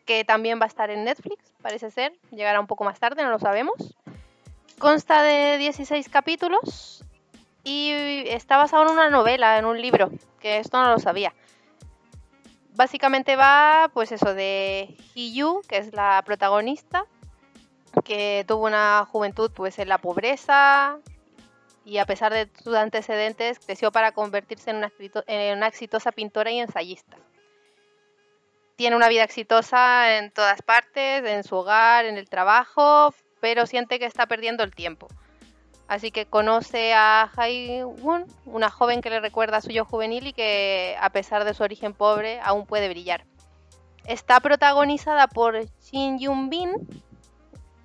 que 0.05 0.25
también 0.25 0.61
va 0.61 0.65
a 0.65 0.69
estar 0.69 0.91
en 0.91 1.05
Netflix, 1.05 1.53
parece 1.63 1.91
ser. 1.91 2.13
Llegará 2.31 2.61
un 2.61 2.67
poco 2.67 2.85
más 2.85 2.99
tarde, 2.99 3.23
no 3.23 3.31
lo 3.31 3.39
sabemos. 3.39 3.97
Consta 4.79 5.23
de 5.23 5.59
16 5.59 6.09
capítulos 6.09 7.05
y 7.63 8.25
está 8.27 8.57
basado 8.57 8.85
en 8.85 8.91
una 8.91 9.11
novela, 9.11 9.59
en 9.59 9.65
un 9.65 9.81
libro, 9.81 10.11
que 10.41 10.59
esto 10.59 10.83
no 10.83 10.91
lo 10.91 10.99
sabía. 10.99 11.33
Básicamente 12.75 13.37
va, 13.37 13.91
pues 13.93 14.13
eso, 14.13 14.35
de 14.35 14.97
Hiyu, 15.15 15.61
que 15.69 15.77
es 15.77 15.93
la 15.93 16.23
protagonista, 16.25 17.05
que 18.05 18.45
tuvo 18.49 18.67
una 18.67 19.07
juventud 19.11 19.51
pues 19.55 19.79
en 19.79 19.89
la 19.89 19.99
pobreza 19.99 20.99
y 21.85 21.99
a 21.99 22.07
pesar 22.07 22.33
de 22.33 22.49
sus 22.63 22.75
antecedentes 22.75 23.59
creció 23.59 23.91
para 23.93 24.13
convertirse 24.13 24.71
en 24.71 24.77
una, 25.57 25.67
exitosa 25.67 26.13
pintora 26.13 26.51
y 26.51 26.61
ensayista. 26.61 27.17
Tiene 28.77 28.97
una 28.97 29.09
vida 29.09 29.25
exitosa 29.25 30.19
en 30.19 30.31
todas 30.31 30.63
partes, 30.63 31.25
en 31.25 31.45
su 31.45 31.57
hogar, 31.57 32.05
en 32.05 32.17
el 32.17 32.29
trabajo, 32.29 33.15
pero 33.41 33.67
siente 33.67 33.99
que 33.99 34.07
está 34.07 34.27
perdiendo 34.27 34.63
el 34.63 34.75
tiempo. 34.75 35.09
Así 35.89 36.11
que 36.11 36.27
conoce 36.27 36.95
a 36.95 37.31
Hai 37.37 37.83
Won, 37.83 38.27
una 38.47 38.71
joven 38.71 39.03
que 39.03 39.11
le 39.11 39.21
recuerda 39.21 39.59
a 39.59 39.61
su 39.61 39.71
yo 39.71 39.85
juvenil 39.85 40.29
y 40.29 40.33
que 40.33 40.97
a 41.01 41.11
pesar 41.11 41.45
de 41.45 41.53
su 41.53 41.63
origen 41.63 41.93
pobre 41.93 42.41
aún 42.43 42.67
puede 42.67 42.89
brillar. 42.89 43.27
Está 44.07 44.41
protagonizada 44.41 45.27
por 45.29 45.67
Shin 45.81 46.19
Yun 46.19 46.49
Bin, 46.49 46.73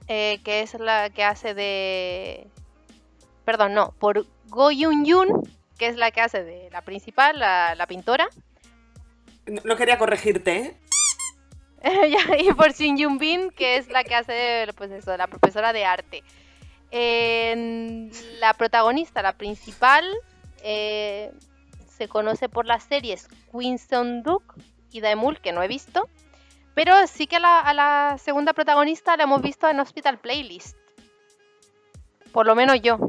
eh, 0.08 0.40
que 0.44 0.62
es 0.62 0.74
la 0.76 1.10
que 1.10 1.24
hace 1.24 1.54
de... 1.54 2.48
Perdón, 3.48 3.74
no, 3.74 3.94
por 3.98 4.26
Go 4.50 4.72
Yun 4.72 5.06
Yun, 5.06 5.50
que 5.78 5.88
es 5.88 5.96
la 5.96 6.12
que 6.12 6.20
hace 6.20 6.44
de 6.44 6.70
la 6.70 6.82
principal, 6.82 7.40
la, 7.40 7.76
la 7.76 7.88
pintora. 7.88 8.28
No, 9.46 9.62
no 9.64 9.78
quería 9.78 9.98
corregirte, 9.98 10.58
¿eh? 10.58 10.78
Y 12.40 12.52
por 12.52 12.74
Shin 12.74 12.98
Yun 12.98 13.18
Bin, 13.18 13.52
que 13.52 13.78
es 13.78 13.88
la 13.88 14.04
que 14.04 14.16
hace 14.16 14.34
de, 14.34 14.74
pues 14.74 14.92
eso, 14.92 15.16
la 15.16 15.28
profesora 15.28 15.72
de 15.72 15.86
arte. 15.86 16.24
La 18.42 18.54
protagonista, 18.54 19.22
la 19.22 19.32
principal, 19.32 20.04
eh, 20.62 21.32
se 21.88 22.10
conoce 22.10 22.50
por 22.50 22.66
las 22.66 22.84
series 22.84 23.30
Queen's 23.50 23.88
Duke 24.26 24.62
y 24.92 25.00
Daemul, 25.00 25.40
que 25.40 25.54
no 25.54 25.64
he 25.64 25.70
visto. 25.70 26.10
Pero 26.76 27.08
sí 27.08 27.28
que 27.28 27.38
a 27.38 27.40
la, 27.40 27.62
a 27.62 27.74
la 27.74 28.18
segunda 28.18 28.52
protagonista 28.52 29.16
la 29.16 29.24
hemos 29.24 29.42
visto 29.42 29.70
en 29.70 29.80
Hospital 29.80 30.20
Playlist. 30.20 30.76
Por 32.34 32.46
lo 32.46 32.54
menos 32.54 32.82
yo. 32.82 33.00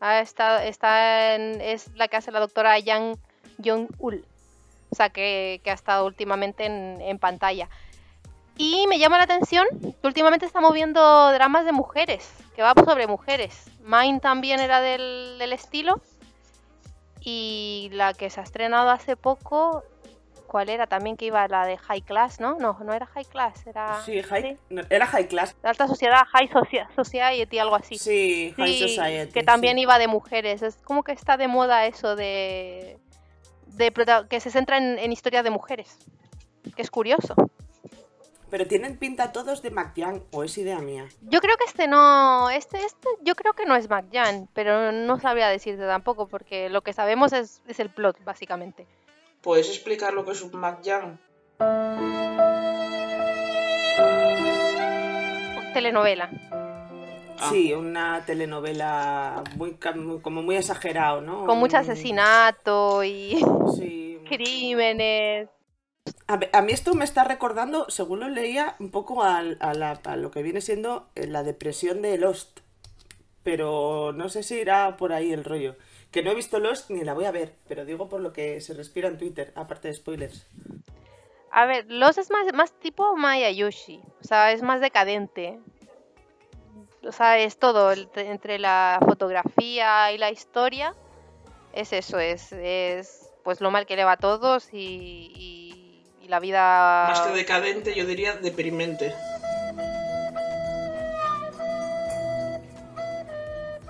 Ha 0.00 0.20
estado- 0.20 0.58
está 0.60 1.34
en- 1.34 1.60
es 1.60 1.88
la 1.94 2.08
que 2.08 2.16
hace 2.16 2.30
la 2.30 2.40
doctora 2.40 2.78
Yang 2.78 3.18
Jong-ul. 3.64 4.24
O 4.90 4.94
sea, 4.94 5.10
que, 5.10 5.60
que 5.64 5.70
ha 5.70 5.74
estado 5.74 6.06
últimamente 6.06 6.64
en, 6.66 7.00
en 7.00 7.18
pantalla. 7.18 7.68
Y 8.58 8.86
me 8.86 8.98
llama 8.98 9.18
la 9.18 9.24
atención 9.24 9.66
que 9.80 10.06
últimamente 10.06 10.46
estamos 10.46 10.72
viendo 10.72 11.30
dramas 11.32 11.64
de 11.66 11.72
mujeres, 11.72 12.30
que 12.54 12.62
va 12.62 12.72
sobre 12.74 13.06
mujeres. 13.06 13.64
Mine 13.82 14.20
también 14.20 14.60
era 14.60 14.80
del, 14.80 15.36
del 15.38 15.52
estilo. 15.52 16.00
Y 17.20 17.88
la 17.92 18.14
que 18.14 18.30
se 18.30 18.40
ha 18.40 18.44
estrenado 18.44 18.90
hace 18.90 19.16
poco, 19.16 19.82
¿cuál 20.46 20.68
era? 20.68 20.86
También 20.86 21.16
que 21.16 21.26
iba 21.26 21.46
la 21.48 21.66
de 21.66 21.76
High 21.78 22.02
Class, 22.02 22.40
¿no? 22.40 22.56
No, 22.58 22.78
no 22.84 22.92
era 22.94 23.06
High 23.06 23.24
Class, 23.26 23.66
era... 23.66 24.00
Sí, 24.02 24.22
high, 24.22 24.56
era 24.90 25.06
High 25.06 25.28
Class. 25.28 25.54
La 25.62 25.70
alta 25.70 25.86
sociedad, 25.86 26.22
High 26.32 26.50
Society, 26.94 27.58
algo 27.58 27.74
así. 27.76 27.98
Sí, 27.98 28.54
High 28.56 28.72
Sí, 28.74 28.88
Society. 28.88 29.32
que 29.32 29.42
también 29.42 29.76
sí. 29.76 29.82
iba 29.82 29.98
de 29.98 30.08
mujeres. 30.08 30.62
Es 30.62 30.76
como 30.76 31.02
que 31.02 31.12
está 31.12 31.36
de 31.36 31.48
moda 31.48 31.86
eso 31.86 32.16
de, 32.16 32.98
de 33.66 33.92
que 34.28 34.40
se 34.40 34.50
centra 34.50 34.78
en, 34.78 34.98
en 34.98 35.12
historias 35.12 35.44
de 35.44 35.50
mujeres. 35.50 35.98
Que 36.74 36.82
es 36.82 36.90
curioso. 36.90 37.34
Pero 38.48 38.66
tienen 38.68 38.96
pinta 38.96 39.32
todos 39.32 39.60
de 39.60 39.70
McYoung, 39.72 40.22
o 40.30 40.44
es 40.44 40.56
idea 40.56 40.78
mía. 40.78 41.06
Yo 41.22 41.40
creo 41.40 41.56
que 41.56 41.64
este 41.64 41.88
no, 41.88 42.48
este, 42.50 42.78
este, 42.84 43.08
yo 43.22 43.34
creo 43.34 43.54
que 43.54 43.66
no 43.66 43.74
es 43.74 43.90
McJan, 43.90 44.48
pero 44.54 44.92
no 44.92 45.18
sabría 45.18 45.48
decirte 45.48 45.84
tampoco 45.84 46.28
porque 46.28 46.68
lo 46.70 46.82
que 46.82 46.92
sabemos 46.92 47.32
es, 47.32 47.60
es 47.66 47.80
el 47.80 47.90
plot, 47.90 48.22
básicamente. 48.24 48.86
¿Puedes 49.46 49.68
explicar 49.68 50.12
lo 50.12 50.24
que 50.24 50.32
es 50.32 50.42
un 50.42 50.50
McYoung? 50.58 51.18
Telenovela. 55.72 56.28
Ah. 57.38 57.48
Sí, 57.50 57.72
una 57.72 58.24
telenovela 58.26 59.44
muy, 59.54 59.74
como 60.20 60.42
muy 60.42 60.56
exagerado, 60.56 61.20
¿no? 61.20 61.46
Con 61.46 61.58
mucho 61.58 61.76
asesinato 61.76 63.04
y 63.04 63.38
Sí. 63.76 64.18
crímenes. 64.28 65.48
A, 66.26 66.40
a 66.52 66.62
mí 66.62 66.72
esto 66.72 66.94
me 66.94 67.04
está 67.04 67.22
recordando, 67.22 67.86
según 67.88 68.18
lo 68.18 68.28
leía, 68.28 68.74
un 68.80 68.90
poco 68.90 69.22
a, 69.22 69.42
la- 69.42 70.00
a 70.02 70.16
lo 70.16 70.32
que 70.32 70.42
viene 70.42 70.60
siendo 70.60 71.06
eh, 71.14 71.28
la 71.28 71.44
depresión 71.44 72.02
de 72.02 72.18
Lost. 72.18 72.58
Pero 73.44 74.12
no 74.12 74.28
sé 74.28 74.42
si 74.42 74.56
irá 74.56 74.96
por 74.96 75.12
ahí 75.12 75.32
el 75.32 75.44
rollo. 75.44 75.76
Que 76.16 76.22
no 76.22 76.30
he 76.30 76.34
visto 76.34 76.58
Lost 76.60 76.88
ni 76.88 77.04
la 77.04 77.12
voy 77.12 77.26
a 77.26 77.30
ver, 77.30 77.52
pero 77.68 77.84
digo 77.84 78.08
por 78.08 78.22
lo 78.22 78.32
que 78.32 78.62
se 78.62 78.72
respira 78.72 79.06
en 79.06 79.18
Twitter, 79.18 79.52
aparte 79.54 79.88
de 79.88 79.94
spoilers. 79.94 80.46
A 81.50 81.66
ver, 81.66 81.84
Los 81.90 82.16
es 82.16 82.30
más, 82.30 82.50
más 82.54 82.72
tipo 82.72 83.14
Maya 83.16 83.50
Yushi. 83.50 84.00
O 84.22 84.24
sea, 84.24 84.50
es 84.52 84.62
más 84.62 84.80
decadente. 84.80 85.60
O 87.06 87.12
sea, 87.12 87.36
es 87.36 87.58
todo 87.58 87.92
entre 88.14 88.58
la 88.58 88.98
fotografía 89.06 90.10
y 90.10 90.16
la 90.16 90.30
historia. 90.30 90.94
Es 91.74 91.92
eso, 91.92 92.18
es, 92.18 92.50
es 92.52 93.30
pues 93.44 93.60
lo 93.60 93.70
mal 93.70 93.84
que 93.84 93.96
le 93.96 94.04
va 94.04 94.12
a 94.12 94.16
todos 94.16 94.70
y, 94.72 94.78
y- 95.36 96.02
y 96.22 96.28
la 96.28 96.40
vida... 96.40 97.08
Más 97.10 97.20
que 97.20 97.32
decadente, 97.34 97.94
yo 97.94 98.06
diría 98.06 98.36
deprimente. 98.36 99.12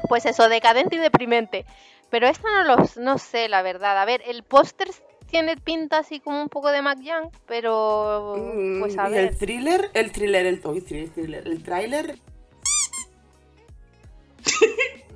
Pues 0.08 0.26
eso, 0.26 0.48
decadente 0.48 0.96
y 0.96 0.98
deprimente. 0.98 1.64
Pero 2.10 2.28
esta 2.28 2.48
no 2.50 2.76
los, 2.76 2.96
no 2.96 3.18
sé, 3.18 3.48
la 3.48 3.62
verdad. 3.62 3.98
A 4.00 4.04
ver, 4.04 4.22
el 4.26 4.42
póster 4.44 4.88
tiene 5.28 5.56
pinta 5.56 5.98
así 5.98 6.20
como 6.20 6.40
un 6.40 6.48
poco 6.48 6.70
de 6.70 6.82
McYoung, 6.82 7.30
pero 7.46 8.36
Mm, 8.38 8.80
pues 8.80 8.96
a 8.98 9.08
y 9.08 9.12
ver. 9.12 9.20
el 9.26 9.36
thriller, 9.36 9.90
el 9.92 10.12
thriller, 10.12 10.46
el, 10.46 10.60
uy, 10.64 10.80
thriller, 10.80 11.10
thriller, 11.10 11.46
el 11.46 11.62
tráiler... 11.62 12.18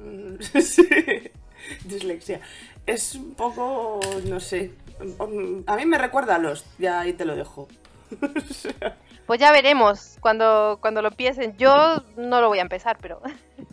Mm, 0.02 0.40
sí, 0.62 0.88
dislexia. 1.84 2.40
Es 2.86 3.14
un 3.14 3.34
poco, 3.34 4.00
no 4.26 4.40
sé, 4.40 4.72
mm, 4.98 5.60
a 5.66 5.76
mí 5.76 5.84
me 5.84 5.98
recuerda 5.98 6.36
a 6.36 6.38
Lost, 6.38 6.66
ya 6.78 7.00
ahí 7.00 7.12
te 7.12 7.24
lo 7.24 7.36
dejo. 7.36 7.68
Pues 9.26 9.38
ya 9.38 9.52
veremos 9.52 10.16
cuando, 10.20 10.78
cuando 10.80 11.02
lo 11.02 11.08
empiecen. 11.08 11.56
Yo 11.56 12.02
no 12.16 12.40
lo 12.40 12.48
voy 12.48 12.58
a 12.58 12.62
empezar, 12.62 12.98
pero 13.00 13.20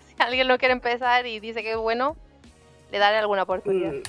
si 0.05 0.15
alguien 0.20 0.47
lo 0.47 0.59
quiere 0.59 0.74
empezar 0.74 1.26
y 1.26 1.39
dice 1.39 1.63
que 1.63 1.72
es 1.72 1.78
bueno, 1.78 2.15
le 2.92 2.98
daré 3.00 3.18
alguna 3.18 3.44
oportunidad. 3.44 3.94
Mm, 3.94 4.04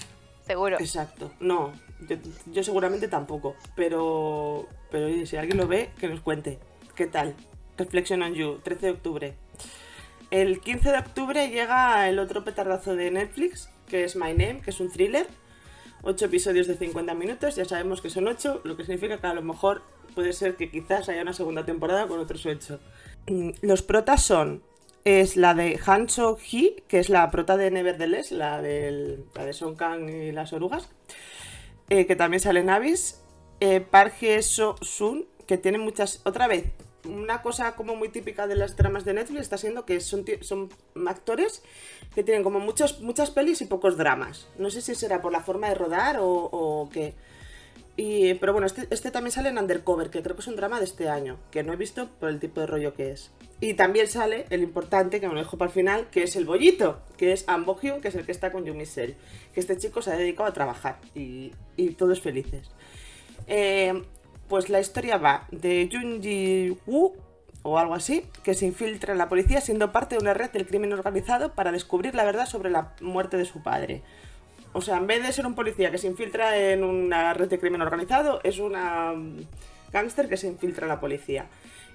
Seguro. 0.46 0.76
Exacto, 0.80 1.30
no, 1.40 1.72
yo, 2.08 2.16
yo 2.46 2.62
seguramente 2.64 3.06
tampoco, 3.06 3.54
pero, 3.76 4.66
pero 4.90 5.06
oye, 5.06 5.26
si 5.26 5.36
alguien 5.36 5.58
lo 5.58 5.66
ve, 5.66 5.90
que 5.98 6.08
nos 6.08 6.20
cuente. 6.20 6.58
¿Qué 6.94 7.06
tal? 7.06 7.34
Reflection 7.76 8.22
on 8.22 8.32
You, 8.34 8.58
13 8.64 8.86
de 8.86 8.92
octubre. 8.92 9.34
El 10.30 10.60
15 10.60 10.90
de 10.90 10.98
octubre 10.98 11.48
llega 11.48 12.08
el 12.08 12.18
otro 12.18 12.44
petardazo 12.44 12.96
de 12.96 13.10
Netflix, 13.10 13.70
que 13.86 14.04
es 14.04 14.16
My 14.16 14.30
Name, 14.30 14.60
que 14.62 14.70
es 14.70 14.80
un 14.80 14.90
thriller. 14.90 15.26
8 16.02 16.24
episodios 16.26 16.66
de 16.66 16.76
50 16.76 17.12
minutos, 17.14 17.56
ya 17.56 17.64
sabemos 17.64 18.00
que 18.00 18.08
son 18.08 18.26
8, 18.28 18.62
lo 18.64 18.76
que 18.76 18.84
significa 18.84 19.18
que 19.18 19.26
a 19.26 19.34
lo 19.34 19.42
mejor 19.42 19.82
puede 20.14 20.32
ser 20.32 20.56
que 20.56 20.70
quizás 20.70 21.08
haya 21.08 21.22
una 21.22 21.32
segunda 21.32 21.64
temporada 21.66 22.06
con 22.06 22.20
otros 22.20 22.46
8. 22.46 22.78
Mm, 23.26 23.50
Los 23.62 23.82
protas 23.82 24.22
son, 24.22 24.62
es 25.08 25.36
la 25.36 25.54
de 25.54 25.80
Han 25.86 26.08
So-hee, 26.08 26.84
que 26.86 26.98
es 26.98 27.08
la 27.08 27.30
prota 27.30 27.56
de 27.56 27.70
Nevertheless, 27.70 28.30
la, 28.30 28.60
del, 28.60 29.24
la 29.34 29.46
de 29.46 29.54
Song 29.54 29.74
Kang 29.74 30.08
y 30.10 30.32
las 30.32 30.52
orugas, 30.52 30.90
eh, 31.88 32.06
que 32.06 32.14
también 32.14 32.40
sale 32.40 32.60
en 32.60 32.68
Abyss, 32.68 33.22
eh, 33.60 33.80
Park 33.80 34.16
Hye-sun, 34.20 35.26
que 35.46 35.56
tiene 35.56 35.78
muchas, 35.78 36.20
otra 36.24 36.46
vez, 36.46 36.66
una 37.06 37.40
cosa 37.40 37.74
como 37.74 37.96
muy 37.96 38.10
típica 38.10 38.46
de 38.46 38.56
las 38.56 38.76
dramas 38.76 39.06
de 39.06 39.14
Netflix 39.14 39.40
está 39.40 39.56
siendo 39.56 39.86
que 39.86 40.00
son, 40.00 40.26
son 40.42 40.68
actores 41.06 41.62
que 42.14 42.22
tienen 42.22 42.42
como 42.42 42.60
muchos, 42.60 43.00
muchas 43.00 43.30
pelis 43.30 43.62
y 43.62 43.64
pocos 43.64 43.96
dramas. 43.96 44.48
No 44.58 44.68
sé 44.68 44.82
si 44.82 44.94
será 44.94 45.22
por 45.22 45.32
la 45.32 45.40
forma 45.40 45.70
de 45.70 45.74
rodar 45.74 46.18
o 46.20 46.90
qué. 46.92 47.14
Y, 48.00 48.34
pero 48.34 48.52
bueno, 48.52 48.68
este, 48.68 48.86
este 48.90 49.10
también 49.10 49.32
sale 49.32 49.48
en 49.48 49.58
Undercover, 49.58 50.08
que 50.08 50.22
creo 50.22 50.36
que 50.36 50.42
es 50.42 50.46
un 50.46 50.54
drama 50.54 50.78
de 50.78 50.84
este 50.84 51.08
año, 51.08 51.36
que 51.50 51.64
no 51.64 51.72
he 51.72 51.76
visto 51.76 52.08
por 52.20 52.28
el 52.28 52.38
tipo 52.38 52.60
de 52.60 52.68
rollo 52.68 52.94
que 52.94 53.10
es. 53.10 53.32
Y 53.60 53.74
también 53.74 54.06
sale 54.06 54.46
el 54.50 54.62
importante, 54.62 55.18
que 55.18 55.26
me 55.26 55.34
lo 55.34 55.40
dejo 55.40 55.58
para 55.58 55.68
el 55.68 55.74
final, 55.74 56.06
que 56.08 56.22
es 56.22 56.36
el 56.36 56.44
bollito, 56.44 57.00
que 57.16 57.32
es 57.32 57.42
An 57.48 57.64
Bo-hyun, 57.64 58.00
que 58.00 58.06
es 58.06 58.14
el 58.14 58.24
que 58.24 58.30
está 58.30 58.52
con 58.52 58.64
Yumi 58.64 58.86
Sel. 58.86 59.16
Que 59.52 59.58
este 59.58 59.76
chico 59.78 60.00
se 60.00 60.12
ha 60.12 60.16
dedicado 60.16 60.48
a 60.48 60.52
trabajar 60.52 61.00
y, 61.16 61.50
todos 61.98 62.20
felices. 62.20 62.70
Eh, 63.48 64.04
pues 64.46 64.68
la 64.68 64.78
historia 64.78 65.18
va 65.18 65.48
de 65.50 65.88
Jun 65.90 66.22
Ji-woo, 66.22 67.16
o 67.62 67.78
algo 67.78 67.94
así, 67.94 68.22
que 68.44 68.54
se 68.54 68.64
infiltra 68.64 69.10
en 69.10 69.18
la 69.18 69.28
policía 69.28 69.60
siendo 69.60 69.90
parte 69.90 70.14
de 70.14 70.20
una 70.20 70.34
red 70.34 70.52
del 70.52 70.68
crimen 70.68 70.92
organizado 70.92 71.52
para 71.52 71.72
descubrir 71.72 72.14
la 72.14 72.24
verdad 72.24 72.46
sobre 72.46 72.70
la 72.70 72.94
muerte 73.00 73.36
de 73.36 73.44
su 73.44 73.60
padre. 73.60 74.04
O 74.72 74.80
sea, 74.80 74.96
en 74.98 75.06
vez 75.06 75.22
de 75.22 75.32
ser 75.32 75.46
un 75.46 75.54
policía 75.54 75.90
que 75.90 75.98
se 75.98 76.06
infiltra 76.06 76.56
en 76.56 76.84
una 76.84 77.32
red 77.34 77.48
de 77.48 77.58
crimen 77.58 77.82
organizado, 77.82 78.40
es 78.44 78.58
una 78.58 79.12
mm, 79.12 79.46
gángster 79.92 80.28
que 80.28 80.36
se 80.36 80.46
infiltra 80.46 80.84
en 80.84 80.88
la 80.88 81.00
policía. 81.00 81.46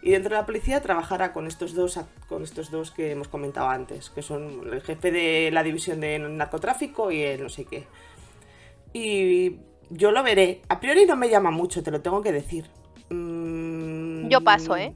Y 0.02 0.12
dentro 0.12 0.32
de 0.36 0.42
la 0.42 0.46
policía 0.46 0.82
trabajará 0.82 1.32
con 1.32 1.48
estos 1.48 1.74
dos 1.74 1.98
con 2.28 2.44
estos 2.44 2.72
dos 2.72 2.92
que 2.92 3.12
hemos 3.12 3.30
comentado 3.30 3.70
antes, 3.70 4.10
que 4.10 4.22
son 4.22 4.68
el 4.74 4.82
jefe 4.82 5.12
de 5.12 5.50
la 5.52 5.64
división 5.64 6.02
de 6.02 6.20
narcotráfico 6.20 7.10
y 7.12 7.22
el 7.22 7.44
no 7.44 7.50
sé 7.50 7.64
qué. 7.66 7.88
Y 8.92 9.60
yo 9.90 10.12
lo 10.12 10.22
veré. 10.24 10.62
A 10.68 10.80
priori 10.80 11.06
no 11.06 11.16
me 11.16 11.30
llama 11.30 11.52
mucho, 11.52 11.84
te 11.84 11.92
lo 11.92 12.02
tengo 12.02 12.22
que 12.22 12.34
decir. 12.34 12.66
Mm, 13.10 14.28
Yo 14.28 14.42
paso, 14.42 14.76
¿eh? 14.76 14.94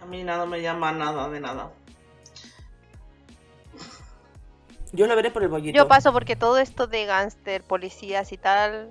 A 0.00 0.06
mí 0.06 0.24
nada 0.24 0.46
me 0.46 0.60
llama 0.62 0.92
nada 0.92 1.28
de 1.28 1.40
nada. 1.40 1.70
Yo 4.92 5.06
lo 5.06 5.16
veré 5.16 5.30
por 5.30 5.42
el 5.42 5.48
bollito. 5.48 5.76
Yo 5.76 5.88
paso 5.88 6.12
porque 6.12 6.36
todo 6.36 6.58
esto 6.58 6.86
de 6.86 7.04
gángster, 7.06 7.62
policías 7.62 8.32
y 8.32 8.36
tal, 8.36 8.90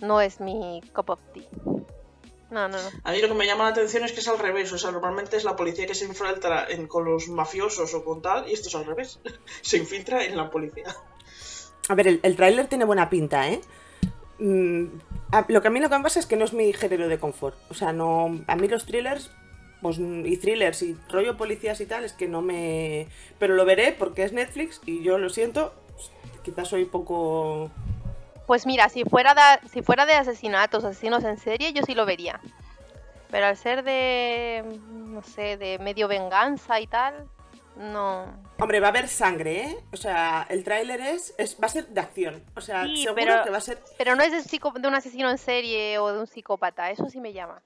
no 0.00 0.20
es 0.20 0.40
mi 0.40 0.80
cup 0.94 1.10
of 1.10 1.20
tea. 1.32 1.44
No, 2.50 2.68
no, 2.68 2.76
no. 2.80 2.88
A 3.02 3.10
mí 3.12 3.20
lo 3.20 3.28
que 3.28 3.34
me 3.34 3.46
llama 3.46 3.64
la 3.64 3.70
atención 3.70 4.04
es 4.04 4.12
que 4.12 4.20
es 4.20 4.28
al 4.28 4.38
revés. 4.38 4.72
O 4.72 4.78
sea, 4.78 4.92
normalmente 4.92 5.36
es 5.36 5.44
la 5.44 5.56
policía 5.56 5.86
que 5.86 5.94
se 5.94 6.04
infiltra 6.04 6.66
en- 6.68 6.86
con 6.86 7.04
los 7.04 7.28
mafiosos 7.28 7.92
o 7.94 8.04
con 8.04 8.22
tal, 8.22 8.48
y 8.48 8.52
esto 8.52 8.68
es 8.68 8.74
al 8.76 8.84
revés. 8.86 9.18
se 9.62 9.76
infiltra 9.78 10.24
en 10.24 10.36
la 10.36 10.50
policía. 10.50 10.84
A 11.88 11.94
ver, 11.94 12.06
el, 12.08 12.20
el 12.22 12.36
tráiler 12.36 12.66
tiene 12.68 12.84
buena 12.84 13.10
pinta, 13.10 13.48
¿eh? 13.48 13.60
Mm, 14.38 14.86
a- 15.32 15.44
lo 15.48 15.60
que 15.62 15.68
a 15.68 15.70
mí 15.70 15.80
lo 15.80 15.88
que 15.90 15.96
me 15.96 16.02
pasa 16.04 16.20
es 16.20 16.26
que 16.26 16.36
no 16.36 16.44
es 16.44 16.52
mi 16.52 16.72
género 16.72 17.08
de 17.08 17.18
confort. 17.18 17.56
O 17.70 17.74
sea, 17.74 17.92
no. 17.92 18.40
A 18.46 18.56
mí 18.56 18.68
los 18.68 18.84
thrillers. 18.86 19.30
Pues, 19.84 19.98
y 19.98 20.38
thrillers 20.38 20.80
y 20.80 20.96
rollo 21.10 21.36
policías 21.36 21.78
y 21.78 21.84
tal, 21.84 22.04
es 22.06 22.14
que 22.14 22.26
no 22.26 22.40
me. 22.40 23.06
Pero 23.38 23.52
lo 23.52 23.66
veré 23.66 23.92
porque 23.92 24.22
es 24.22 24.32
Netflix 24.32 24.80
y 24.86 25.02
yo 25.02 25.18
lo 25.18 25.28
siento. 25.28 25.74
Quizás 26.42 26.68
soy 26.68 26.86
poco. 26.86 27.70
Pues 28.46 28.64
mira, 28.64 28.88
si 28.88 29.04
fuera 29.04 29.34
de, 29.34 29.68
si 29.68 29.82
fuera 29.82 30.06
de 30.06 30.14
asesinatos, 30.14 30.84
asesinos 30.84 31.22
en 31.24 31.36
serie, 31.36 31.74
yo 31.74 31.82
sí 31.82 31.94
lo 31.94 32.06
vería. 32.06 32.40
Pero 33.30 33.44
al 33.44 33.58
ser 33.58 33.84
de, 33.84 34.64
no 34.90 35.22
sé, 35.22 35.58
de 35.58 35.78
medio 35.80 36.08
venganza 36.08 36.80
y 36.80 36.86
tal, 36.86 37.28
no. 37.76 38.24
Hombre, 38.58 38.80
va 38.80 38.86
a 38.86 38.90
haber 38.90 39.08
sangre, 39.08 39.64
¿eh? 39.66 39.76
O 39.92 39.98
sea, 39.98 40.46
el 40.48 40.64
tráiler 40.64 41.02
es, 41.02 41.34
es. 41.36 41.58
Va 41.62 41.66
a 41.66 41.68
ser 41.68 41.88
de 41.88 42.00
acción. 42.00 42.42
O 42.56 42.62
sea, 42.62 42.84
Sí, 42.86 43.02
seguro 43.02 43.20
pero- 43.22 43.44
que 43.44 43.50
va 43.50 43.58
a 43.58 43.60
ser. 43.60 43.82
Pero 43.98 44.16
no 44.16 44.22
es 44.22 44.32
de 44.50 44.88
un 44.88 44.94
asesino 44.94 45.28
en 45.30 45.36
serie 45.36 45.98
o 45.98 46.10
de 46.10 46.20
un 46.20 46.26
psicópata, 46.26 46.90
eso 46.90 47.10
sí 47.10 47.20
me 47.20 47.34
llama. 47.34 47.60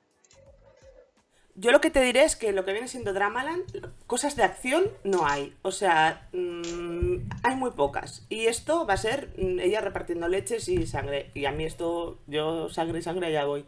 Yo 1.60 1.72
lo 1.72 1.80
que 1.80 1.90
te 1.90 2.00
diré 2.00 2.22
es 2.22 2.36
que 2.36 2.52
lo 2.52 2.64
que 2.64 2.70
viene 2.70 2.86
siendo 2.86 3.12
Dramaland, 3.12 3.64
cosas 4.06 4.36
de 4.36 4.44
acción 4.44 4.84
no 5.02 5.26
hay. 5.26 5.56
O 5.62 5.72
sea, 5.72 6.28
mm, 6.32 7.30
hay 7.42 7.56
muy 7.56 7.72
pocas. 7.72 8.24
Y 8.28 8.46
esto 8.46 8.86
va 8.86 8.94
a 8.94 8.96
ser 8.96 9.30
mm, 9.36 9.58
ella 9.58 9.80
repartiendo 9.80 10.28
leches 10.28 10.68
y 10.68 10.86
sangre. 10.86 11.32
Y 11.34 11.46
a 11.46 11.50
mí 11.50 11.64
esto, 11.64 12.20
yo 12.28 12.68
sangre 12.68 13.00
y 13.00 13.02
sangre 13.02 13.26
allá 13.26 13.44
voy. 13.44 13.64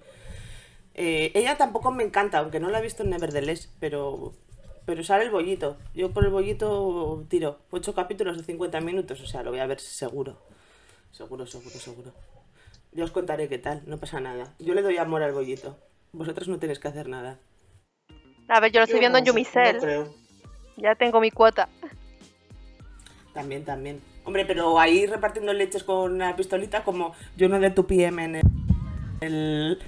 Eh, 0.95 1.33
ella 1.35 1.57
tampoco 1.57 1.91
me 1.91 2.05
encanta, 2.05 2.39
aunque 2.39 2.61
no 2.61 2.71
la 2.71 2.79
he 2.79 2.83
visto 2.83 3.03
en 3.03 3.11
Nevertheless, 3.11 3.69
pero, 3.81 4.35
pero 4.87 5.03
sale 5.03 5.25
el 5.25 5.31
bollito. 5.33 5.77
Yo 5.93 6.13
por 6.13 6.25
el 6.25 6.31
bollito 6.31 7.25
tiro. 7.29 7.59
Ocho 7.73 7.93
capítulos 7.93 8.37
de 8.37 8.45
50 8.45 8.81
minutos, 8.83 9.21
o 9.21 9.27
sea, 9.27 9.43
lo 9.43 9.51
voy 9.51 9.59
a 9.59 9.67
ver 9.67 9.81
seguro. 9.81 10.39
seguro, 11.11 11.45
seguro, 11.45 11.71
seguro. 11.81 12.13
Ya 12.93 13.03
os 13.03 13.11
contaré 13.11 13.49
qué 13.49 13.59
tal, 13.59 13.83
no 13.87 13.99
pasa 13.99 14.21
nada. 14.21 14.55
Yo 14.61 14.75
le 14.75 14.83
doy 14.83 14.97
amor 14.99 15.25
al 15.25 15.33
bollito. 15.33 15.77
Vosotros 16.13 16.47
no 16.47 16.59
tenéis 16.61 16.79
que 16.79 16.89
hacer 16.89 17.09
nada. 17.09 17.41
A 18.51 18.61
ver, 18.61 18.73
yo 18.73 18.81
lo 18.81 18.85
estoy 18.85 18.97
Yo 18.99 19.01
viendo 19.01 19.19
en 19.19 19.25
no 19.25 19.29
Yumicel. 19.29 19.77
No 19.77 19.83
creo. 19.83 20.15
Ya 20.77 20.95
tengo 20.95 21.21
mi 21.21 21.31
cuota. 21.31 21.69
También, 23.33 23.65
también. 23.65 24.01
Hombre, 24.25 24.45
pero 24.45 24.79
ahí 24.79 25.07
repartiendo 25.07 25.53
leches 25.53 25.85
con 25.85 26.13
una 26.13 26.35
pistolita 26.37 26.83
como 26.85 27.15
yo 27.37 27.49
no 27.49 27.59
de 27.61 27.71
tu 27.71 27.87
PM 27.87 28.25
en 28.25 28.37
el, 28.37 28.43
el- 29.21 29.83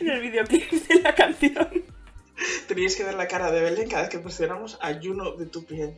en 0.00 0.08
el 0.10 0.20
videoclip 0.20 0.70
de 0.70 1.00
la 1.00 1.14
canción. 1.14 1.68
Teníais 2.66 2.96
que 2.96 3.04
ver 3.04 3.14
la 3.14 3.26
cara 3.28 3.50
de 3.50 3.60
Belén 3.62 3.88
cada 3.88 4.02
vez 4.02 4.10
que 4.10 4.18
presionamos 4.18 4.78
a 4.80 4.94
Juno 5.02 5.32
de 5.36 5.46
tu 5.46 5.64
piel. 5.64 5.94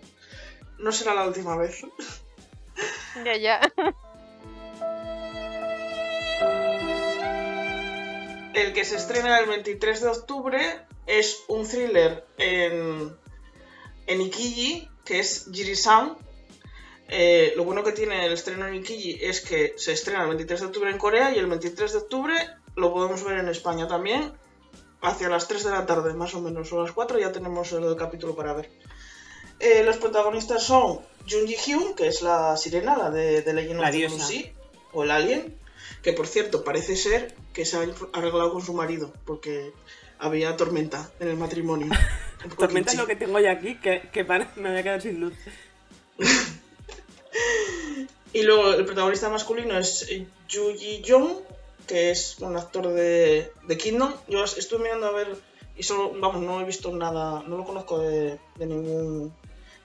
No 0.79 0.93
será 0.93 1.15
la 1.15 1.27
última 1.27 1.57
vez. 1.57 1.85
Ya, 3.25 3.37
ya. 3.37 3.61
El 8.55 8.73
que 8.73 8.85
se 8.85 8.97
estrena 8.97 9.39
el 9.39 9.47
23 9.49 10.01
de 10.03 10.09
octubre 10.09 10.61
es 11.07 11.45
un 11.49 11.67
thriller 11.67 12.25
en, 12.39 13.17
en 14.07 14.21
Ikiji, 14.21 14.89
que 15.05 15.21
es 15.21 15.49
Jiri-san. 15.53 16.17
Eh, 17.09 17.55
lo 17.57 17.65
bueno 17.65 17.83
que 17.83 17.93
tiene 17.93 18.25
el 18.27 18.33
estreno 18.33 18.67
en 18.67 18.77
Ikiji 18.77 19.19
es 19.21 19.41
que 19.41 19.75
se 19.77 19.93
estrena 19.93 20.23
el 20.23 20.29
23 20.29 20.61
de 20.61 20.67
octubre 20.67 20.91
en 20.91 20.99
Corea 20.99 21.35
y 21.35 21.39
el 21.39 21.47
23 21.47 21.93
de 21.93 21.99
octubre 21.99 22.35
lo 22.77 22.93
podemos 22.93 23.25
ver 23.25 23.39
en 23.39 23.49
España 23.49 23.89
también. 23.89 24.33
Hacia 25.03 25.31
las 25.31 25.49
3 25.49 25.65
de 25.65 25.71
la 25.71 25.87
tarde, 25.87 26.13
más 26.13 26.35
o 26.35 26.43
menos, 26.43 26.71
o 26.73 26.83
las 26.83 26.93
4 26.93 27.19
ya 27.19 27.33
tenemos 27.33 27.73
el 27.73 27.97
capítulo 27.97 28.37
para 28.37 28.53
ver. 28.53 28.71
Eh, 29.59 29.83
los 29.83 29.97
protagonistas 29.97 30.63
son 30.63 31.01
Jun 31.29 31.47
Ji 31.47 31.57
Hyun, 31.57 31.95
que 31.95 32.07
es 32.09 32.21
la 32.23 32.57
sirena, 32.57 32.97
la 32.97 33.11
de, 33.11 33.43
de 33.43 33.53
Legend 33.55 33.81
La 33.81 33.91
diosa. 33.91 34.27
Sea, 34.27 34.53
o 34.93 35.05
el 35.05 35.11
alien, 35.11 35.57
que 36.03 36.13
por 36.13 36.27
cierto 36.27 36.65
parece 36.65 36.97
ser 36.97 37.35
que 37.53 37.65
se 37.65 37.77
ha 37.77 37.87
arreglado 38.13 38.53
con 38.53 38.63
su 38.63 38.73
marido, 38.73 39.13
porque 39.25 39.73
había 40.21 40.57
tormenta 40.57 41.11
en 41.21 41.29
el 41.29 41.37
matrimonio. 41.37 41.89
Tormenta 42.59 42.93
es 42.93 42.99
lo 42.99 43.07
que 43.07 43.17
tengo 43.17 43.39
yo 43.41 43.51
aquí, 43.51 43.77
que, 43.77 44.09
que 44.13 44.25
para- 44.25 44.51
me 44.57 44.71
voy 44.71 44.79
a 44.79 44.83
quedar 44.83 45.03
sin 45.03 45.21
luz. 45.21 45.35
Y 48.33 48.43
luego 48.43 48.73
el 48.75 48.85
protagonista 48.85 49.29
masculino 49.29 49.77
es 49.77 50.07
eh, 50.09 50.27
Yu 50.49 50.73
Ji 50.77 51.03
Young, 51.03 51.39
que 51.87 52.11
es 52.13 52.39
un 52.39 52.57
actor 52.57 52.87
de, 52.89 53.51
de 53.67 53.77
Kingdom. 53.77 54.13
Yo 54.29 54.45
estuve 54.45 54.85
mirando 54.85 55.07
a 55.07 55.11
ver 55.13 55.37
y 55.77 55.83
solo, 55.83 56.13
vamos, 56.21 56.41
no 56.43 56.61
he 56.61 56.65
visto 56.65 56.95
nada, 56.95 57.43
no 57.47 57.57
lo 57.57 57.65
conozco 57.65 57.99
de, 57.99 58.39
de 58.57 58.67
ningún 58.67 59.33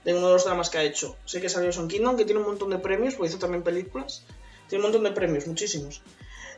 de 0.04 0.12
ninguno 0.12 0.28
de 0.28 0.34
los 0.34 0.46
dramas 0.46 0.70
que 0.70 0.78
ha 0.78 0.84
hecho. 0.84 1.16
Sé 1.26 1.42
que 1.42 1.50
salió 1.50 1.72
en 1.72 1.88
Kingdom, 1.88 2.16
que 2.16 2.26
tiene 2.26 2.40
un 2.40 2.46
montón 2.46 2.70
de 2.70 2.78
premios, 2.78 3.16
porque 3.16 3.30
hizo 3.30 3.40
también 3.40 3.64
películas. 3.64 4.22
Tiene 4.70 4.86
un 4.86 4.92
montón 4.92 5.04
de 5.04 5.12
premios, 5.16 5.48
muchísimos. 5.48 6.04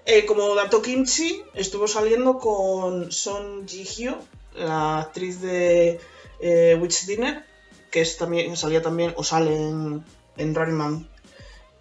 Eh, 0.10 0.26
como 0.26 0.56
dato 0.56 0.82
kimchi, 0.82 1.44
estuvo 1.54 1.86
saliendo 1.86 2.40
con 2.40 3.12
Son 3.12 3.68
Ji 3.68 3.84
Hyo, 3.84 4.18
la 4.56 5.02
actriz 5.02 5.42
de 5.42 6.00
eh, 6.40 6.78
Witch 6.80 7.06
Dinner, 7.08 7.46
que 7.92 8.00
es 8.00 8.16
también, 8.16 8.56
salía 8.56 8.82
también, 8.82 9.14
o 9.18 9.24
sale 9.26 9.54
en, 9.54 10.06
en 10.38 10.56
Running 10.56 10.76
Man. 10.78 11.10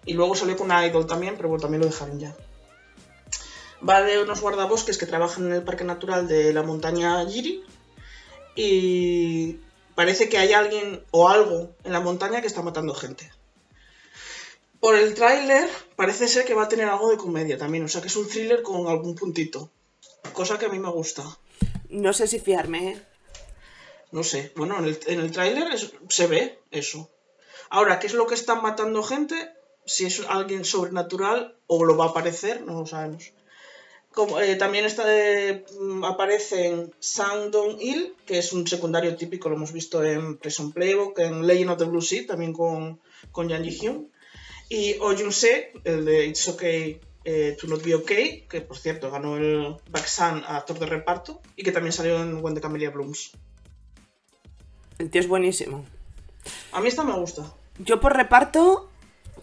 Y 0.05 0.11
luego 0.11 0.35
salió 0.35 0.57
con 0.57 0.65
una 0.65 0.85
idol 0.85 1.07
también, 1.07 1.37
pero 1.37 1.47
bueno, 1.47 1.61
también 1.61 1.79
lo 1.79 1.87
dejaron 1.87 2.19
ya. 2.19 2.35
Va 3.87 4.01
de 4.01 4.21
unos 4.21 4.41
guardabosques 4.41 4.97
que 4.97 5.05
trabajan 5.05 5.45
en 5.45 5.53
el 5.53 5.63
Parque 5.63 5.85
Natural 5.85 6.27
de 6.27 6.51
la 6.51 6.63
montaña 6.63 7.25
Giri. 7.25 7.63
Y 8.57 9.61
parece 9.95 10.27
que 10.27 10.37
hay 10.37 10.51
alguien 10.51 11.01
o 11.11 11.29
algo 11.29 11.71
en 11.85 11.93
la 11.93 12.01
montaña 12.01 12.41
que 12.41 12.47
está 12.47 12.61
matando 12.61 12.93
gente. 12.93 13.31
Por 14.79 14.95
el 14.95 15.13
tráiler 15.15 15.67
parece 15.95 16.27
ser 16.27 16.45
que 16.45 16.53
va 16.53 16.63
a 16.63 16.69
tener 16.69 16.87
algo 16.87 17.09
de 17.09 17.17
comedia 17.17 17.57
también, 17.57 17.83
o 17.83 17.87
sea 17.87 18.01
que 18.01 18.07
es 18.07 18.15
un 18.15 18.27
thriller 18.27 18.61
con 18.61 18.87
algún 18.87 19.15
puntito. 19.15 19.71
Cosa 20.33 20.57
que 20.59 20.65
a 20.65 20.69
mí 20.69 20.79
me 20.79 20.89
gusta. 20.91 21.23
No 21.89 22.13
sé 22.13 22.27
si 22.27 22.39
fiarme, 22.39 22.89
¿eh? 22.89 23.01
No 24.11 24.23
sé, 24.23 24.51
bueno, 24.55 24.77
en 24.79 24.85
el, 24.85 24.99
en 25.07 25.19
el 25.19 25.31
tráiler 25.31 25.67
se 26.09 26.27
ve 26.27 26.59
eso. 26.71 27.09
Ahora, 27.69 27.99
¿qué 27.99 28.07
es 28.07 28.13
lo 28.13 28.27
que 28.27 28.35
están 28.35 28.61
matando 28.61 29.03
gente? 29.03 29.35
Si 29.85 30.05
es 30.05 30.21
alguien 30.27 30.63
sobrenatural 30.63 31.57
o 31.67 31.83
lo 31.83 31.97
va 31.97 32.05
a 32.05 32.09
aparecer, 32.09 32.61
no 32.61 32.79
lo 32.79 32.85
sabemos. 32.85 33.33
Como, 34.13 34.39
eh, 34.39 34.55
también 34.55 34.85
está 34.85 35.05
de- 35.05 35.65
mm, 35.79 36.03
aparecen 36.05 36.93
Sang 36.99 37.51
Dong-il, 37.51 38.15
que 38.25 38.37
es 38.39 38.51
un 38.53 38.65
secundario 38.67 39.15
típico, 39.15 39.49
lo 39.49 39.55
hemos 39.55 39.73
visto 39.73 40.03
en 40.03 40.37
Prison 40.37 40.71
Playbook, 40.71 41.19
en 41.19 41.45
Legend 41.45 41.71
of 41.71 41.77
the 41.77 41.85
Blue 41.85 42.01
Sea, 42.01 42.25
también 42.25 42.53
con, 42.53 42.99
con 43.31 43.47
Yang 43.49 43.63
Ji-hyun. 43.65 44.11
Y 44.69 44.95
Jun-se, 44.99 45.71
el 45.83 46.05
de 46.05 46.25
It's 46.25 46.47
Okay 46.47 46.99
eh, 47.23 47.57
to 47.59 47.67
Not 47.67 47.83
Be 47.83 47.95
Okay, 47.95 48.45
que 48.49 48.61
por 48.61 48.77
cierto 48.77 49.09
ganó 49.11 49.37
el 49.37 49.75
Baksan 49.89 50.43
a 50.45 50.57
actor 50.57 50.79
de 50.79 50.85
reparto 50.85 51.41
y 51.55 51.63
que 51.63 51.71
también 51.71 51.93
salió 51.93 52.21
en 52.21 52.43
When 52.43 52.53
the 52.55 52.61
Camellia 52.61 52.89
Blooms. 52.89 53.31
El 54.97 55.09
tío 55.09 55.21
es 55.21 55.27
buenísimo. 55.27 55.85
A 56.71 56.81
mí 56.81 56.87
esta 56.87 57.03
me 57.03 57.13
gusta. 57.13 57.53
Yo 57.79 57.99
por 57.99 58.15
reparto 58.15 58.89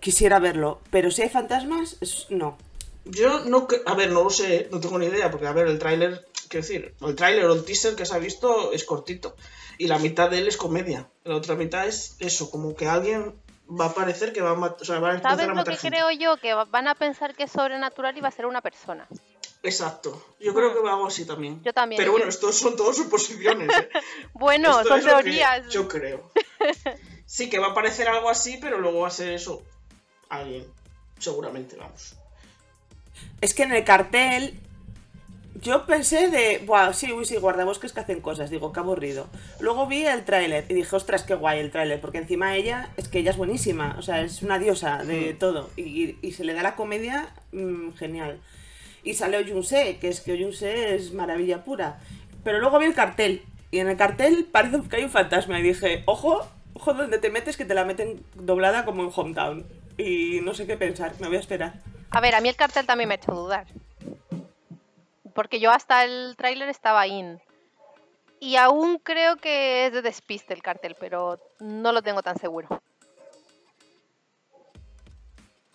quisiera 0.01 0.39
verlo, 0.39 0.81
pero 0.91 1.11
si 1.11 1.22
hay 1.22 1.29
fantasmas, 1.29 1.97
es- 2.01 2.27
no. 2.31 2.59
Yo 3.05 3.45
no, 3.45 3.68
a 3.87 3.95
ver, 3.95 4.11
no 4.12 4.25
lo 4.25 4.31
sé, 4.31 4.68
no 4.72 4.81
tengo 4.81 4.99
ni 4.99 5.07
idea, 5.07 5.31
porque 5.31 5.47
a 5.47 5.53
ver, 5.53 5.66
el 5.68 5.79
tráiler, 5.79 6.27
quiero 6.49 6.66
decir, 6.66 6.95
el 7.03 7.14
tráiler 7.14 7.45
o 7.45 7.53
el 7.53 7.64
teaser 7.64 7.95
que 7.95 8.07
se 8.07 8.14
ha 8.14 8.18
visto 8.18 8.72
es 8.72 8.85
cortito 8.85 9.37
y 9.77 9.89
la 9.89 9.99
mitad 9.99 10.31
de 10.31 10.39
él 10.39 10.49
es 10.49 10.57
comedia, 10.57 11.11
la 11.25 11.37
otra 11.37 11.55
mitad 11.55 11.87
es 11.87 12.16
eso, 12.18 12.51
como 12.51 12.75
que 12.75 12.87
alguien 12.87 13.35
va 13.68 13.86
a 13.86 13.94
parecer 13.94 14.32
que 14.32 14.40
va 14.42 14.50
a 14.50 14.54
matar, 14.54 14.82
o 14.82 14.84
sea, 14.84 14.98
va 15.00 15.12
a 15.12 15.20
¿Sabes 15.22 15.44
a 15.46 15.48
lo 15.48 15.54
matar 15.54 15.74
que 15.74 15.80
gente. 15.80 15.96
creo 15.96 16.10
yo? 16.10 16.36
Que 16.38 16.54
va- 16.54 16.64
van 16.66 16.88
a 16.88 16.94
pensar 16.94 17.34
que 17.34 17.44
es 17.44 17.50
sobrenatural 17.52 18.16
y 18.16 18.20
va 18.20 18.28
a 18.28 18.32
ser 18.32 18.46
una 18.46 18.60
persona. 18.60 19.06
Exacto, 19.62 20.22
yo 20.40 20.52
creo 20.52 20.74
que 20.74 20.80
va 20.80 20.90
algo 20.92 21.06
así 21.06 21.24
también. 21.24 21.62
Yo 21.62 21.72
también. 21.72 21.98
Pero 21.98 22.12
bueno, 22.12 22.26
estos 22.28 22.54
son 22.56 22.76
todos 22.76 22.96
suposiciones. 22.96 23.68
¿eh? 23.70 23.88
Bueno, 24.34 24.80
Esto 24.80 24.88
son 25.00 25.02
teorías. 25.04 25.68
Yo 25.68 25.88
creo. 25.88 26.30
Sí, 27.26 27.48
que 27.48 27.58
va 27.58 27.68
a 27.68 27.74
parecer 27.74 28.06
algo 28.06 28.28
así, 28.28 28.58
pero 28.60 28.78
luego 28.78 29.00
va 29.00 29.08
a 29.08 29.10
ser 29.10 29.32
eso. 29.32 29.62
Alguien, 30.28 30.66
seguramente, 31.18 31.74
vamos. 31.74 32.14
Es 33.40 33.54
que 33.54 33.62
en 33.62 33.72
el 33.72 33.82
cartel 33.82 34.60
yo 35.64 35.86
pensé 35.86 36.28
de, 36.28 36.58
Buah, 36.64 36.92
sí, 36.92 37.10
uy, 37.12 37.24
sí, 37.24 37.36
guardabosques 37.36 37.92
que 37.92 38.00
hacen 38.00 38.20
cosas, 38.20 38.50
digo, 38.50 38.70
qué 38.70 38.80
aburrido. 38.80 39.26
Luego 39.60 39.86
vi 39.86 40.04
el 40.04 40.24
tráiler 40.24 40.66
y 40.68 40.74
dije, 40.74 40.94
ostras, 40.94 41.22
qué 41.22 41.34
guay 41.34 41.58
el 41.58 41.70
tráiler, 41.70 42.00
porque 42.02 42.18
encima 42.18 42.54
ella, 42.54 42.90
es 42.98 43.08
que 43.08 43.20
ella 43.20 43.30
es 43.30 43.38
buenísima, 43.38 43.96
o 43.98 44.02
sea, 44.02 44.20
es 44.20 44.42
una 44.42 44.58
diosa 44.58 45.02
de 45.04 45.32
todo, 45.32 45.70
y, 45.76 46.16
y 46.20 46.32
se 46.32 46.44
le 46.44 46.52
da 46.52 46.62
la 46.62 46.76
comedia 46.76 47.30
mm, 47.52 47.92
genial. 47.94 48.40
Y 49.02 49.14
sale 49.14 49.38
Oyunse, 49.38 49.96
que 49.96 50.08
es 50.08 50.20
que 50.20 50.32
Oyunse 50.32 50.94
es 50.94 51.12
maravilla 51.14 51.64
pura. 51.64 51.98
Pero 52.44 52.60
luego 52.60 52.78
vi 52.78 52.84
el 52.86 52.94
cartel, 52.94 53.42
y 53.70 53.78
en 53.78 53.88
el 53.88 53.96
cartel 53.96 54.46
parece 54.52 54.82
que 54.82 54.96
hay 54.96 55.04
un 55.04 55.10
fantasma, 55.10 55.58
y 55.58 55.62
dije, 55.62 56.02
ojo, 56.04 56.46
ojo 56.74 56.92
donde 56.92 57.18
te 57.18 57.30
metes, 57.30 57.56
que 57.56 57.64
te 57.64 57.74
la 57.74 57.86
meten 57.86 58.22
doblada 58.34 58.84
como 58.84 59.02
en 59.02 59.10
Hometown. 59.14 59.66
Y 59.96 60.40
no 60.42 60.52
sé 60.52 60.66
qué 60.66 60.76
pensar, 60.76 61.14
me 61.20 61.28
voy 61.28 61.38
a 61.38 61.40
esperar. 61.40 61.80
A 62.10 62.20
ver, 62.20 62.34
a 62.34 62.42
mí 62.42 62.50
el 62.50 62.56
cartel 62.56 62.84
también 62.84 63.08
me 63.08 63.14
ha 63.14 63.16
hecho 63.16 63.32
dudar. 63.32 63.66
Porque 65.35 65.61
yo 65.61 65.70
hasta 65.70 66.05
el 66.05 66.37
tráiler 66.37 66.68
estaba 66.68 67.07
in. 67.07 67.41
Y 68.41 68.57
aún 68.57 68.99
creo 68.99 69.37
que 69.37 69.87
es 69.87 69.93
de 69.93 70.03
despiste 70.03 70.55
el 70.55 70.62
cartel, 70.62 70.97
pero 70.99 71.41
no 71.61 71.93
lo 71.93 72.03
tengo 72.03 72.22
tan 72.22 72.39
seguro. 72.39 72.68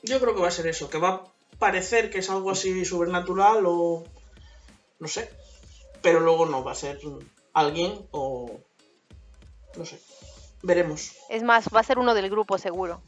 Yo 0.01 0.19
creo 0.19 0.33
que 0.33 0.41
va 0.41 0.47
a 0.47 0.51
ser 0.51 0.67
eso, 0.67 0.89
que 0.89 0.97
va 0.97 1.09
a 1.09 1.23
parecer 1.57 2.09
que 2.09 2.19
es 2.19 2.29
algo 2.29 2.51
así 2.51 2.85
sobrenatural 2.85 3.63
o. 3.65 4.03
no 4.99 5.07
sé. 5.07 5.29
Pero 6.01 6.21
luego 6.21 6.45
no, 6.45 6.63
va 6.63 6.71
a 6.71 6.75
ser 6.75 6.99
alguien 7.53 8.07
o. 8.11 8.59
no 9.75 9.85
sé. 9.85 9.99
Veremos. 10.61 11.15
Es 11.29 11.43
más, 11.43 11.69
va 11.73 11.79
a 11.79 11.83
ser 11.83 11.99
uno 11.99 12.13
del 12.13 12.29
grupo 12.29 12.57
seguro. 12.57 13.01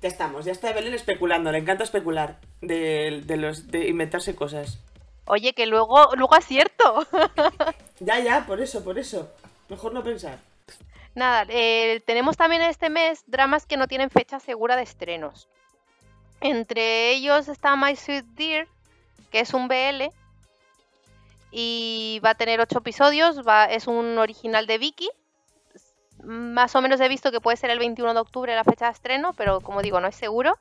Ya 0.00 0.08
estamos, 0.08 0.44
ya 0.44 0.52
está 0.52 0.72
Belén 0.72 0.94
especulando, 0.94 1.52
le 1.52 1.58
encanta 1.58 1.84
especular 1.84 2.40
de, 2.60 3.22
de 3.24 3.36
los, 3.36 3.68
de 3.68 3.88
inventarse 3.88 4.34
cosas. 4.34 4.80
Oye, 5.26 5.52
que 5.52 5.66
luego, 5.66 6.10
luego 6.16 6.34
acierto. 6.34 7.06
Ya, 8.00 8.18
ya, 8.18 8.44
por 8.44 8.60
eso, 8.60 8.82
por 8.82 8.98
eso. 8.98 9.30
Mejor 9.68 9.94
no 9.94 10.02
pensar. 10.02 10.40
Nada, 11.14 11.46
eh, 11.48 12.02
tenemos 12.04 12.36
también 12.36 12.62
este 12.62 12.90
mes 12.90 13.22
dramas 13.28 13.64
que 13.64 13.76
no 13.76 13.86
tienen 13.86 14.10
fecha 14.10 14.40
segura 14.40 14.74
de 14.74 14.82
estrenos. 14.82 15.48
Entre 16.40 17.12
ellos 17.12 17.46
está 17.46 17.76
My 17.76 17.94
Sweet 17.94 18.24
Dear, 18.34 18.66
que 19.30 19.38
es 19.38 19.54
un 19.54 19.68
BL. 19.68 20.10
Y 21.52 22.20
va 22.24 22.30
a 22.30 22.34
tener 22.34 22.60
ocho 22.60 22.78
episodios. 22.78 23.46
Va, 23.46 23.66
es 23.66 23.86
un 23.86 24.18
original 24.18 24.66
de 24.66 24.78
Vicky. 24.78 25.08
Más 26.24 26.74
o 26.74 26.82
menos 26.82 27.00
he 27.00 27.08
visto 27.08 27.30
que 27.30 27.40
puede 27.40 27.56
ser 27.56 27.70
el 27.70 27.78
21 27.78 28.14
de 28.14 28.20
octubre 28.20 28.54
la 28.54 28.64
fecha 28.64 28.86
de 28.86 28.92
estreno, 28.92 29.32
pero 29.34 29.60
como 29.60 29.82
digo, 29.82 30.00
no 30.00 30.08
es 30.08 30.16
seguro. 30.16 30.58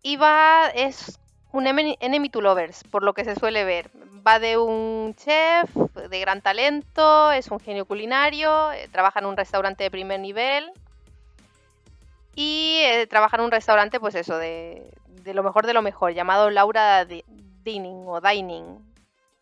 Y 0.00 0.16
va, 0.16 0.70
es 0.74 1.18
un 1.54 1.66
Enemy 1.66 2.28
to 2.30 2.40
Lovers, 2.40 2.84
por 2.84 3.02
lo 3.02 3.14
que 3.14 3.24
se 3.24 3.36
suele 3.36 3.64
ver. 3.64 3.90
Va 4.26 4.38
de 4.38 4.58
un 4.58 5.14
chef 5.16 5.74
de 5.74 6.20
gran 6.20 6.40
talento, 6.42 7.30
es 7.32 7.48
un 7.50 7.60
genio 7.60 7.84
culinario, 7.86 8.72
eh, 8.72 8.88
trabaja 8.90 9.20
en 9.20 9.26
un 9.26 9.36
restaurante 9.36 9.84
de 9.84 9.90
primer 9.90 10.18
nivel. 10.20 10.70
Y 12.34 12.80
eh, 12.84 13.06
trabaja 13.06 13.36
en 13.36 13.44
un 13.44 13.50
restaurante, 13.52 14.00
pues 14.00 14.14
eso, 14.16 14.36
de, 14.38 14.90
de 15.22 15.34
lo 15.34 15.42
mejor 15.42 15.66
de 15.66 15.74
lo 15.74 15.82
mejor, 15.82 16.12
llamado 16.12 16.50
Laura 16.50 17.04
Di- 17.04 17.24
Dining 17.62 18.04
o 18.08 18.20
Dining, 18.20 18.78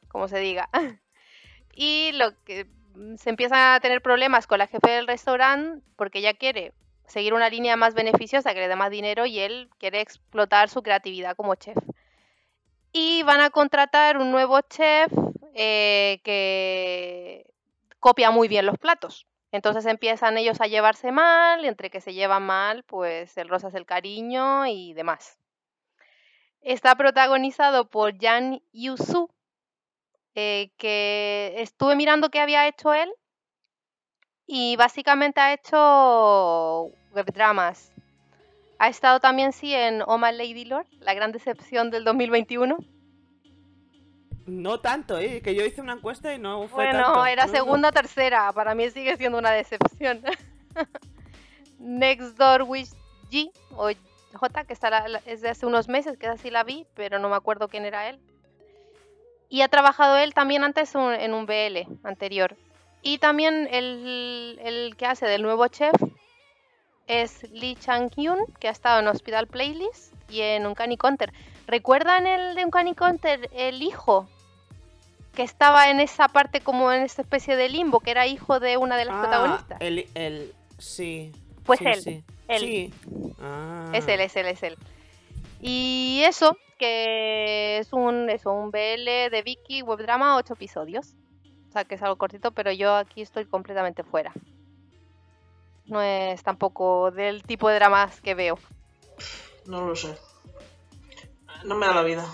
como 0.09 0.29
se 0.29 0.39
diga. 0.39 0.69
Y 1.75 2.13
lo 2.13 2.33
que 2.45 2.67
mm, 2.97 3.17
se 3.17 3.31
empieza 3.31 3.75
a 3.75 3.81
tener 3.81 4.03
problemas 4.03 4.47
con 4.47 4.59
la 4.59 4.67
jefe 4.67 4.91
del 4.91 5.07
restaurante 5.07 5.83
porque 5.97 6.19
ella 6.19 6.35
quiere 6.35 6.73
seguir 7.07 7.33
una 7.33 7.49
línea 7.49 7.77
más 7.77 7.95
beneficiosa 7.95 8.53
que 8.53 8.61
le 8.61 8.69
dé 8.69 8.77
más 8.77 8.91
dinero 8.91 9.25
y 9.25 9.39
él 9.39 9.71
quiere 9.79 10.03
explotar 10.03 10.69
su 10.69 10.83
creatividad 10.83 11.35
como 11.35 11.55
chef. 11.55 11.79
Y 12.93 13.23
van 13.23 13.41
a 13.41 13.51
contratar 13.51 14.19
un 14.19 14.31
nuevo 14.31 14.61
chef 14.61 15.11
eh, 15.55 16.21
que 16.25 17.53
copia 18.01 18.31
muy 18.31 18.49
bien 18.49 18.67
los 18.67 18.79
platos. 18.79 19.27
Entonces 19.51 19.85
empiezan 19.87 20.39
ellos 20.39 20.61
a 20.61 20.67
llevarse 20.67 21.13
mal, 21.13 21.65
y 21.65 21.69
entre 21.69 21.91
que 21.91 22.01
se 22.01 22.15
llevan 22.15 22.43
mal, 22.43 22.85
pues 22.85 23.37
el 23.37 23.49
rosa 23.49 23.69
es 23.69 23.75
el 23.75 23.87
cariño 23.87 24.67
y 24.67 24.95
demás. 24.95 25.39
Está 26.63 26.95
protagonizado 26.95 27.89
por 27.89 28.19
Jan 28.19 28.63
Yusu, 28.73 29.29
eh, 30.35 30.71
que 30.79 31.55
estuve 31.59 31.97
mirando 31.97 32.31
qué 32.31 32.41
había 32.41 32.67
hecho 32.67 32.95
él 32.95 33.13
y 34.47 34.77
básicamente 34.77 35.41
ha 35.41 35.53
hecho 35.53 36.93
webdramas. 37.13 37.93
Ha 38.83 38.89
estado 38.89 39.21
también, 39.21 39.53
sí, 39.53 39.73
en 39.73 40.03
Oh 40.03 40.19
My 40.19 40.33
Lady 40.33 40.65
Lord, 40.65 40.87
la 40.99 41.15
gran 41.15 41.31
decepción 41.31 41.93
del 41.93 42.03
2021. 42.03 42.77
No 44.47 44.81
tanto, 44.81 45.19
¿eh? 45.19 45.41
Que 45.41 45.55
yo 45.55 45.65
hice 45.65 45.81
una 45.81 45.93
encuesta 45.93 46.35
y 46.35 46.41
no 46.41 46.67
fue 46.67 46.87
Bueno, 46.87 47.05
tanto. 47.05 47.27
era 47.27 47.47
No, 47.47 47.53
no. 47.53 47.59
segunda 47.59 47.89
o 47.91 47.93
tercera. 47.93 48.53
Para 48.53 48.75
mí 48.75 48.91
sigue 48.91 49.17
siendo 49.17 49.39
una 49.39 49.53
decepción. 49.53 50.23
Next 51.79 52.37
Door 52.37 52.63
Wish 52.65 52.91
G 53.31 53.53
o 53.71 53.91
J, 54.35 54.65
que 54.65 54.73
está 54.73 54.91
la- 54.91 55.21
es 55.27 55.43
de 55.43 55.51
hace 55.51 55.65
unos 55.65 55.89
meses, 55.89 56.19
que 56.19 56.27
así 56.27 56.51
la 56.51 56.65
vi, 56.65 56.85
pero 56.95 57.21
no 57.21 57.29
me 57.29 57.37
acuerdo 57.37 57.69
quién 57.69 57.85
era 57.85 58.09
él. 58.09 58.19
Y 59.49 59.61
ha 59.63 59.69
trabajado 59.69 60.17
él 60.17 60.35
también 60.35 60.65
antes 60.65 60.97
un- 60.97 61.15
en 61.15 61.35
un 61.35 61.47
BL 61.47 61.87
anterior. 62.03 62.57
Y 63.01 63.19
también 63.19 63.69
el, 63.71 64.59
el 64.61 64.97
que 64.97 65.07
hace 65.07 65.27
del 65.27 65.43
nuevo 65.43 65.69
chef 65.69 65.93
es 67.07 67.51
Lee 67.51 67.77
Chang-hyun, 67.77 68.39
que 68.59 68.69
ha 68.69 68.71
estado 68.71 69.01
en 69.01 69.09
Hospital 69.09 69.47
Playlist 69.47 70.15
y 70.31 70.41
en 70.41 70.67
Uncanny 70.67 70.97
Counter. 70.97 71.33
¿Recuerdan 71.67 72.27
el 72.27 72.55
de 72.55 72.65
Uncanny 72.65 72.95
Counter, 72.95 73.49
el 73.53 73.83
hijo? 73.83 74.29
Que 75.35 75.43
estaba 75.43 75.89
en 75.91 76.01
esa 76.01 76.29
parte 76.29 76.61
como 76.61 76.93
en 76.93 77.03
esta 77.03 77.23
especie 77.23 77.57
de 77.57 77.69
limbo, 77.69 78.01
que 78.01 78.11
era 78.11 78.27
hijo 78.27 78.61
de 78.61 78.77
una 78.77 78.97
de 78.97 79.07
las 79.07 79.17
Ah, 79.17 79.21
protagonistas. 79.23 79.81
El, 79.81 80.07
el, 80.15 80.53
sí. 80.79 81.33
Pues 81.65 81.79
sí, 81.79 81.87
él, 81.87 82.03
Sí. 82.03 82.25
él. 82.49 82.61
Sí. 82.61 82.93
Ah. 83.41 83.91
Es 83.95 84.07
él, 84.09 84.21
es 84.21 84.37
él, 84.37 84.47
es 84.47 84.63
él. 84.63 84.77
Y 85.61 86.23
eso, 86.27 86.57
que 86.79 87.79
es 87.79 87.93
un, 87.93 88.29
eso, 88.29 88.53
un 88.53 88.71
BL 88.71 89.31
de 89.31 89.43
Vicky, 89.45 89.83
webdrama, 89.83 90.37
ocho 90.37 90.55
episodios. 90.55 91.15
O 91.69 91.73
sea, 91.73 91.85
que 91.85 91.95
es 91.95 92.03
algo 92.03 92.17
cortito, 92.17 92.51
pero 92.51 92.71
yo 92.73 92.95
aquí 92.97 93.23
estoy 93.23 93.47
completamente 93.47 94.03
fuera. 94.03 94.33
No 95.87 96.01
es 96.03 96.43
tampoco 96.43 97.11
del 97.11 97.43
tipo 97.45 97.69
de 97.69 97.77
dramas 97.77 98.21
que 98.21 98.35
veo. 98.35 98.59
No 99.67 99.87
lo 99.87 99.97
sé. 99.97 100.17
No 101.65 101.75
me 101.77 101.87
da 101.87 101.95
la 101.95 102.03
vida. 102.03 102.27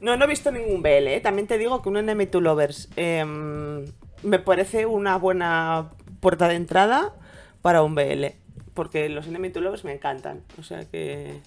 No, 0.00 0.16
no 0.16 0.24
he 0.24 0.28
visto 0.28 0.50
ningún 0.50 0.82
BL, 0.82 1.06
¿eh? 1.08 1.20
También 1.20 1.46
te 1.46 1.58
digo 1.58 1.80
que 1.82 1.88
un 1.88 1.96
Enemy 1.96 2.26
to 2.26 2.40
Lovers 2.40 2.88
em, 2.96 3.84
me 4.22 4.38
parece 4.40 4.86
una 4.86 5.16
buena 5.16 5.92
puerta 6.20 6.48
de 6.48 6.56
entrada 6.56 7.14
para 7.62 7.82
un 7.82 7.94
BL. 7.94 8.26
Porque 8.74 9.08
los 9.08 9.26
Enemy 9.26 9.50
to 9.50 9.60
Lovers 9.60 9.84
me 9.84 9.92
encantan. 9.92 10.44
O 10.58 10.62
sea 10.62 10.84
que. 10.88 11.40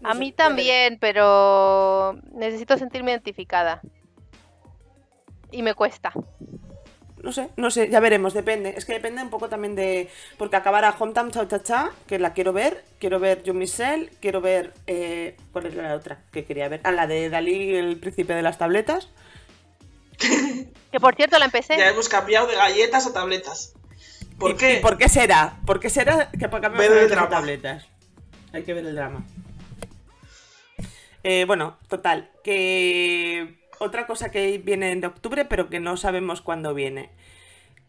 no 0.00 0.10
A 0.10 0.14
sé, 0.14 0.18
mí 0.18 0.32
también, 0.32 0.98
pero 1.00 2.14
necesito 2.32 2.76
sentirme 2.76 3.12
identificada. 3.12 3.80
Y 5.50 5.62
me 5.62 5.74
cuesta. 5.74 6.12
No 7.24 7.32
sé, 7.32 7.48
no 7.56 7.70
sé, 7.70 7.88
ya 7.88 8.00
veremos, 8.00 8.34
depende. 8.34 8.74
Es 8.76 8.84
que 8.84 8.92
depende 8.92 9.22
un 9.22 9.30
poco 9.30 9.48
también 9.48 9.74
de. 9.74 10.10
Porque 10.36 10.56
acabará 10.56 10.94
Hometown 10.98 11.30
Cha 11.30 11.48
Cha 11.48 11.62
Cha, 11.62 11.90
que 12.06 12.18
la 12.18 12.34
quiero 12.34 12.52
ver. 12.52 12.84
Quiero 13.00 13.18
ver 13.18 13.42
Yo 13.42 13.54
Michelle, 13.54 14.10
quiero 14.20 14.42
ver. 14.42 14.74
Eh, 14.86 15.34
¿Cuál 15.50 15.66
es 15.66 15.74
la 15.74 15.94
otra 15.94 16.18
que 16.32 16.44
quería 16.44 16.68
ver? 16.68 16.80
Ah, 16.84 16.92
la 16.92 17.06
de 17.06 17.30
Dalí, 17.30 17.74
el 17.74 17.96
príncipe 17.98 18.34
de 18.34 18.42
las 18.42 18.58
tabletas. 18.58 19.08
Que 20.92 21.00
por 21.00 21.16
cierto 21.16 21.38
la 21.40 21.46
empecé. 21.46 21.76
Ya 21.76 21.88
hemos 21.88 22.08
cambiado 22.08 22.46
de 22.46 22.54
galletas 22.54 23.04
a 23.06 23.12
tabletas. 23.12 23.72
¿Por 24.38 24.52
¿Y- 24.52 24.56
qué? 24.56 24.74
¿Y 24.74 24.80
por 24.80 24.96
qué 24.96 25.08
será? 25.08 25.56
¿Por 25.66 25.80
qué 25.80 25.90
será 25.90 26.30
que 26.30 26.48
para 26.48 26.68
cambiar 26.68 27.08
drama. 27.08 27.28
tabletas? 27.30 27.88
Hay 28.52 28.62
que 28.62 28.74
ver 28.74 28.86
el 28.86 28.94
drama. 28.94 29.24
Eh, 31.24 31.46
bueno, 31.46 31.78
total, 31.88 32.30
que 32.44 33.63
otra 33.78 34.06
cosa 34.06 34.30
que 34.30 34.58
viene 34.58 34.92
en 34.92 35.04
octubre, 35.04 35.44
pero 35.44 35.68
que 35.68 35.80
no 35.80 35.96
sabemos 35.96 36.40
cuándo 36.40 36.74
viene, 36.74 37.10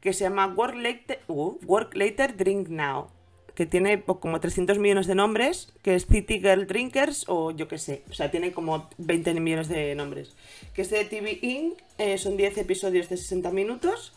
que 0.02 0.14
se 0.14 0.26
llama 0.26 0.48
Work 0.48 0.76
Later, 0.76 1.20
uh, 1.28 1.58
Work 1.66 1.96
Later 1.96 2.36
Drink 2.36 2.70
Now, 2.70 3.08
que 3.56 3.66
tiene 3.66 4.04
como 4.04 4.40
300 4.40 4.78
millones 4.80 5.08
de 5.08 5.16
nombres, 5.16 5.74
que 5.82 5.96
es 5.96 6.06
City 6.06 6.40
Girl 6.40 6.68
Drinkers 6.68 7.26
o 7.28 7.52
yo 7.52 7.68
qué 7.68 7.78
sé, 7.78 8.04
o 8.10 8.14
sea, 8.14 8.30
tiene 8.30 8.52
como 8.52 8.90
20 8.98 9.34
millones 9.40 9.70
de 9.70 9.96
nombres. 9.96 10.36
Que 10.74 10.82
es 10.82 10.90
de 10.90 11.06
TV 11.06 11.40
Inc., 11.42 11.80
eh, 11.98 12.18
son 12.18 12.36
10 12.36 12.58
episodios 12.58 13.10
de 13.10 13.18
60 13.18 13.50
minutos 13.52 14.14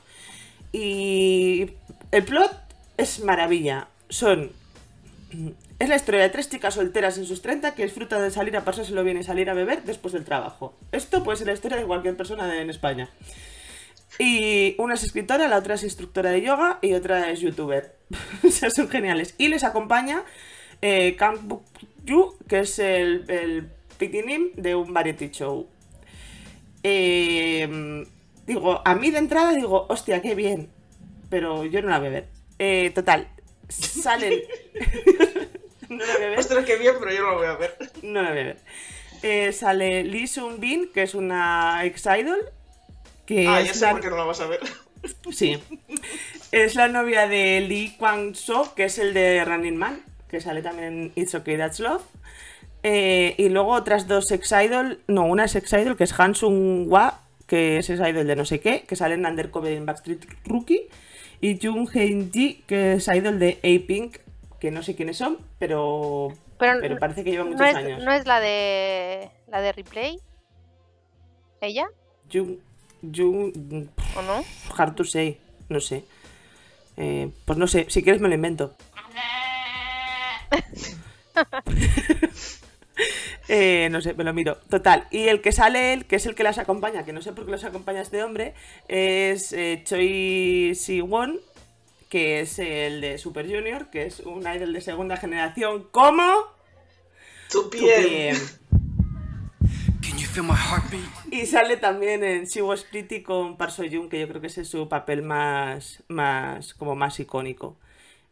y 0.72 1.70
el 2.10 2.24
plot 2.24 2.52
es 2.96 3.20
maravilla. 3.24 3.88
Son. 4.08 4.50
Es 5.78 5.88
la 5.88 5.94
historia 5.94 6.22
de 6.22 6.28
tres 6.28 6.50
chicas 6.50 6.74
solteras 6.74 7.18
en 7.18 7.24
sus 7.24 7.40
30 7.40 7.74
que 7.74 7.84
disfrutan 7.84 8.20
de 8.20 8.32
salir 8.32 8.56
a 8.56 8.64
pasárselo 8.64 9.04
bien 9.04 9.16
y 9.16 9.22
salir 9.22 9.48
a 9.48 9.54
beber 9.54 9.84
después 9.84 10.12
del 10.12 10.24
trabajo. 10.24 10.74
Esto 10.90 11.22
puede 11.22 11.38
ser 11.38 11.46
la 11.46 11.52
historia 11.52 11.76
de 11.76 11.84
cualquier 11.84 12.16
persona 12.16 12.60
en 12.60 12.68
España. 12.68 13.08
Y 14.18 14.74
una 14.78 14.94
es 14.94 15.04
escritora, 15.04 15.46
la 15.46 15.58
otra 15.58 15.76
es 15.76 15.84
instructora 15.84 16.30
de 16.30 16.42
yoga 16.42 16.80
y 16.82 16.94
otra 16.94 17.30
es 17.30 17.38
youtuber. 17.38 17.94
o 18.44 18.50
sea, 18.50 18.70
son 18.70 18.88
geniales. 18.88 19.36
Y 19.38 19.46
les 19.46 19.62
acompaña 19.62 20.24
eh, 20.82 21.14
Kang 21.16 21.38
Yu, 22.04 22.36
que 22.48 22.60
es 22.60 22.80
el, 22.80 23.24
el 23.28 23.68
pitinim 23.98 24.50
de 24.56 24.74
un 24.74 24.92
variety 24.92 25.28
show. 25.30 25.68
Eh, 26.82 28.04
digo, 28.48 28.82
a 28.84 28.94
mí 28.96 29.12
de 29.12 29.18
entrada 29.18 29.52
digo, 29.52 29.86
hostia, 29.88 30.20
qué 30.22 30.34
bien. 30.34 30.70
Pero 31.30 31.64
yo 31.66 31.82
no 31.82 31.88
la 31.88 32.00
voy 32.00 32.08
a 32.08 32.10
ver. 32.10 32.28
Eh, 32.58 32.90
total, 32.92 33.28
salen. 33.68 34.40
no 35.96 36.04
la 36.04 36.14
voy 36.14 36.24
a 36.24 36.28
ver. 36.30 36.38
Ostras, 36.38 36.64
qué 36.64 36.76
bien, 36.76 36.94
pero 36.98 37.12
yo 37.12 37.22
no 37.22 37.30
lo 37.30 37.36
voy 37.38 37.46
a 37.46 37.54
ver. 37.56 37.76
No 38.02 38.22
la 38.22 38.30
voy 38.30 38.40
a 38.40 38.44
ver. 38.44 38.56
Eh, 39.22 39.52
sale 39.52 40.04
Lee 40.04 40.26
Sun 40.26 40.60
Bin, 40.60 40.90
que 40.92 41.02
es 41.02 41.14
una 41.14 41.84
ex-idol. 41.84 42.38
Que 43.26 43.46
Ah, 43.48 43.60
es 43.60 43.66
ya 43.68 43.74
sé 43.74 43.84
la- 43.86 43.90
por 43.92 44.00
qué 44.00 44.08
no 44.10 44.16
la 44.16 44.24
vas 44.24 44.40
a 44.40 44.46
ver. 44.46 44.60
Sí. 45.30 45.56
Es 46.50 46.74
la 46.74 46.88
novia 46.88 47.28
de 47.28 47.60
Lee 47.60 47.94
Kwang 47.98 48.34
So, 48.34 48.74
que 48.74 48.84
es 48.84 48.98
el 48.98 49.14
de 49.14 49.44
Running 49.44 49.76
Man, 49.76 50.02
que 50.28 50.40
sale 50.40 50.60
también 50.60 50.88
en 50.88 51.12
It's 51.14 51.34
Okay, 51.36 51.56
That's 51.56 51.78
Love. 51.78 52.02
Eh, 52.82 53.34
y 53.38 53.48
luego 53.48 53.72
otras 53.72 54.08
dos 54.08 54.30
ex-idol, 54.32 55.00
no, 55.06 55.24
una 55.26 55.44
es 55.44 55.54
ex-idol, 55.56 55.96
que 55.96 56.04
es 56.04 56.18
Han 56.18 56.34
Sung 56.34 56.88
Hwa, 56.88 57.20
que 57.46 57.78
es 57.78 57.90
ex-idol 57.90 58.26
de 58.26 58.34
no 58.36 58.44
sé 58.44 58.58
qué, 58.60 58.82
que 58.88 58.96
sale 58.96 59.14
en 59.14 59.24
Undercover 59.26 59.72
en 59.72 59.86
Backstreet 59.86 60.24
Rookie. 60.44 60.88
Y 61.40 61.58
Jung 61.64 61.88
Hae 61.94 62.28
Ji, 62.32 62.64
que 62.66 62.94
es 62.94 63.06
idol 63.08 63.38
de 63.38 63.58
A-Pink, 63.58 64.18
que 64.60 64.70
no 64.70 64.82
sé 64.82 64.94
quiénes 64.96 65.16
son, 65.16 65.38
pero, 65.58 66.32
Pero, 66.58 66.80
pero 66.80 66.98
parece 66.98 67.22
que 67.24 67.30
lleva 67.30 67.44
muchos 67.44 67.60
no 67.60 67.66
es, 67.66 67.74
años. 67.76 68.02
no 68.04 68.12
es 68.12 68.26
la 68.26 68.40
de 68.40 69.30
la 69.48 69.60
de 69.60 69.72
replay. 69.72 70.18
¿Ella? 71.60 71.86
Jung, 72.32 72.58
Jung, 73.02 73.88
¿O 74.16 74.22
no? 74.22 74.44
hard 74.76 74.94
to 74.94 75.04
say, 75.04 75.40
no 75.68 75.80
sé. 75.80 76.04
Eh, 76.96 77.30
pues 77.44 77.58
no 77.58 77.66
sé, 77.68 77.86
si 77.88 78.02
quieres 78.02 78.20
me 78.20 78.28
lo 78.28 78.34
invento. 78.34 78.74
Eh, 83.50 83.88
no 83.90 84.00
sé, 84.02 84.12
me 84.14 84.24
lo 84.24 84.34
miro. 84.34 84.56
Total. 84.68 85.06
Y 85.10 85.28
el 85.28 85.40
que 85.40 85.52
sale 85.52 85.92
él, 85.94 86.04
que 86.04 86.16
es 86.16 86.26
el 86.26 86.34
que 86.34 86.42
las 86.42 86.58
acompaña, 86.58 87.04
que 87.04 87.14
no 87.14 87.22
sé 87.22 87.32
por 87.32 87.46
qué 87.46 87.52
los 87.52 87.64
acompaña 87.64 88.02
este 88.02 88.22
hombre, 88.22 88.52
es 88.88 89.52
eh, 89.54 89.82
Choi 89.84 90.74
Si-won, 90.74 91.40
que 92.08 92.40
es 92.40 92.58
el 92.58 93.00
de 93.00 93.18
Super 93.18 93.46
Junior, 93.46 93.90
que 93.90 94.06
es 94.06 94.20
un 94.20 94.40
idol 94.46 94.72
de 94.72 94.80
segunda 94.80 95.16
generación. 95.16 95.88
¿Cómo? 95.90 96.22
Tu 97.50 97.62
Tu 97.64 97.70
piel. 97.70 98.06
piel. 98.06 98.36
Can 100.00 100.18
you 100.18 100.26
feel 100.26 100.44
my 100.44 100.54
heartbeat? 100.54 101.04
Y 101.30 101.46
sale 101.46 101.76
también 101.76 102.24
en 102.24 102.44
She 102.44 102.62
Was 102.62 102.84
Pretty 102.84 103.22
con 103.22 103.56
Park 103.56 103.72
Seo-joon, 103.72 104.08
que 104.08 104.20
yo 104.20 104.28
creo 104.28 104.40
que 104.40 104.46
ese 104.46 104.62
es 104.62 104.68
su 104.68 104.88
papel 104.88 105.22
más, 105.22 106.02
más, 106.08 106.74
como 106.74 106.94
más 106.94 107.18
icónico. 107.20 107.76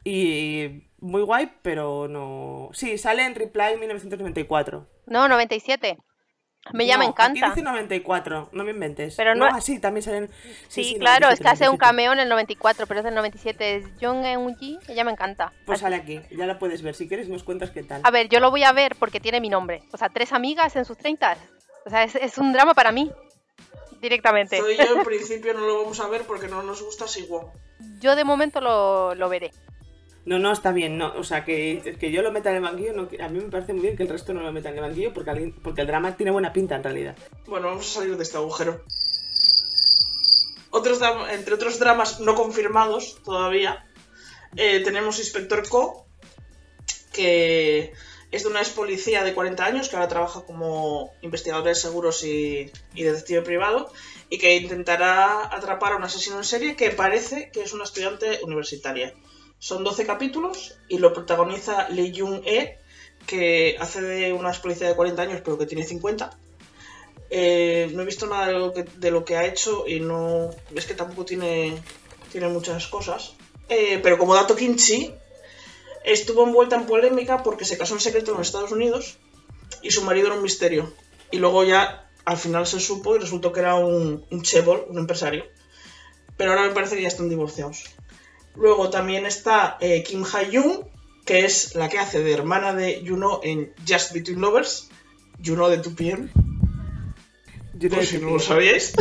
Y 0.05 0.85
muy 1.01 1.23
guay, 1.23 1.51
pero 1.63 2.07
no... 2.09 2.71
Sí, 2.73 2.97
sale 2.97 3.25
en 3.25 3.35
Reply 3.35 3.77
1994. 3.79 4.87
No, 5.07 5.29
97. 5.29 5.99
Me 6.73 6.87
llama 6.87 7.05
No, 7.05 7.11
encanta. 7.11 7.47
Aquí 7.47 7.55
dice 7.61 7.63
94, 7.63 8.49
no 8.53 8.65
me 8.65 8.71
inventes. 8.73 9.15
Pero 9.17 9.35
no- 9.35 9.47
Ah, 9.47 9.61
sí, 9.61 9.79
también 9.79 10.03
salen. 10.03 10.31
Sí, 10.69 10.95
no, 10.95 11.01
claro, 11.01 11.29
es 11.29 11.41
97, 11.41 11.43
que 11.43 11.49
hace 11.49 11.65
un 11.65 11.77
97. 11.77 11.79
cameo 11.79 12.13
en 12.13 12.19
el 12.21 12.29
94, 12.29 12.87
pero 12.87 13.01
es 13.01 13.05
del 13.05 13.15
97. 13.15 13.77
Es 13.77 13.85
Jung 14.01 14.25
Eun-ji, 14.25 14.79
ella 14.89 15.05
me 15.05 15.13
encanta. 15.13 15.53
Pues 15.65 15.81
sale 15.81 15.97
aquí, 15.97 16.21
ya 16.31 16.47
la 16.47 16.59
puedes 16.59 16.83
ver. 16.83 16.95
Si 16.95 17.07
quieres, 17.09 17.29
nos 17.29 17.45
cuentas 17.45 17.71
qué 17.71 17.83
tal. 17.83 18.01
A 18.05 18.11
ver, 18.11 18.29
yo 18.29 18.41
lo 18.41 18.51
voy 18.51 18.65
a 18.65 18.73
ver 18.73 18.97
porque 18.99 19.21
tiene 19.21 19.41
mi 19.41 19.49
nombre. 19.49 19.83
O 19.93 19.97
sea, 19.97 20.09
tres 20.09 20.33
amigas 20.33 20.75
en 20.77 20.85
sus 20.85 20.97
30. 20.99 21.37
O 21.85 21.91
sea, 21.91 22.03
es, 22.05 22.15
es 22.17 22.39
un 22.39 22.53
drama 22.53 22.75
para 22.75 22.91
mí. 22.93 23.11
Directamente. 24.01 24.59
Zoe 24.59 24.75
y 24.75 24.77
yo 24.77 24.99
en 24.99 25.05
principio 25.05 25.55
no 25.55 25.61
lo 25.61 25.79
vamos 25.83 26.01
a 26.01 26.09
ver 26.09 26.23
porque 26.23 26.49
no 26.49 26.63
nos 26.63 26.83
gusta 26.83 27.07
Siwon. 27.09 27.47
Yo 28.01 28.15
de 28.17 28.25
momento 28.25 28.61
lo, 28.61 29.15
lo 29.15 29.29
veré. 29.29 29.53
No, 30.27 30.39
no, 30.39 30.53
está 30.53 30.73
bien, 30.73 30.99
no. 30.99 31.15
O 31.17 31.25
sea, 31.25 31.45
que, 31.45 31.97
que 31.99 32.11
yo 32.11 32.21
lo 32.21 32.33
meta 32.33 32.51
en 32.51 32.57
el 32.57 32.63
banquillo, 32.63 32.93
no, 32.93 33.09
a 33.25 33.29
mí 33.29 33.39
me 33.41 33.49
parece 33.51 33.73
muy 33.73 33.83
bien 33.83 33.97
que 33.97 34.03
el 34.03 34.09
resto 34.09 34.35
no 34.35 34.43
lo 34.43 34.53
meta 34.53 34.69
en 34.71 34.75
el 34.77 34.81
banquillo 34.83 35.13
porque, 35.15 35.31
alguien- 35.31 35.53
porque 35.63 35.81
el 35.83 35.87
drama 35.87 36.17
tiene 36.17 36.33
buena 36.33 36.53
pinta 36.53 36.75
en 36.77 36.83
realidad. 36.83 37.17
Bueno, 37.47 37.69
vamos 37.69 37.89
a 37.89 38.01
salir 38.01 38.17
de 38.17 38.23
este 38.23 38.37
agujero. 38.37 38.83
Otros 40.71 41.01
entre 41.31 41.55
otros 41.55 41.79
dramas 41.79 42.21
no 42.21 42.35
confirmados 42.35 43.23
todavía, 43.25 43.87
eh, 44.57 44.81
tenemos 44.85 45.19
Inspector 45.19 45.67
Co, 45.69 46.07
que 47.13 47.93
es 48.31 48.43
de 48.43 48.49
una 48.49 48.61
ex 48.61 48.71
policía 48.71 49.23
de 49.25 49.33
40 49.33 49.65
años 49.65 49.89
que 49.89 49.97
ahora 49.97 50.09
trabaja 50.09 50.43
como 50.45 51.13
investigadora 51.23 51.69
de 51.71 51.75
seguros 51.77 52.25
y, 52.25 52.71
y 52.95 53.03
detective 53.05 53.43
privado 53.43 53.91
y 54.29 54.39
que 54.39 54.57
intentará 54.57 55.47
atrapar 55.55 55.93
a 55.93 55.97
un 55.97 56.03
asesino 56.05 56.37
en 56.37 56.45
serie 56.45 56.77
que 56.77 56.91
parece 56.91 57.51
que 57.53 57.63
es 57.63 57.73
una 57.73 57.85
estudiante 57.85 58.41
universitaria. 58.43 59.15
Son 59.59 59.85
12 59.85 60.07
capítulos 60.07 60.77
y 60.89 60.99
lo 60.99 61.13
protagoniza 61.13 61.89
Lee 61.89 62.13
Jung-e, 62.17 62.79
que 63.27 63.77
hace 63.81 64.03
de 64.03 64.33
una 64.33 64.53
policía 64.53 64.89
de 64.89 64.95
40 64.95 65.23
años 65.23 65.41
pero 65.45 65.59
que 65.59 65.67
tiene 65.67 65.85
50. 65.85 66.37
Eh, 67.31 67.91
no 67.93 68.03
he 68.03 68.05
visto 68.05 68.27
nada 68.27 68.47
de 68.49 68.53
lo, 68.53 68.73
que, 68.73 68.85
de 68.85 69.11
lo 69.11 69.25
que 69.25 69.37
ha 69.37 69.47
hecho 69.47 69.85
y 69.87 70.01
no. 70.01 70.51
Es 70.75 70.87
que 70.87 70.95
tampoco 70.95 71.25
tiene, 71.25 71.81
tiene 72.31 72.49
muchas 72.49 72.87
cosas. 72.87 73.35
Eh, 73.69 73.99
pero 74.03 74.19
como 74.19 74.35
dato 74.35 74.55
Kimchi, 74.55 75.13
estuvo 76.05 76.45
envuelta 76.45 76.77
en 76.77 76.87
polémica 76.87 77.43
porque 77.43 77.65
se 77.65 77.77
casó 77.77 77.95
en 77.95 78.01
secreto 78.01 78.31
en 78.31 78.39
los 78.39 78.47
Estados 78.47 78.71
Unidos 78.71 79.19
y 79.83 79.91
su 79.91 80.03
marido 80.03 80.29
era 80.29 80.37
un 80.37 80.43
misterio. 80.43 80.93
Y 81.31 81.39
luego 81.39 81.65
ya 81.65 82.09
al 82.25 82.37
final 82.37 82.67
se 82.67 82.79
supo 82.79 83.17
y 83.17 83.19
resultó 83.19 83.53
que 83.53 83.61
era 83.61 83.75
un, 83.75 84.25
un 84.31 84.43
chebol, 84.43 84.87
un 84.89 84.99
empresario. 84.99 85.45
Pero 86.37 86.51
ahora 86.51 86.69
me 86.69 86.75
parece 86.75 86.97
que 86.97 87.03
ya 87.03 87.09
están 87.09 87.29
divorciados. 87.29 87.85
Luego 88.57 88.91
también 88.91 89.27
está 89.27 89.77
eh, 89.81 90.03
Kim 90.03 90.25
Ha-yoon, 90.25 90.89
que 91.25 91.45
es 91.45 91.75
la 91.75 91.89
que 91.89 91.99
hace 91.99 92.23
de 92.23 92.33
hermana 92.33 92.73
de 92.73 93.05
Juno 93.07 93.41
en 93.43 93.75
Just 93.87 94.13
Between 94.13 94.41
Lovers. 94.41 94.89
Juno 95.45 95.69
de 95.69 95.83
2PM. 95.83 96.31
Yo 97.75 97.91
Por 97.91 98.07
si 98.07 98.19
no 98.19 98.31
lo 98.31 98.41
sabíais. 98.41 98.95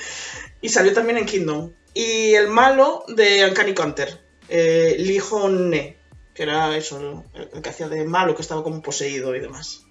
y 0.60 0.68
salió 0.68 0.92
también 0.92 1.18
en 1.18 1.26
Kingdom. 1.26 1.72
Y 1.94 2.34
el 2.34 2.48
malo 2.48 3.04
de 3.08 3.44
Uncanny 3.48 3.74
Counter, 3.74 4.18
eh, 4.48 4.96
Lee 4.98 5.20
Hon-ne, 5.20 5.96
que 6.34 6.42
era 6.44 6.74
eso, 6.76 7.24
el 7.34 7.60
que 7.60 7.68
hacía 7.68 7.88
de 7.88 8.04
malo, 8.04 8.34
que 8.34 8.42
estaba 8.42 8.62
como 8.62 8.80
poseído 8.80 9.34
y 9.34 9.40
demás. 9.40 9.84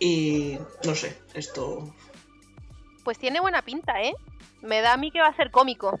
Y 0.00 0.58
no 0.84 0.94
sé, 0.94 1.16
esto. 1.34 1.94
Pues 3.04 3.18
tiene 3.18 3.40
buena 3.40 3.62
pinta, 3.62 4.02
¿eh? 4.02 4.14
Me 4.62 4.80
da 4.80 4.94
a 4.94 4.96
mí 4.96 5.10
que 5.10 5.20
va 5.20 5.28
a 5.28 5.36
ser 5.36 5.50
cómico. 5.50 6.00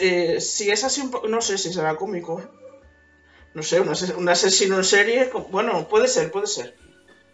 Eh, 0.00 0.40
si 0.40 0.70
es 0.70 0.84
así 0.84 1.00
un 1.00 1.10
poco. 1.10 1.28
No 1.28 1.40
sé 1.40 1.58
si 1.58 1.72
será 1.72 1.96
cómico. 1.96 2.42
No 3.54 3.62
sé, 3.62 3.80
un, 3.80 3.88
ase- 3.88 4.14
un 4.14 4.28
asesino 4.28 4.76
en 4.76 4.84
serie. 4.84 5.30
Bueno, 5.50 5.88
puede 5.88 6.08
ser, 6.08 6.30
puede 6.30 6.46
ser. 6.46 6.76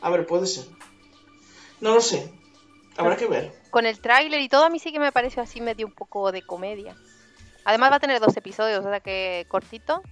A 0.01 0.11
ver, 0.11 0.27
puede 0.27 0.47
ser. 0.47 0.65
No 1.81 1.95
lo 1.95 2.01
sé. 2.01 2.33
Habrá 2.97 3.17
que 3.17 3.27
ver. 3.27 3.53
Con 3.71 3.87
el 3.87 4.01
tráiler 4.01 4.41
y 4.41 4.49
todo, 4.49 4.65
a 4.65 4.71
mí 4.71 4.79
sí 4.79 4.93
que 4.93 5.01
me 5.01 5.13
pareció 5.13 5.43
así 5.43 5.61
medio 5.61 5.87
un 5.87 5.93
poco 5.95 6.31
de 6.31 6.43
comedia. 6.43 6.95
Además 7.65 7.91
va 7.93 7.97
a 7.97 8.01
tener 8.01 8.21
dos 8.21 8.37
episodios, 8.37 8.85
o 8.85 8.89
sea 8.89 9.01
que 9.01 9.47
cortito. 9.49 10.03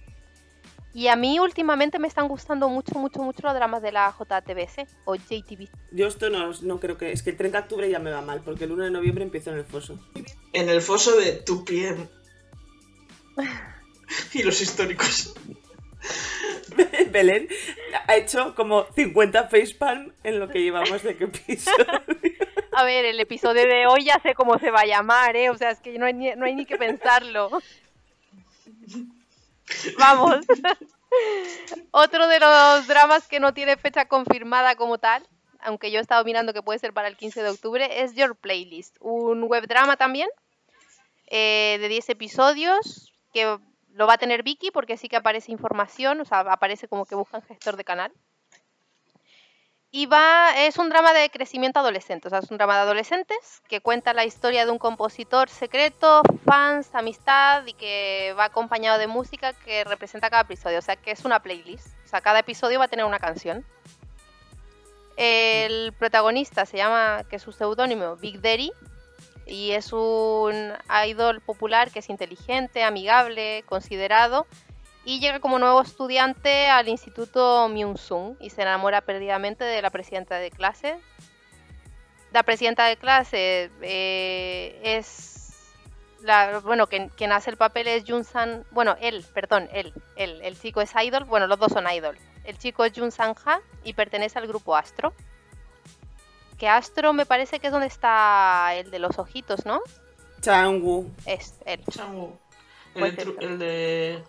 Y 0.93 1.07
a 1.07 1.15
mí 1.15 1.39
últimamente 1.39 1.99
me 1.99 2.07
están 2.09 2.27
gustando 2.27 2.67
mucho, 2.67 2.95
mucho, 2.95 3.21
mucho 3.21 3.39
los 3.43 3.53
dramas 3.53 3.81
de 3.81 3.93
la 3.93 4.13
JTBC 4.17 4.87
o 5.05 5.15
JTV. 5.15 5.69
Yo 5.91 6.07
esto 6.07 6.29
no, 6.29 6.51
no 6.63 6.79
creo 6.81 6.97
que... 6.97 7.13
Es 7.13 7.23
que 7.23 7.29
el 7.29 7.37
30 7.37 7.59
de 7.59 7.63
octubre 7.63 7.89
ya 7.89 7.99
me 7.99 8.11
va 8.11 8.21
mal, 8.21 8.41
porque 8.41 8.65
el 8.65 8.73
1 8.73 8.83
de 8.85 8.91
noviembre 8.91 9.23
empiezo 9.23 9.51
en 9.51 9.59
el 9.59 9.63
foso. 9.65 9.97
En 10.51 10.67
el 10.67 10.81
foso 10.81 11.15
de 11.15 11.45
2PM. 11.45 12.09
y 14.33 14.43
los 14.43 14.61
históricos. 14.61 15.33
Belén 17.11 17.47
ha 18.07 18.15
hecho 18.15 18.55
como 18.55 18.85
50 18.95 19.49
facepalm 19.49 20.13
en 20.23 20.39
lo 20.39 20.49
que 20.49 20.61
llevamos 20.61 21.03
de 21.03 21.15
que 21.15 21.27
piso. 21.27 21.71
A 22.73 22.83
ver, 22.83 23.05
el 23.05 23.19
episodio 23.19 23.67
de 23.67 23.85
hoy 23.85 24.05
ya 24.05 24.19
sé 24.23 24.33
cómo 24.33 24.57
se 24.57 24.71
va 24.71 24.81
a 24.81 24.85
llamar, 24.85 25.35
¿eh? 25.35 25.49
O 25.49 25.57
sea, 25.57 25.71
es 25.71 25.79
que 25.79 25.97
no 25.99 26.05
hay 26.05 26.13
ni, 26.13 26.31
no 26.35 26.45
hay 26.45 26.55
ni 26.55 26.65
que 26.65 26.77
pensarlo. 26.77 27.49
Vamos. 29.99 30.45
Otro 31.91 32.27
de 32.29 32.39
los 32.39 32.87
dramas 32.87 33.27
que 33.27 33.41
no 33.41 33.53
tiene 33.53 33.75
fecha 33.75 34.05
confirmada 34.05 34.75
como 34.75 34.99
tal, 34.99 35.27
aunque 35.59 35.91
yo 35.91 35.99
he 35.99 36.01
estado 36.01 36.23
mirando 36.23 36.53
que 36.53 36.63
puede 36.63 36.79
ser 36.79 36.93
para 36.93 37.09
el 37.09 37.17
15 37.17 37.43
de 37.43 37.49
octubre, 37.49 38.03
es 38.03 38.15
Your 38.15 38.37
Playlist, 38.37 38.95
un 39.01 39.43
web 39.43 39.67
drama 39.67 39.97
también, 39.97 40.29
eh, 41.27 41.77
de 41.81 41.89
10 41.89 42.09
episodios, 42.09 43.10
que 43.31 43.57
lo 43.93 44.07
va 44.07 44.13
a 44.13 44.17
tener 44.17 44.43
Vicky 44.43 44.71
porque 44.71 44.97
sí 44.97 45.09
que 45.09 45.17
aparece 45.17 45.51
información, 45.51 46.21
o 46.21 46.25
sea, 46.25 46.39
aparece 46.39 46.87
como 46.87 47.05
que 47.05 47.15
buscan 47.15 47.41
gestor 47.41 47.75
de 47.75 47.83
canal. 47.83 48.11
Y 49.93 50.05
va, 50.05 50.51
es 50.57 50.77
un 50.77 50.87
drama 50.87 51.11
de 51.11 51.29
crecimiento 51.29 51.79
adolescente, 51.79 52.29
o 52.29 52.29
sea, 52.29 52.39
es 52.39 52.49
un 52.49 52.57
drama 52.57 52.75
de 52.75 52.81
adolescentes 52.83 53.61
que 53.67 53.81
cuenta 53.81 54.13
la 54.13 54.23
historia 54.23 54.65
de 54.65 54.71
un 54.71 54.77
compositor 54.77 55.49
secreto, 55.49 56.21
fans, 56.45 56.95
amistad 56.95 57.65
y 57.65 57.73
que 57.73 58.33
va 58.39 58.45
acompañado 58.45 58.97
de 58.97 59.07
música 59.07 59.51
que 59.51 59.83
representa 59.83 60.29
cada 60.29 60.43
episodio, 60.43 60.79
o 60.79 60.81
sea, 60.81 60.95
que 60.95 61.11
es 61.11 61.25
una 61.25 61.41
playlist, 61.41 61.87
o 62.05 62.07
sea, 62.07 62.21
cada 62.21 62.39
episodio 62.39 62.79
va 62.79 62.85
a 62.85 62.87
tener 62.87 63.03
una 63.03 63.19
canción. 63.19 63.65
El 65.17 65.91
protagonista 65.99 66.65
se 66.65 66.77
llama, 66.77 67.25
que 67.29 67.35
es 67.35 67.41
su 67.41 67.51
seudónimo, 67.51 68.15
Big 68.15 68.39
Daddy, 68.39 68.71
y 69.45 69.71
es 69.71 69.93
un 69.93 70.73
idol 71.05 71.41
popular 71.41 71.91
que 71.91 71.99
es 71.99 72.09
inteligente, 72.09 72.83
amigable, 72.83 73.63
considerado, 73.67 74.47
y 75.03 75.19
llega 75.19 75.39
como 75.39 75.59
nuevo 75.59 75.81
estudiante 75.81 76.67
al 76.67 76.87
instituto 76.87 77.67
Myung-sung 77.69 78.35
y 78.39 78.51
se 78.51 78.61
enamora 78.61 79.01
perdidamente 79.01 79.63
de 79.63 79.81
la 79.81 79.89
presidenta 79.89 80.35
de 80.35 80.51
clase. 80.51 80.97
La 82.31 82.43
presidenta 82.43 82.85
de 82.85 82.97
clase 82.97 83.71
eh, 83.81 84.79
es 84.83 85.41
la, 86.21 86.59
bueno, 86.59 86.87
quien, 86.87 87.31
hace 87.31 87.49
el 87.49 87.57
papel 87.57 87.87
es 87.87 88.03
Jun 88.07 88.23
San, 88.23 88.63
bueno, 88.71 88.95
él, 89.01 89.25
perdón, 89.33 89.69
él, 89.73 89.93
él, 90.15 90.39
el 90.43 90.59
chico 90.59 90.81
es 90.81 90.91
idol, 90.95 91.25
bueno, 91.25 91.47
los 91.47 91.59
dos 91.59 91.71
son 91.71 91.89
idol. 91.91 92.17
El 92.43 92.57
chico 92.57 92.85
es 92.85 92.93
Jun 92.95 93.11
San 93.11 93.35
Ha 93.45 93.59
y 93.83 93.93
pertenece 93.93 94.37
al 94.37 94.47
grupo 94.47 94.75
Astro. 94.75 95.13
Que 96.61 96.69
Astro 96.69 97.11
me 97.11 97.25
parece 97.25 97.59
que 97.59 97.65
es 97.65 97.73
donde 97.73 97.87
está 97.87 98.75
el 98.75 98.91
de 98.91 98.99
los 98.99 99.17
ojitos, 99.17 99.65
¿no? 99.65 99.81
Changwoo. 100.41 101.09
Es 101.25 101.55
él. 101.65 101.83
Changu. 101.89 102.37
El, 102.93 103.15
de 103.15 103.35
el 103.39 103.57
de 103.57 104.23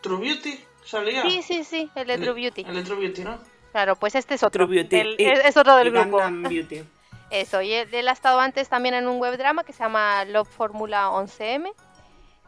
True 0.00 0.18
Beauty 0.20 0.58
salía. 0.84 1.22
Sí, 1.22 1.42
sí, 1.42 1.62
sí, 1.62 1.88
el 1.94 2.08
de 2.08 2.14
El- 2.14 2.22
True 2.22 2.34
Beauty. 2.34 2.64
El 2.66 2.74
de 2.74 2.82
True 2.82 2.98
Beauty, 2.98 3.22
¿no? 3.22 3.38
Claro, 3.70 3.94
pues 3.94 4.16
este 4.16 4.34
es 4.34 4.42
otro. 4.42 4.66
True 4.66 4.74
Beauty. 4.82 4.96
El- 4.96 5.14
Y- 5.16 5.26
es, 5.26 5.56
otro 5.56 5.76
del 5.76 5.86
y 5.86 5.90
grupo. 5.92 6.18
Beauty. 6.48 6.82
Eso, 7.30 7.62
y 7.62 7.72
él, 7.72 7.88
él 7.94 8.08
ha 8.08 8.12
estado 8.12 8.40
antes 8.40 8.68
también 8.68 8.96
en 8.96 9.06
un 9.06 9.20
web 9.20 9.38
drama 9.38 9.62
que 9.62 9.72
se 9.72 9.84
llama 9.84 10.24
Love 10.24 10.48
Formula 10.48 11.08
11M. 11.10 11.72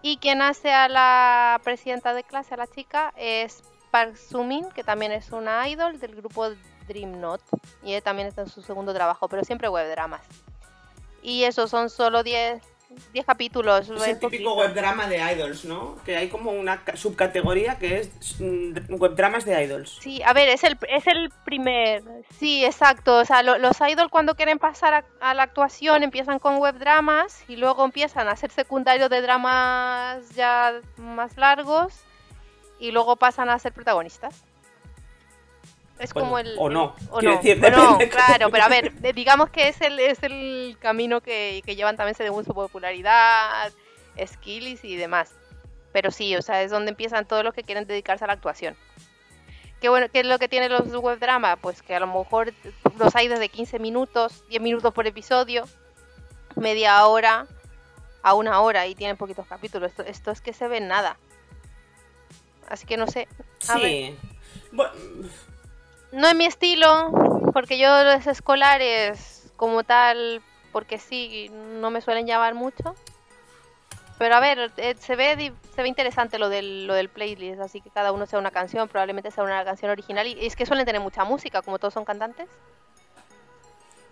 Y 0.02 0.16
quien 0.16 0.42
hace 0.42 0.72
a 0.72 0.88
la 0.88 1.60
presidenta 1.62 2.12
de 2.12 2.24
clase, 2.24 2.54
a 2.54 2.56
la 2.56 2.66
chica, 2.66 3.14
es 3.16 3.62
Park 3.92 4.16
Sumin, 4.16 4.68
que 4.70 4.82
también 4.82 5.12
es 5.12 5.30
una 5.30 5.68
idol 5.68 6.00
del 6.00 6.16
grupo 6.16 6.50
Dream 6.86 7.20
Not. 7.20 7.40
Y 7.82 7.92
él 7.94 8.02
también 8.02 8.28
está 8.28 8.42
en 8.42 8.48
su 8.48 8.62
segundo 8.62 8.92
trabajo, 8.94 9.28
pero 9.28 9.44
siempre 9.44 9.68
web 9.68 9.88
dramas. 9.90 10.22
Y 11.22 11.44
eso 11.44 11.66
son 11.68 11.90
solo 11.90 12.22
10 12.22 12.62
10 13.12 13.26
capítulos. 13.26 13.90
Es 13.90 14.06
el 14.06 14.20
típico 14.20 14.54
webdrama 14.54 15.08
de 15.08 15.16
idols, 15.32 15.64
¿no? 15.64 15.96
Que 16.04 16.16
hay 16.16 16.28
como 16.28 16.52
una 16.52 16.84
ca- 16.84 16.96
subcategoría 16.96 17.78
que 17.80 17.98
es 17.98 18.36
mm, 18.40 18.94
webdramas 19.00 19.44
de 19.44 19.60
idols. 19.64 19.98
Sí, 20.00 20.22
a 20.22 20.32
ver, 20.32 20.48
es 20.48 20.62
el, 20.62 20.78
es 20.88 21.04
el 21.08 21.30
primer. 21.44 22.04
Sí, 22.38 22.64
exacto. 22.64 23.16
O 23.18 23.24
sea, 23.24 23.42
lo- 23.42 23.58
los 23.58 23.76
idol 23.80 24.08
cuando 24.08 24.36
quieren 24.36 24.60
pasar 24.60 24.94
a, 24.94 25.04
a 25.20 25.34
la 25.34 25.42
actuación 25.42 26.04
empiezan 26.04 26.38
con 26.38 26.58
web 26.58 26.78
dramas 26.78 27.42
y 27.48 27.56
luego 27.56 27.84
empiezan 27.84 28.28
a 28.28 28.36
ser 28.36 28.52
secundarios 28.52 29.10
de 29.10 29.20
dramas 29.20 30.30
ya 30.36 30.80
más 30.96 31.36
largos 31.36 31.92
y 32.78 32.92
luego 32.92 33.16
pasan 33.16 33.50
a 33.50 33.58
ser 33.58 33.72
protagonistas. 33.72 34.44
Es 35.98 36.12
Bueno, 36.12 36.28
como 36.28 36.38
el. 36.38 36.54
o 36.58 36.68
no, 36.68 36.94
o 37.10 37.22
no, 37.22 37.36
decir, 37.36 37.64
o 37.64 37.70
no, 37.70 37.98
claro, 38.10 38.50
pero 38.50 38.64
a 38.64 38.68
ver, 38.68 38.92
digamos 39.14 39.48
que 39.48 39.68
es 39.68 39.80
el, 39.80 39.98
es 39.98 40.22
el 40.22 40.76
camino 40.78 41.22
que, 41.22 41.62
que 41.64 41.74
llevan 41.74 41.96
también 41.96 42.14
según 42.14 42.44
su 42.44 42.52
popularidad, 42.52 43.72
skills 44.24 44.84
y 44.84 44.96
demás. 44.96 45.32
Pero 45.92 46.10
sí, 46.10 46.36
o 46.36 46.42
sea, 46.42 46.62
es 46.62 46.70
donde 46.70 46.90
empiezan 46.90 47.26
todos 47.26 47.42
los 47.42 47.54
que 47.54 47.62
quieren 47.62 47.86
dedicarse 47.86 48.24
a 48.24 48.26
la 48.26 48.34
actuación. 48.34 48.76
¿Qué, 49.80 49.88
bueno, 49.88 50.08
¿Qué 50.10 50.20
es 50.20 50.26
lo 50.26 50.38
que 50.38 50.48
tienen 50.48 50.72
los 50.72 50.88
web 50.94 51.18
drama? 51.18 51.56
Pues 51.56 51.82
que 51.82 51.94
a 51.94 52.00
lo 52.00 52.06
mejor 52.06 52.52
los 52.98 53.14
hay 53.14 53.28
desde 53.28 53.48
15 53.48 53.78
minutos, 53.78 54.44
10 54.48 54.62
minutos 54.62 54.92
por 54.92 55.06
episodio, 55.06 55.64
media 56.54 57.06
hora 57.06 57.46
a 58.22 58.34
una 58.34 58.60
hora 58.60 58.86
y 58.86 58.94
tienen 58.94 59.16
poquitos 59.16 59.46
capítulos. 59.46 59.90
Esto, 59.90 60.02
esto 60.02 60.30
es 60.30 60.40
que 60.40 60.52
se 60.52 60.66
ve 60.68 60.80
nada. 60.80 61.18
Así 62.68 62.86
que 62.86 62.96
no 62.96 63.06
sé. 63.06 63.28
A 63.68 63.78
ver. 63.78 63.84
Sí. 63.84 64.18
Bueno, 64.72 64.92
No 66.12 66.28
es 66.28 66.34
mi 66.34 66.46
estilo, 66.46 67.10
porque 67.52 67.78
yo 67.78 68.04
los 68.04 68.26
escolares 68.26 69.52
como 69.56 69.84
tal, 69.84 70.42
porque 70.72 70.98
sí, 70.98 71.50
no 71.80 71.90
me 71.90 72.00
suelen 72.00 72.26
llamar 72.26 72.54
mucho. 72.54 72.94
Pero 74.18 74.34
a 74.34 74.40
ver, 74.40 74.72
eh, 74.78 74.94
se 74.98 75.14
ve 75.14 75.52
se 75.74 75.82
ve 75.82 75.88
interesante 75.88 76.38
lo 76.38 76.48
del, 76.48 76.86
lo 76.86 76.94
del 76.94 77.10
playlist, 77.10 77.60
así 77.60 77.82
que 77.82 77.90
cada 77.90 78.12
uno 78.12 78.24
sea 78.26 78.38
una 78.38 78.50
canción, 78.50 78.88
probablemente 78.88 79.30
sea 79.30 79.44
una 79.44 79.62
canción 79.64 79.90
original. 79.90 80.26
Y 80.26 80.46
es 80.46 80.56
que 80.56 80.64
suelen 80.64 80.86
tener 80.86 81.02
mucha 81.02 81.24
música, 81.24 81.60
como 81.60 81.78
todos 81.78 81.92
son 81.92 82.04
cantantes. 82.04 82.48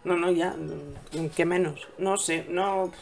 no, 0.04 0.16
no, 0.16 0.30
ya. 0.30 0.50
mm, 0.50 1.28
¿Qué 1.34 1.46
menos? 1.46 1.88
No 1.96 2.18
sé, 2.18 2.44
no. 2.48 2.92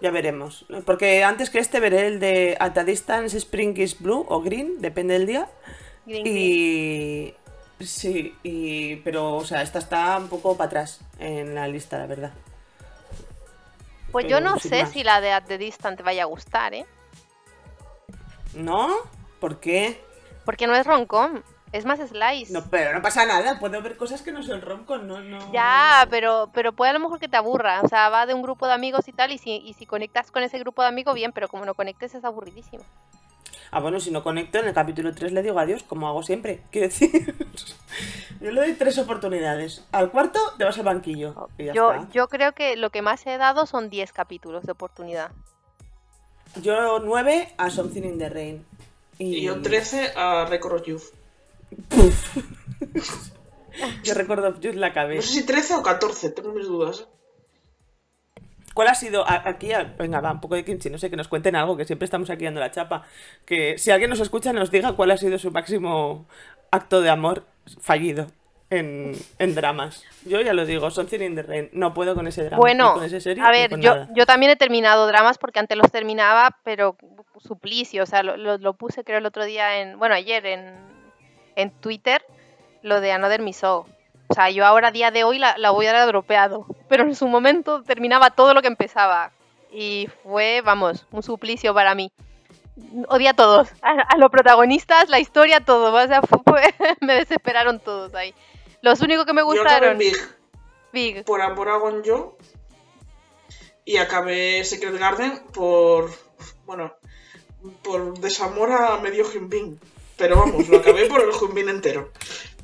Ya 0.00 0.10
veremos. 0.10 0.64
Porque 0.84 1.22
antes 1.22 1.50
que 1.50 1.58
este 1.58 1.78
veré 1.80 2.06
el 2.08 2.18
de 2.18 2.56
At 2.58 2.76
a 2.78 2.84
Distance 2.84 3.36
Spring 3.36 3.76
is 3.78 4.00
Blue 4.00 4.26
o 4.28 4.40
Green, 4.40 4.80
depende 4.80 5.14
del 5.14 5.26
día. 5.26 5.48
Green 6.06 6.26
Y. 6.26 7.34
Sí, 7.80 8.36
y. 8.42 8.96
Pero, 8.96 9.34
o 9.34 9.44
sea, 9.44 9.62
esta 9.62 9.78
está 9.78 10.16
un 10.18 10.28
poco 10.28 10.56
para 10.56 10.66
atrás 10.66 11.00
en 11.18 11.54
la 11.54 11.66
lista, 11.68 11.98
la 11.98 12.06
verdad. 12.06 12.32
Pues 14.12 14.26
yo 14.26 14.40
no 14.40 14.58
sé 14.58 14.82
más. 14.82 14.92
si 14.92 15.02
la 15.02 15.20
de 15.20 15.32
At 15.32 15.44
the 15.44 15.58
Distant 15.58 15.96
te 15.96 16.02
vaya 16.02 16.24
a 16.24 16.26
gustar, 16.26 16.74
¿eh? 16.74 16.86
¿No? 18.54 18.88
¿Por 19.40 19.58
qué? 19.58 20.04
Porque 20.44 20.66
no 20.66 20.74
es 20.76 20.86
roncom, 20.86 21.42
es 21.72 21.86
más 21.86 21.98
slice. 21.98 22.52
No, 22.52 22.64
pero 22.70 22.92
no 22.92 23.00
pasa 23.00 23.24
nada, 23.24 23.58
puedo 23.58 23.80
ver 23.80 23.96
cosas 23.96 24.20
que 24.20 24.30
no 24.30 24.42
son 24.42 24.60
romcom, 24.60 25.06
no, 25.06 25.20
no. 25.20 25.52
Ya, 25.52 26.06
pero, 26.10 26.50
pero 26.52 26.72
puede 26.72 26.90
a 26.90 26.94
lo 26.94 27.00
mejor 27.00 27.18
que 27.18 27.28
te 27.28 27.38
aburra. 27.38 27.80
O 27.80 27.88
sea, 27.88 28.10
va 28.10 28.26
de 28.26 28.34
un 28.34 28.42
grupo 28.42 28.66
de 28.66 28.74
amigos 28.74 29.08
y 29.08 29.12
tal, 29.12 29.32
y 29.32 29.38
si, 29.38 29.56
y 29.56 29.72
si 29.72 29.86
conectas 29.86 30.30
con 30.30 30.42
ese 30.42 30.58
grupo 30.58 30.82
de 30.82 30.88
amigos, 30.88 31.14
bien, 31.14 31.32
pero 31.32 31.48
como 31.48 31.64
no 31.64 31.74
conectes 31.74 32.14
es 32.14 32.24
aburridísimo. 32.24 32.84
Ah, 33.72 33.80
bueno, 33.80 33.98
si 34.00 34.10
no 34.10 34.22
conecto, 34.22 34.58
en 34.58 34.68
el 34.68 34.74
capítulo 34.74 35.14
3 35.14 35.32
le 35.32 35.42
digo 35.42 35.58
adiós, 35.58 35.82
como 35.82 36.06
hago 36.06 36.22
siempre. 36.22 36.60
Quiero 36.70 36.88
decir, 36.88 37.10
yo 38.40 38.50
le 38.50 38.60
doy 38.60 38.74
tres 38.74 38.98
oportunidades. 38.98 39.82
Al 39.92 40.10
cuarto 40.10 40.38
te 40.58 40.64
vas 40.64 40.76
al 40.76 40.84
banquillo. 40.84 41.48
Y 41.56 41.64
ya 41.64 41.72
Yo, 41.72 41.92
está. 41.92 42.08
yo 42.10 42.28
creo 42.28 42.52
que 42.52 42.76
lo 42.76 42.90
que 42.90 43.00
más 43.00 43.26
he 43.26 43.38
dado 43.38 43.64
son 43.66 43.88
10 43.88 44.12
capítulos 44.12 44.64
de 44.64 44.72
oportunidad. 44.72 45.30
Yo 46.60 46.98
nueve 47.00 47.54
a 47.56 47.70
Something 47.70 48.02
in 48.02 48.18
the 48.18 48.28
Rain. 48.28 48.66
Y, 49.18 49.38
Y 49.38 49.42
yo 49.42 49.62
13 49.62 50.12
a 50.16 50.44
Record 50.44 50.80
of 50.80 50.86
Youth. 50.86 51.02
Yo 54.04 54.12
recuerdo, 54.12 54.60
yo 54.60 54.70
la 54.74 54.88
acabé. 54.88 55.16
No 55.16 55.22
sé 55.22 55.28
si 55.28 55.46
13 55.46 55.76
o 55.76 55.82
14, 55.82 56.28
tengo 56.30 56.52
mis 56.52 56.66
dudas. 56.66 57.08
¿Cuál 58.74 58.88
ha 58.88 58.94
sido? 58.94 59.24
Aquí, 59.28 59.70
venga, 59.98 60.20
va, 60.20 60.32
un 60.32 60.40
poco 60.40 60.54
de 60.54 60.64
kimchi, 60.64 60.88
no 60.90 60.98
sé, 60.98 61.10
que 61.10 61.16
nos 61.16 61.28
cuenten 61.28 61.56
algo, 61.56 61.76
que 61.76 61.84
siempre 61.84 62.04
estamos 62.04 62.30
aquí 62.30 62.44
dando 62.44 62.60
la 62.60 62.70
chapa. 62.70 63.02
Que 63.44 63.76
si 63.78 63.90
alguien 63.90 64.08
nos 64.10 64.20
escucha, 64.20 64.52
nos 64.52 64.70
diga 64.70 64.92
cuál 64.92 65.10
ha 65.10 65.16
sido 65.16 65.38
su 65.38 65.50
máximo 65.50 66.26
acto 66.70 67.00
de 67.02 67.10
amor 67.10 67.44
fallido 67.80 68.28
en, 68.70 69.12
en 69.38 69.54
dramas. 69.54 70.04
Yo 70.24 70.40
ya 70.40 70.54
lo 70.54 70.64
digo, 70.64 70.90
Something 70.90 71.20
in 71.20 71.34
the 71.34 71.42
Rain. 71.42 71.68
No 71.72 71.92
puedo 71.92 72.14
con 72.14 72.26
ese 72.26 72.44
drama. 72.44 72.56
Bueno, 72.60 72.94
con 72.94 73.04
ese 73.04 73.20
serie, 73.20 73.42
a 73.44 73.50
ver, 73.50 73.70
yo, 73.78 73.94
nada. 73.94 74.08
yo 74.14 74.24
también 74.24 74.52
he 74.52 74.56
terminado 74.56 75.06
dramas 75.06 75.36
porque 75.36 75.58
antes 75.58 75.76
los 75.76 75.92
terminaba, 75.92 76.56
pero 76.64 76.96
suplicio. 77.38 78.02
O 78.04 78.06
sea, 78.06 78.22
lo, 78.22 78.36
lo- 78.38 78.56
lo 78.58 78.72
puse 78.74 79.04
creo 79.04 79.18
el 79.18 79.26
otro 79.26 79.44
día 79.44 79.80
en, 79.80 79.98
bueno, 79.98 80.14
ayer 80.14 80.46
en, 80.46 80.74
en 81.56 81.70
Twitter, 81.72 82.24
lo 82.82 83.00
de 83.02 83.12
Another 83.12 83.42
Miso. 83.42 83.86
O 84.32 84.34
sea, 84.34 84.50
yo 84.50 84.64
ahora 84.64 84.88
a 84.88 84.92
día 84.92 85.10
de 85.10 85.24
hoy 85.24 85.38
la, 85.38 85.56
la 85.58 85.70
voy 85.70 85.86
a 85.86 85.92
dar 85.92 86.06
dropeado, 86.06 86.66
pero 86.88 87.04
en 87.04 87.14
su 87.14 87.28
momento 87.28 87.82
terminaba 87.82 88.30
todo 88.30 88.54
lo 88.54 88.62
que 88.62 88.68
empezaba. 88.68 89.30
Y 89.70 90.08
fue, 90.22 90.62
vamos, 90.64 91.06
un 91.12 91.22
suplicio 91.22 91.72
para 91.74 91.94
mí. 91.94 92.10
Odia 93.08 93.30
a 93.30 93.34
todos, 93.34 93.68
a, 93.82 93.90
a 93.90 94.16
los 94.16 94.30
protagonistas, 94.30 95.08
la 95.10 95.20
historia, 95.20 95.60
todo. 95.60 95.92
O 95.94 96.06
sea, 96.06 96.22
fue- 96.22 96.38
fue- 96.44 96.74
me 97.00 97.14
desesperaron 97.14 97.78
todos 97.80 98.14
ahí. 98.14 98.34
Los 98.80 99.00
únicos 99.02 99.26
que 99.26 99.32
me 99.34 99.42
Yo 99.42 99.50
acabé 99.50 99.62
gustaron, 99.62 99.98
Big 99.98 100.16
Big. 100.92 101.24
por 101.24 101.40
amor 101.42 101.68
a 101.68 101.76
Gonjo 101.76 102.36
y 103.84 103.96
acabé 103.98 104.64
Secret 104.64 104.96
Garden 104.98 105.40
por. 105.52 106.10
Bueno, 106.64 106.94
por 107.82 108.18
desamor 108.18 108.72
a 108.72 108.96
medio 108.98 109.24
Hyunbin. 109.30 109.78
Pero 110.16 110.36
vamos, 110.38 110.68
lo 110.68 110.78
acabé 110.78 111.06
por 111.06 111.20
el 111.20 111.30
Hyunbin 111.32 111.68
entero. 111.68 112.10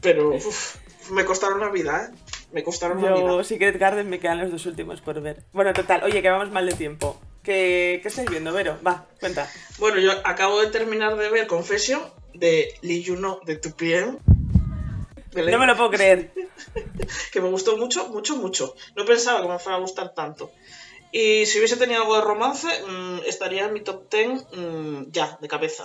Pero 0.01 0.31
uf, 0.31 0.77
me 1.11 1.25
costaron 1.25 1.61
la 1.61 1.71
vida, 1.71 2.11
¿eh? 2.11 2.19
Me 2.53 2.63
costaron 2.63 3.03
la 3.03 3.15
vida. 3.15 3.21
Yo, 3.21 3.45
Secret 3.45 3.79
Garden, 3.79 4.09
me 4.09 4.19
quedan 4.19 4.39
los 4.39 4.51
dos 4.51 4.67
últimos 4.67 5.01
por 5.01 5.21
ver. 5.21 5.45
Bueno, 5.53 5.73
total, 5.73 6.03
oye, 6.05 6.23
que 6.23 6.31
vamos 6.31 6.51
mal 6.51 6.67
de 6.67 6.75
tiempo. 6.75 7.21
¿Qué, 7.43 8.01
qué 8.03 8.09
estáis 8.09 8.31
viendo, 8.31 8.53
Vero? 8.53 8.79
Va, 8.87 9.07
cuenta. 9.21 9.51
Bueno, 9.79 9.99
yo 9.99 10.13
acabo 10.25 10.61
de 10.61 10.69
terminar 10.69 11.17
de 11.17 11.29
ver 11.29 11.47
Confession 11.47 12.01
de 12.35 12.75
Lee 12.83 13.05
Juno 13.07 13.41
de 13.45 13.61
2PM. 13.61 14.19
De 15.33 15.51
No 15.51 15.59
me 15.59 15.67
lo 15.67 15.77
puedo 15.77 15.91
creer. 15.91 16.33
que 17.33 17.41
me 17.41 17.49
gustó 17.49 17.77
mucho, 17.77 18.09
mucho, 18.09 18.37
mucho. 18.37 18.75
No 18.97 19.05
pensaba 19.05 19.43
que 19.43 19.49
me 19.49 19.59
fuera 19.59 19.77
a 19.77 19.81
gustar 19.81 20.15
tanto. 20.15 20.51
Y 21.13 21.47
si 21.47 21.59
hubiese 21.59 21.77
tenido 21.77 22.03
algo 22.03 22.17
de 22.17 22.23
romance, 22.23 22.69
mm, 22.87 23.21
estaría 23.27 23.67
en 23.67 23.73
mi 23.73 23.81
top 23.81 24.11
10 24.11 24.47
mm, 24.53 25.11
ya, 25.11 25.39
de 25.41 25.49
cabeza. 25.49 25.85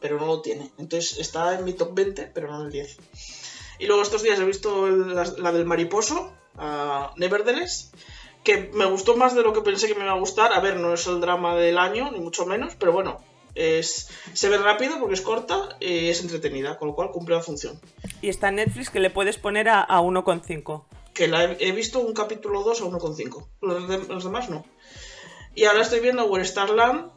Pero 0.00 0.18
no 0.18 0.26
lo 0.26 0.42
tiene. 0.42 0.70
Entonces 0.78 1.18
está 1.18 1.58
en 1.58 1.64
mi 1.64 1.74
top 1.74 1.94
20, 1.94 2.30
pero 2.34 2.50
no 2.50 2.60
en 2.60 2.66
el 2.66 2.72
10. 2.72 2.96
Y 3.82 3.86
luego 3.86 4.02
estos 4.02 4.22
días 4.22 4.38
he 4.38 4.44
visto 4.44 4.86
la, 4.88 5.24
la 5.38 5.50
del 5.52 5.64
mariposo, 5.64 6.32
a 6.56 7.12
Nevertheless, 7.16 7.90
que 8.44 8.70
me 8.74 8.84
gustó 8.84 9.16
más 9.16 9.34
de 9.34 9.42
lo 9.42 9.52
que 9.52 9.60
pensé 9.62 9.88
que 9.88 9.94
me 9.96 10.04
iba 10.04 10.12
a 10.12 10.18
gustar. 10.18 10.52
A 10.52 10.60
ver, 10.60 10.76
no 10.76 10.94
es 10.94 11.06
el 11.08 11.20
drama 11.20 11.56
del 11.56 11.78
año, 11.78 12.10
ni 12.12 12.20
mucho 12.20 12.46
menos, 12.46 12.74
pero 12.78 12.92
bueno, 12.92 13.18
es, 13.56 14.08
se 14.34 14.48
ve 14.48 14.58
rápido 14.58 14.98
porque 15.00 15.14
es 15.14 15.20
corta 15.20 15.76
y 15.80 16.08
es 16.10 16.20
entretenida, 16.22 16.78
con 16.78 16.88
lo 16.88 16.94
cual 16.94 17.10
cumple 17.10 17.34
la 17.34 17.42
función. 17.42 17.80
Y 18.20 18.28
está 18.28 18.50
en 18.50 18.56
Netflix 18.56 18.88
que 18.90 19.00
le 19.00 19.10
puedes 19.10 19.36
poner 19.38 19.68
a, 19.68 19.80
a 19.82 20.00
1,5. 20.00 20.84
que 21.12 21.26
la 21.26 21.44
he, 21.44 21.56
he 21.68 21.72
visto 21.72 21.98
un 21.98 22.14
capítulo 22.14 22.62
2 22.62 22.82
a 22.82 22.84
1,5. 22.84 23.46
Los, 23.62 23.88
de- 23.88 23.98
los 24.14 24.22
demás 24.24 24.48
no. 24.48 24.64
Y 25.56 25.64
ahora 25.64 25.82
estoy 25.82 25.98
viendo 26.00 26.24
Where 26.26 26.44
Stars 26.44 26.70
Land, 26.72 27.10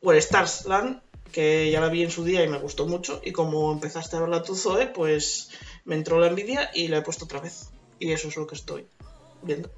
Where 0.00 0.18
Stars 0.20 0.64
Land, 0.66 1.02
que 1.32 1.70
ya 1.72 1.80
la 1.80 1.88
vi 1.88 2.02
en 2.04 2.10
su 2.12 2.22
día 2.24 2.44
y 2.44 2.48
me 2.48 2.58
gustó 2.58 2.86
mucho. 2.86 3.20
Y 3.24 3.32
como 3.32 3.72
empezaste 3.72 4.16
a 4.16 4.20
verla 4.20 4.42
tú, 4.44 4.54
Zoe, 4.54 4.86
pues 4.86 5.50
me 5.84 5.94
entró 5.94 6.18
la 6.20 6.28
envidia 6.28 6.70
y 6.74 6.88
la 6.88 6.98
he 6.98 7.02
puesto 7.02 7.24
otra 7.24 7.40
vez. 7.40 7.70
Y 7.98 8.12
eso 8.12 8.28
es 8.28 8.36
lo 8.36 8.46
que 8.46 8.54
estoy 8.54 8.86
viendo. 9.42 9.70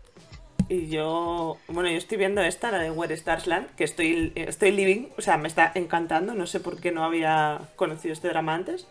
Y 0.68 0.88
yo, 0.88 1.58
bueno, 1.68 1.88
yo 1.88 1.96
estoy 1.96 2.18
viendo 2.18 2.40
esta, 2.42 2.72
la 2.72 2.78
de 2.78 2.90
Where 2.90 3.14
Stars 3.14 3.46
Land, 3.46 3.74
que 3.76 3.84
estoy, 3.84 4.32
estoy 4.34 4.72
living, 4.72 5.08
o 5.16 5.20
sea, 5.22 5.36
me 5.36 5.46
está 5.46 5.70
encantando, 5.76 6.34
no 6.34 6.46
sé 6.46 6.58
por 6.58 6.80
qué 6.80 6.90
no 6.90 7.04
había 7.04 7.60
conocido 7.76 8.12
este 8.12 8.28
drama 8.28 8.54
antes. 8.54 8.88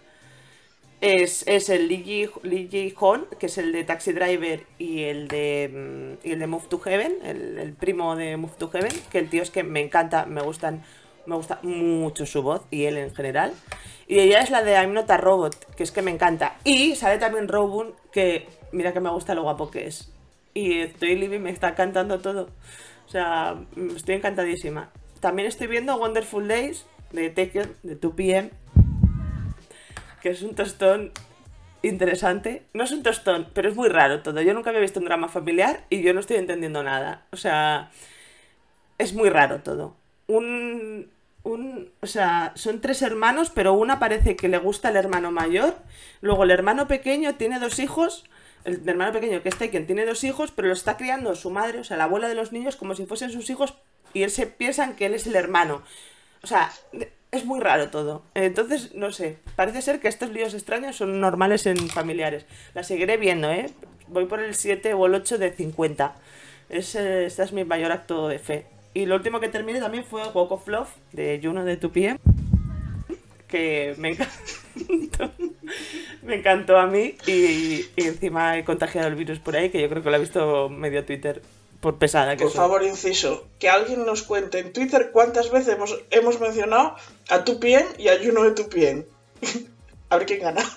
Es, 1.02 1.46
es 1.48 1.70
el 1.70 1.90
Lee 1.90 2.04
Ji- 2.04 2.30
Lee 2.44 2.70
Ji 2.72 2.94
Hoon, 2.98 3.28
que 3.40 3.48
es 3.48 3.58
el 3.58 3.74
de 3.74 3.84
Taxi 3.84 4.14
Driver 4.14 4.64
y 4.80 5.04
el 5.04 5.28
de, 5.28 6.18
mm, 6.24 6.28
y 6.28 6.32
el 6.32 6.40
de 6.40 6.48
Move 6.48 6.68
to 6.70 6.80
Heaven, 6.80 7.18
el, 7.24 7.60
el 7.60 7.74
primo 7.74 8.16
de 8.16 8.38
Move 8.38 8.54
to 8.58 8.70
Heaven, 8.70 8.94
que 9.12 9.20
el 9.20 9.30
tío 9.30 9.44
es 9.44 9.52
que 9.52 9.64
me 9.64 9.82
encanta, 9.82 10.26
me 10.26 10.42
gustan, 10.42 10.84
me 11.26 11.36
gusta 11.36 11.60
mucho 11.62 12.26
su 12.26 12.42
voz 12.42 12.62
y 12.72 12.86
él 12.86 12.98
en 12.98 13.14
general. 13.14 13.54
Y 14.08 14.20
ella 14.20 14.42
es 14.42 14.52
la 14.52 14.64
de 14.64 14.74
I'm 14.74 14.94
Not 14.94 15.10
a 15.10 15.18
Robot, 15.18 15.76
que 15.76 15.84
es 15.84 15.92
que 15.92 16.02
me 16.02 16.12
encanta. 16.12 16.58
Y 16.64 16.96
sale 16.96 17.18
también 17.18 17.48
Robun, 17.48 17.94
que 18.12 18.48
mira 18.72 18.94
que 18.94 19.00
me 19.00 19.10
gusta 19.10 19.34
lo 19.34 19.44
guapo 19.44 19.72
que 19.72 19.88
es. 19.88 20.12
Y 20.54 20.80
estoy 20.80 21.16
living, 21.16 21.40
me 21.40 21.50
está 21.50 21.74
cantando 21.76 22.20
todo. 22.20 22.50
O 23.08 23.10
sea, 23.10 23.56
mm, 23.76 23.96
estoy 23.96 24.16
encantadísima. 24.16 24.92
También 25.20 25.48
estoy 25.48 25.68
viendo 25.68 25.98
Wonderful 25.98 26.48
Days 26.48 26.86
de 27.12 27.30
Taken, 27.30 27.76
de 27.84 28.00
2PM, 28.00 28.52
que 30.22 30.30
es 30.30 30.42
un 30.44 30.54
tostón 30.54 31.12
interesante. 31.82 32.64
No 32.74 32.84
es 32.84 32.92
un 32.92 33.02
tostón, 33.02 33.48
pero 33.54 33.70
es 33.70 33.76
muy 33.76 33.90
raro 33.90 34.22
todo. 34.22 34.42
Yo 34.42 34.54
nunca 34.54 34.70
había 34.70 34.82
visto 34.82 35.00
un 35.00 35.06
drama 35.06 35.30
familiar 35.30 35.84
y 35.90 36.04
yo 36.04 36.14
no 36.14 36.20
estoy 36.20 36.38
entendiendo 36.38 36.84
nada. 36.84 37.26
O 37.32 37.38
sea, 37.38 37.92
es 38.98 39.14
muy 39.14 39.30
raro 39.30 39.62
todo. 39.62 39.96
Un, 40.28 41.10
un, 41.46 41.92
o 42.02 42.08
sea, 42.08 42.52
son 42.56 42.82
tres 42.82 43.02
hermanos, 43.02 43.52
pero 43.54 43.74
una 43.74 44.00
parece 44.00 44.36
que 44.36 44.50
le 44.50 44.58
gusta 44.58 44.90
al 44.90 44.98
hermano 44.98 45.32
mayor. 45.32 45.76
Luego 46.22 46.44
el 46.44 46.52
hermano 46.52 46.88
pequeño 46.88 47.36
tiene 47.36 47.60
dos 47.60 47.80
hijos. 47.80 48.26
El 48.66 48.82
hermano 48.90 49.14
pequeño 49.14 49.44
que 49.44 49.50
es 49.50 49.58
Taken 49.58 49.86
tiene 49.86 50.06
dos 50.06 50.24
hijos, 50.24 50.52
pero 50.52 50.68
lo 50.68 50.74
está 50.74 50.98
criando 50.98 51.36
su 51.36 51.52
madre, 51.52 51.80
o 51.80 51.84
sea, 51.84 51.98
la 51.98 52.06
abuela 52.06 52.28
de 52.28 52.34
los 52.34 52.52
niños, 52.52 52.76
como 52.76 52.96
si 52.96 53.06
fuesen 53.06 53.32
sus 53.32 53.50
hijos, 53.52 53.76
y 54.12 54.24
él 54.24 54.32
se 54.32 54.48
piensan 54.48 54.96
que 54.96 55.06
él 55.06 55.14
es 55.14 55.28
el 55.28 55.36
hermano. 55.36 55.84
O 56.42 56.48
sea, 56.48 56.72
es 57.32 57.46
muy 57.46 57.60
raro 57.60 57.90
todo. 57.90 58.24
Entonces, 58.34 58.96
no 58.96 59.12
sé, 59.12 59.38
parece 59.56 59.84
ser 59.84 60.00
que 60.00 60.08
estos 60.08 60.32
líos 60.32 60.56
extraños 60.56 60.96
son 60.96 61.20
normales 61.22 61.68
en 61.68 61.78
familiares. 61.90 62.48
La 62.74 62.84
seguiré 62.84 63.18
viendo, 63.18 63.52
¿eh? 63.52 63.70
Voy 64.08 64.26
por 64.26 64.40
el 64.40 64.56
7 64.56 64.96
o 64.96 65.06
el 65.06 65.14
8 65.14 65.38
de 65.38 65.52
50. 65.52 66.16
Es, 66.70 66.96
este 66.96 67.44
es 67.44 67.52
mi 67.52 67.66
mayor 67.66 67.92
acto 67.92 68.28
de 68.30 68.40
fe. 68.40 68.66
Y 68.96 69.06
lo 69.06 69.16
último 69.16 69.40
que 69.40 69.50
terminé 69.50 69.80
también 69.80 70.06
fue 70.06 70.24
Walk 70.30 70.52
of 70.54 70.68
Love 70.68 70.90
de 71.12 71.40
Juno 71.44 71.64
de 71.64 71.80
2PM. 71.80 72.18
Que 73.48 73.94
me 73.98 74.10
encanta. 74.10 74.34
Me 76.24 76.36
encantó 76.38 76.78
a 76.78 76.88
mí 76.88 77.16
y, 77.28 77.86
y 77.96 78.08
encima 78.08 78.58
he 78.58 78.66
contagiado 78.66 79.08
el 79.08 79.16
virus 79.16 79.38
por 79.40 79.56
ahí, 79.56 79.70
que 79.70 79.80
yo 79.80 79.88
creo 79.90 80.02
que 80.02 80.10
lo 80.10 80.16
ha 80.16 80.20
visto 80.20 80.70
medio 80.70 81.06
Twitter 81.06 81.42
por 81.82 81.98
pesada 81.98 82.36
que 82.36 82.44
Por 82.44 82.52
soy. 82.52 82.58
favor, 82.58 82.84
inciso, 82.84 83.48
que 83.60 83.70
alguien 83.70 84.06
nos 84.06 84.24
cuente 84.24 84.58
en 84.58 84.74
Twitter 84.74 85.12
cuántas 85.14 85.52
veces 85.52 85.76
hemos, 85.76 85.96
hemos 86.10 86.40
mencionado 86.40 86.96
a 87.30 87.44
Tupien 87.44 87.86
y 88.00 88.08
a 88.08 88.18
Juno 88.24 88.44
de 88.44 88.52
Tupien. 88.52 89.06
a 90.10 90.18
ver 90.18 90.26
quién 90.26 90.40
gana. 90.42 90.64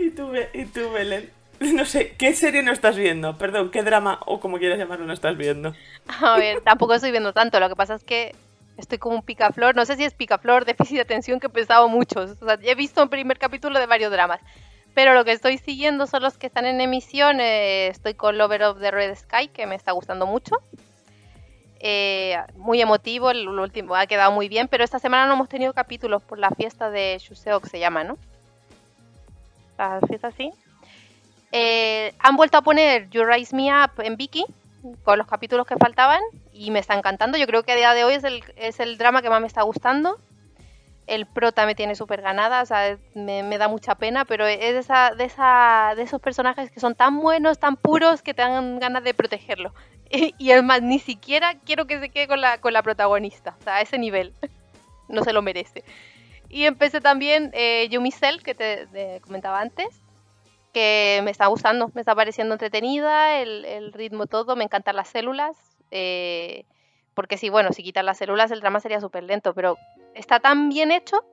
Y 0.00 0.10
tú, 0.10 0.30
y 0.54 0.64
tú, 0.66 0.90
Belén. 0.92 1.30
No 1.74 1.84
sé, 1.84 2.14
¿qué 2.16 2.34
serie 2.34 2.62
no 2.62 2.72
estás 2.72 2.96
viendo? 2.96 3.36
Perdón, 3.36 3.70
¿qué 3.70 3.82
drama 3.82 4.18
o 4.26 4.40
como 4.40 4.58
quieras 4.58 4.78
llamarlo 4.78 5.06
no 5.06 5.12
estás 5.12 5.36
viendo? 5.36 5.74
A 6.22 6.38
ver, 6.38 6.62
tampoco 6.62 6.94
estoy 6.94 7.10
viendo 7.10 7.32
tanto. 7.34 7.60
Lo 7.60 7.68
que 7.68 7.76
pasa 7.76 7.94
es 7.94 8.02
que 8.02 8.34
estoy 8.78 8.98
como 8.98 9.16
un 9.16 9.22
picaflor. 9.22 9.76
No 9.76 9.84
sé 9.84 9.96
si 9.96 10.04
es 10.04 10.14
picaflor, 10.14 10.64
déficit 10.64 10.96
de 10.96 11.02
atención, 11.02 11.38
que 11.38 11.48
he 11.48 11.50
pensado 11.50 11.88
muchos. 11.88 12.42
O 12.42 12.46
sea, 12.46 12.58
he 12.62 12.74
visto 12.74 13.02
un 13.02 13.10
primer 13.10 13.38
capítulo 13.38 13.78
de 13.78 13.86
varios 13.86 14.10
dramas. 14.10 14.40
Pero 14.94 15.14
lo 15.14 15.24
que 15.24 15.32
estoy 15.32 15.58
siguiendo 15.58 16.06
son 16.06 16.22
los 16.22 16.38
que 16.38 16.46
están 16.46 16.64
en 16.64 16.80
emisión. 16.80 17.40
eh, 17.40 17.88
estoy 17.88 18.14
con 18.14 18.38
Lover 18.38 18.62
of 18.64 18.80
the 18.80 18.90
Red 18.90 19.14
Sky, 19.16 19.48
que 19.48 19.66
me 19.66 19.74
está 19.74 19.92
gustando 19.92 20.26
mucho. 20.26 20.56
Eh, 21.78 22.36
muy 22.56 22.80
emotivo, 22.80 23.30
el 23.30 23.48
último 23.48 23.94
ha 23.94 24.06
quedado 24.06 24.32
muy 24.32 24.48
bien, 24.48 24.68
pero 24.68 24.84
esta 24.84 24.98
semana 24.98 25.26
no 25.26 25.34
hemos 25.34 25.48
tenido 25.48 25.72
capítulos 25.72 26.22
por 26.22 26.38
la 26.38 26.50
fiesta 26.50 26.90
de 26.90 27.18
Shuseo, 27.18 27.60
que 27.60 27.70
se 27.70 27.78
llama, 27.78 28.04
¿no? 28.04 28.18
La 29.78 29.98
fiesta 30.06 30.30
sí. 30.30 30.52
Eh, 31.52 32.14
han 32.18 32.36
vuelto 32.36 32.58
a 32.58 32.62
poner 32.62 33.10
You 33.10 33.24
Rise 33.24 33.54
Me 33.54 33.70
Up 33.72 34.00
en 34.00 34.16
Viki 34.16 34.44
con 35.04 35.18
los 35.18 35.26
capítulos 35.26 35.66
que 35.66 35.76
faltaban 35.76 36.20
y 36.52 36.70
me 36.70 36.78
está 36.78 36.94
encantando. 36.94 37.38
Yo 37.38 37.46
creo 37.46 37.62
que 37.62 37.72
a 37.72 37.76
día 37.76 37.94
de 37.94 38.04
hoy 38.04 38.14
es 38.56 38.80
el, 38.80 38.98
drama 38.98 39.22
que 39.22 39.30
más 39.30 39.40
me 39.40 39.46
está 39.46 39.62
gustando. 39.62 40.18
El 41.06 41.26
prota 41.26 41.66
me 41.66 41.74
tiene 41.74 41.96
súper 41.96 42.22
ganada, 42.22 42.62
o 42.62 42.66
sea, 42.66 42.96
me, 43.14 43.58
da 43.58 43.66
mucha 43.66 43.96
pena, 43.96 44.24
pero 44.24 44.46
es 44.46 44.60
de, 44.60 44.78
esa, 44.78 45.14
de, 45.16 46.02
esos 46.02 46.20
personajes 46.20 46.70
que 46.70 46.78
son 46.78 46.94
tan 46.94 47.20
buenos, 47.20 47.58
tan 47.58 47.76
puros, 47.76 48.22
que 48.22 48.32
te 48.32 48.42
dan 48.42 48.78
ganas 48.78 49.04
de 49.04 49.14
protegerlo. 49.14 49.74
Y, 50.12 50.34
y 50.38 50.50
es 50.50 50.60
más, 50.64 50.82
ni 50.82 50.98
siquiera 50.98 51.54
quiero 51.64 51.86
que 51.86 52.00
se 52.00 52.08
quede 52.08 52.26
con 52.26 52.40
la, 52.40 52.82
protagonista, 52.82 53.54
o 53.60 53.62
sea, 53.62 53.76
a 53.76 53.80
ese 53.80 53.98
nivel. 53.98 54.32
No 55.08 55.24
se 55.24 55.32
lo 55.32 55.42
merece. 55.42 55.82
Y 56.48 56.66
empecé 56.66 57.00
también 57.00 57.50
eh, 57.52 57.88
Yumi 57.90 58.12
Cell, 58.12 58.42
que 58.44 58.54
te 58.54 59.20
comentaba 59.24 59.60
antes, 59.60 59.88
que 60.72 61.20
me 61.24 61.30
está 61.30 61.46
gustando, 61.46 61.90
me 61.94 62.00
está 62.00 62.14
pareciendo 62.14 62.54
entretenida, 62.54 63.40
el, 63.40 63.92
ritmo 63.92 64.26
todo, 64.26 64.56
me 64.56 64.64
encantan 64.64 64.96
las 64.96 65.08
células, 65.08 65.56
eh, 65.90 66.64
porque 67.14 67.36
sí, 67.36 67.48
bueno, 67.48 67.72
si 67.72 67.82
quitas 67.82 68.04
las 68.04 68.18
células 68.18 68.50
el 68.50 68.60
drama 68.60 68.80
sería 68.80 69.00
súper 69.00 69.24
lento, 69.24 69.54
pero 69.54 69.76
está 70.14 70.40
tan 70.40 70.68
bien 70.68 70.92
hecho 70.92 71.24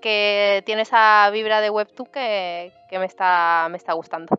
que 0.00 0.62
tiene 0.66 0.82
esa 0.82 1.30
vibra 1.30 1.60
de 1.60 1.70
Webtoon 1.70 2.08
que, 2.10 2.72
que 2.88 2.98
me, 2.98 3.06
está, 3.06 3.68
me 3.70 3.76
está 3.76 3.92
gustando. 3.92 4.38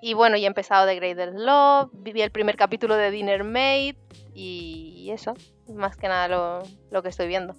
Y 0.00 0.14
bueno, 0.14 0.36
y 0.36 0.44
he 0.44 0.46
empezado 0.46 0.86
The 0.86 0.94
Greatest 0.94 1.34
Love, 1.34 1.90
viví 1.92 2.22
el 2.22 2.30
primer 2.30 2.56
capítulo 2.56 2.96
de 2.96 3.10
Dinner 3.10 3.44
Maid 3.44 3.96
y 4.34 5.10
eso, 5.10 5.34
más 5.68 5.96
que 5.96 6.08
nada 6.08 6.28
lo, 6.28 6.62
lo 6.90 7.02
que 7.02 7.08
estoy 7.08 7.26
viendo. 7.26 7.54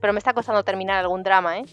Pero 0.00 0.12
me 0.12 0.18
está 0.18 0.34
costando 0.34 0.62
terminar 0.62 0.98
algún 0.98 1.22
drama, 1.22 1.58
¿eh? 1.58 1.64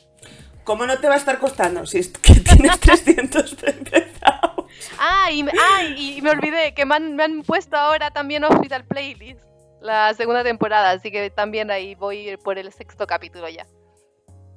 ¿Cómo 0.64 0.86
no 0.86 0.97
te 0.99 1.07
va 1.07 1.16
a 1.16 1.18
estar 1.18 1.39
costando 1.39 1.86
si 1.86 1.99
es 1.99 2.09
que 2.09 2.36
tienes 2.39 2.80
300 2.80 3.57
de 3.57 3.72
empezado? 3.72 4.68
Ah, 4.99 5.30
y, 5.32 5.43
me- 5.43 5.51
ah, 5.51 5.84
y- 5.97 6.22
me 6.22 6.30
olvidé 6.32 6.74
que 6.74 6.86
me 6.86 6.95
han, 6.95 7.16
me 7.16 7.24
han 7.24 7.43
puesto 7.43 7.76
ahora 7.78 8.11
también 8.11 8.43
Hospital 8.43 8.86
Playlist, 8.86 9.41
la 9.82 10.14
segunda 10.14 10.43
temporada, 10.43 10.91
así 10.91 11.11
que 11.11 11.30
también 11.30 11.70
ahí 11.72 11.95
voy 11.95 12.38
por 12.38 12.57
el 12.57 12.72
sexto 12.72 13.05
capítulo 13.07 13.49
ya. 13.49 13.66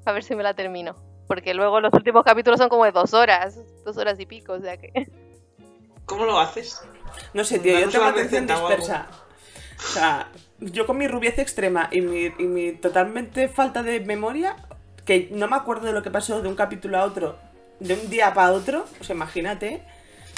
A 0.04 0.12
ver 0.12 0.22
si 0.22 0.34
me 0.36 0.42
la 0.44 0.54
termino. 0.54 0.94
Porque 1.26 1.54
luego 1.54 1.80
los 1.80 1.92
últimos 1.92 2.22
capítulos 2.24 2.60
son 2.60 2.68
como 2.68 2.84
de 2.84 2.92
dos 2.92 3.12
horas, 3.12 3.58
dos 3.84 3.96
horas 3.96 4.20
y 4.20 4.26
pico, 4.26 4.52
o 4.52 4.60
sea 4.60 4.76
que... 4.76 4.92
¿Cómo 6.06 6.24
lo 6.24 6.38
haces? 6.38 6.80
No 7.34 7.42
sé, 7.42 7.58
tío, 7.58 7.76
yo 7.80 7.90
tengo 7.90 8.04
atención 8.04 8.46
dispersa. 8.46 9.08
O 9.76 9.82
sea, 9.82 10.30
yo 10.60 10.86
con 10.86 10.96
mi 10.98 11.08
rubiez 11.08 11.36
extrema 11.40 11.88
y 11.90 12.00
mi, 12.00 12.26
y 12.38 12.44
mi 12.44 12.72
totalmente 12.72 13.48
falta 13.48 13.82
de 13.82 13.98
memoria, 14.00 14.54
que 15.06 15.28
no 15.32 15.48
me 15.48 15.56
acuerdo 15.56 15.86
de 15.86 15.92
lo 15.92 16.02
que 16.02 16.10
pasó 16.10 16.42
de 16.42 16.48
un 16.48 16.56
capítulo 16.56 16.98
a 16.98 17.04
otro, 17.04 17.38
de 17.80 17.94
un 17.94 18.10
día 18.10 18.34
para 18.34 18.52
otro, 18.52 18.84
o 19.00 19.04
sea, 19.04 19.16
imagínate, 19.16 19.82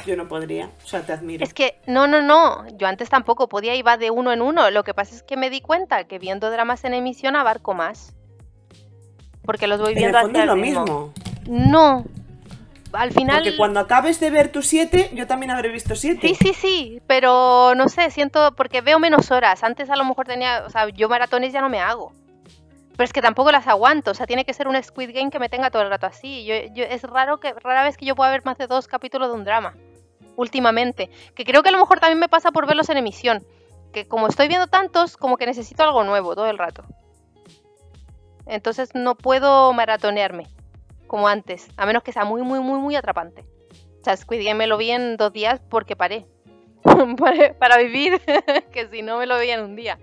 yo 0.06 0.16
no 0.16 0.28
podría. 0.28 0.70
O 0.84 0.86
sea, 0.86 1.02
te 1.02 1.12
admiro. 1.12 1.42
Es 1.42 1.54
que, 1.54 1.80
no, 1.86 2.06
no, 2.06 2.22
no, 2.22 2.66
yo 2.76 2.86
antes 2.86 3.08
tampoco 3.08 3.48
podía, 3.48 3.74
iba 3.74 3.96
de 3.96 4.10
uno 4.10 4.32
en 4.32 4.42
uno. 4.42 4.70
Lo 4.70 4.84
que 4.84 4.94
pasa 4.94 5.14
es 5.14 5.22
que 5.22 5.36
me 5.36 5.50
di 5.50 5.60
cuenta 5.60 6.04
que 6.04 6.18
viendo 6.18 6.50
dramas 6.50 6.84
en 6.84 6.94
emisión 6.94 7.34
abarco 7.34 7.74
más. 7.74 8.14
Porque 9.42 9.66
los 9.66 9.80
voy 9.80 9.94
viendo 9.94 10.18
fondo 10.20 10.38
hacia 10.38 10.42
es 10.42 10.46
lo 10.46 10.54
ritmo. 10.54 10.84
mismo. 10.84 11.12
No, 11.48 12.04
al 12.92 13.12
final... 13.12 13.38
Porque 13.38 13.56
cuando 13.56 13.80
acabes 13.80 14.20
de 14.20 14.30
ver 14.30 14.52
tus 14.52 14.66
7, 14.66 15.10
yo 15.14 15.26
también 15.26 15.50
habré 15.50 15.70
visto 15.70 15.96
7. 15.96 16.28
Sí, 16.28 16.34
sí, 16.34 16.52
sí, 16.52 17.02
pero 17.06 17.74
no 17.74 17.88
sé, 17.88 18.10
siento, 18.10 18.54
porque 18.54 18.82
veo 18.82 18.98
menos 18.98 19.30
horas. 19.30 19.64
Antes 19.64 19.88
a 19.88 19.96
lo 19.96 20.04
mejor 20.04 20.26
tenía, 20.26 20.64
o 20.66 20.70
sea, 20.70 20.88
yo 20.90 21.08
maratones 21.08 21.52
ya 21.52 21.62
no 21.62 21.68
me 21.68 21.80
hago. 21.80 22.12
Pero 22.98 23.04
es 23.04 23.12
que 23.12 23.22
tampoco 23.22 23.52
las 23.52 23.68
aguanto, 23.68 24.10
o 24.10 24.14
sea, 24.14 24.26
tiene 24.26 24.44
que 24.44 24.52
ser 24.52 24.66
un 24.66 24.82
Squid 24.82 25.14
Game 25.14 25.30
que 25.30 25.38
me 25.38 25.48
tenga 25.48 25.70
todo 25.70 25.82
el 25.82 25.88
rato 25.88 26.08
así. 26.08 26.44
Yo, 26.44 26.82
es 26.82 27.04
raro 27.04 27.38
que, 27.38 27.52
rara 27.52 27.84
vez 27.84 27.96
que 27.96 28.04
yo 28.04 28.16
pueda 28.16 28.32
ver 28.32 28.44
más 28.44 28.58
de 28.58 28.66
dos 28.66 28.88
capítulos 28.88 29.28
de 29.28 29.34
un 29.34 29.44
drama, 29.44 29.76
últimamente. 30.34 31.08
Que 31.36 31.44
creo 31.44 31.62
que 31.62 31.68
a 31.68 31.72
lo 31.72 31.78
mejor 31.78 32.00
también 32.00 32.18
me 32.18 32.28
pasa 32.28 32.50
por 32.50 32.66
verlos 32.66 32.88
en 32.88 32.96
emisión. 32.96 33.46
Que 33.92 34.08
como 34.08 34.26
estoy 34.26 34.48
viendo 34.48 34.66
tantos, 34.66 35.16
como 35.16 35.36
que 35.36 35.46
necesito 35.46 35.84
algo 35.84 36.02
nuevo 36.02 36.34
todo 36.34 36.48
el 36.48 36.58
rato. 36.58 36.82
Entonces 38.46 38.90
no 38.96 39.14
puedo 39.14 39.72
maratonearme 39.72 40.48
como 41.06 41.28
antes, 41.28 41.68
a 41.76 41.86
menos 41.86 42.02
que 42.02 42.10
sea 42.10 42.24
muy, 42.24 42.42
muy, 42.42 42.58
muy, 42.58 42.80
muy 42.80 42.96
atrapante. 42.96 43.44
O 44.00 44.04
sea, 44.04 44.16
Squid 44.16 44.44
Game 44.44 44.54
me 44.54 44.66
lo 44.66 44.76
vi 44.76 44.90
en 44.90 45.16
dos 45.16 45.32
días 45.32 45.60
porque 45.70 45.94
paré. 45.94 46.26
Paré 47.16 47.54
para 47.54 47.76
vivir, 47.76 48.20
que 48.72 48.88
si 48.88 49.02
no 49.02 49.18
me 49.18 49.26
lo 49.26 49.36
veía 49.36 49.54
en 49.54 49.62
un 49.62 49.76
día. 49.76 50.00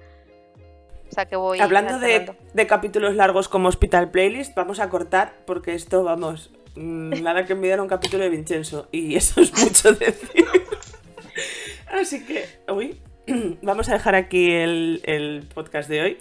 O 1.16 1.18
sea 1.18 1.26
que 1.28 1.38
voy. 1.38 1.62
Hablando 1.62 1.98
de, 1.98 2.36
de 2.54 2.68
capítulos 2.68 3.16
largos 3.16 3.48
como 3.48 3.70
Hospital 3.70 4.12
Playlist, 4.12 4.54
vamos 4.54 4.82
a 4.82 4.90
cortar 4.90 5.34
porque 5.46 5.74
esto, 5.74 6.04
vamos, 6.04 6.52
mm, 6.76 7.12
nada 7.24 7.46
que 7.46 7.54
envidiar 7.54 7.80
un 7.80 7.88
capítulo 7.88 8.24
de 8.24 8.30
Vincenzo. 8.30 8.90
Y 8.92 9.16
eso 9.22 9.40
es 9.40 9.54
mucho 9.58 9.94
decir. 9.94 10.46
Así 11.90 12.26
que, 12.26 12.46
uy, 12.70 13.00
vamos 13.62 13.88
a 13.88 13.94
dejar 13.94 14.16
aquí 14.16 14.52
el, 14.52 15.00
el 15.06 15.48
podcast 15.54 15.88
de 15.90 16.02
hoy. 16.02 16.18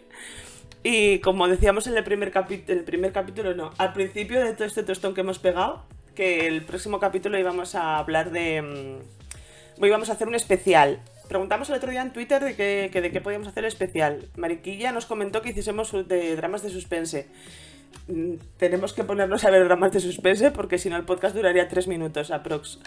Y 0.84 1.18
como 1.18 1.48
decíamos 1.48 1.88
en 1.88 1.96
el 1.96 2.04
primer, 2.04 2.32
capi- 2.32 2.62
el 2.68 2.84
primer 2.84 3.10
capítulo, 3.10 3.52
no, 3.54 3.72
al 3.78 3.92
principio 3.94 4.44
de 4.44 4.52
todo 4.52 4.68
este 4.68 4.84
tostón 4.84 5.12
que 5.14 5.22
hemos 5.22 5.40
pegado, 5.40 5.82
que 6.14 6.46
el 6.46 6.62
próximo 6.62 7.00
capítulo 7.00 7.36
íbamos 7.36 7.74
a 7.74 7.96
hablar 7.98 8.30
de... 8.30 8.62
mm, 8.62 9.82
Hoy 9.82 9.90
vamos 9.90 10.08
a 10.08 10.12
hacer 10.12 10.28
un 10.28 10.36
especial. 10.36 11.00
Preguntamos 11.34 11.68
el 11.68 11.74
otro 11.74 11.90
día 11.90 12.00
en 12.00 12.12
Twitter 12.12 12.44
de 12.44 12.54
qué, 12.54 13.00
de 13.00 13.10
qué 13.10 13.20
podíamos 13.20 13.48
hacer 13.48 13.64
especial. 13.64 14.28
Mariquilla 14.36 14.92
nos 14.92 15.04
comentó 15.04 15.42
que 15.42 15.48
hiciésemos 15.48 15.90
de 16.06 16.36
dramas 16.36 16.62
de 16.62 16.70
suspense. 16.70 17.26
Mm, 18.06 18.34
Tenemos 18.56 18.92
que 18.92 19.02
ponernos 19.02 19.44
a 19.44 19.50
ver 19.50 19.64
dramas 19.64 19.90
de 19.90 19.98
suspense 19.98 20.52
porque 20.52 20.78
si 20.78 20.90
no 20.90 20.96
el 20.96 21.02
podcast 21.02 21.34
duraría 21.34 21.66
tres 21.66 21.88
minutos 21.88 22.30
aprox. 22.30 22.78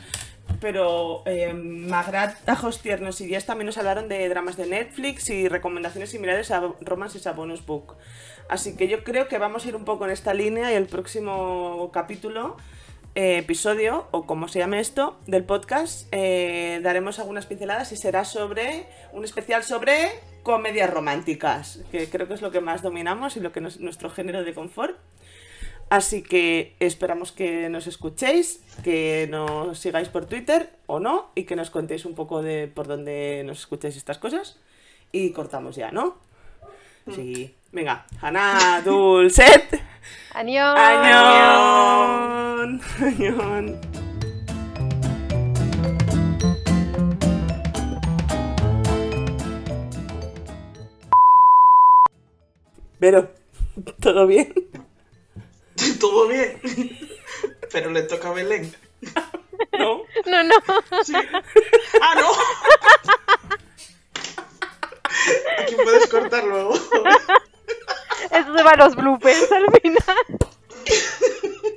Pero 0.61 1.23
eh, 1.25 1.51
Magrat, 1.51 2.37
Tajos 2.45 2.81
Tiernos 2.81 3.19
y 3.19 3.25
Díaz 3.25 3.45
también 3.45 3.65
nos 3.65 3.77
hablaron 3.77 4.07
de 4.07 4.29
dramas 4.29 4.55
de 4.55 4.67
Netflix 4.67 5.29
y 5.29 5.49
recomendaciones 5.49 6.11
similares 6.11 6.49
a 6.51 6.73
Romances 6.79 7.27
a 7.27 7.33
Bonus 7.33 7.65
Book. 7.65 7.97
Así 8.47 8.77
que 8.77 8.87
yo 8.87 9.03
creo 9.03 9.27
que 9.27 9.39
vamos 9.39 9.65
a 9.65 9.67
ir 9.67 9.75
un 9.75 9.83
poco 9.83 10.05
en 10.05 10.11
esta 10.11 10.33
línea 10.33 10.71
y 10.71 10.75
el 10.75 10.85
próximo 10.85 11.91
capítulo, 11.91 12.55
eh, 13.17 13.39
episodio, 13.39 14.05
o 14.11 14.27
como 14.27 14.47
se 14.47 14.59
llame 14.59 14.79
esto, 14.79 15.17
del 15.25 15.43
podcast, 15.43 16.07
eh, 16.11 16.79
daremos 16.83 17.17
algunas 17.17 17.47
pinceladas 17.47 17.91
y 17.91 17.97
será 17.97 18.25
sobre 18.25 18.85
un 19.11 19.25
especial 19.25 19.63
sobre 19.63 20.11
comedias 20.43 20.87
románticas, 20.87 21.79
que 21.91 22.07
creo 22.11 22.27
que 22.27 22.35
es 22.35 22.43
lo 22.43 22.51
que 22.51 22.61
más 22.61 22.83
dominamos 22.83 23.35
y 23.35 23.39
lo 23.39 23.51
que 23.51 23.59
es 23.61 23.79
nuestro 23.79 24.11
género 24.11 24.43
de 24.43 24.53
confort. 24.53 24.99
Así 25.89 26.21
que 26.21 26.75
esperamos 26.79 27.31
que 27.31 27.69
nos 27.69 27.87
escuchéis, 27.87 28.61
que 28.83 29.27
nos 29.31 29.79
sigáis 29.79 30.09
por 30.09 30.27
Twitter 30.27 30.69
o 30.85 30.99
no, 30.99 31.31
y 31.33 31.45
que 31.45 31.55
nos 31.55 31.71
contéis 31.71 32.05
un 32.05 32.13
poco 32.13 32.43
de 32.43 32.67
por 32.67 32.85
dónde 32.85 33.41
nos 33.47 33.61
escucháis 33.61 33.97
estas 33.97 34.19
cosas. 34.19 34.59
Y 35.11 35.31
cortamos 35.31 35.75
ya, 35.75 35.89
¿no? 35.89 36.17
Sí. 37.13 37.55
Venga, 37.71 38.05
Hana, 38.21 38.81
Dulcet. 38.83 39.81
¡Añón! 40.33 40.77
¡Añón! 40.77 42.01
¡Añón! 43.01 43.79
Pero, 52.99 53.29
¿todo 54.01 54.27
bien? 54.27 54.53
Todo 55.99 56.27
bien. 56.27 56.59
Pero 57.71 57.91
le 57.91 58.03
toca 58.03 58.29
a 58.29 58.33
Belén. 58.33 58.73
¿No? 59.77 60.01
No, 60.25 60.43
no. 60.43 60.55
Sí. 61.03 61.13
¡Ah, 62.01 62.15
no! 62.15 62.27
Aquí 65.59 65.75
puedes 65.75 66.07
cortar 66.07 66.43
luego. 66.43 66.73
Eso 68.31 68.57
se 68.57 68.63
va 68.63 68.71
a 68.71 68.77
los 68.77 68.95
bloopers 68.95 69.51
al 69.51 69.65
final. 69.81 70.25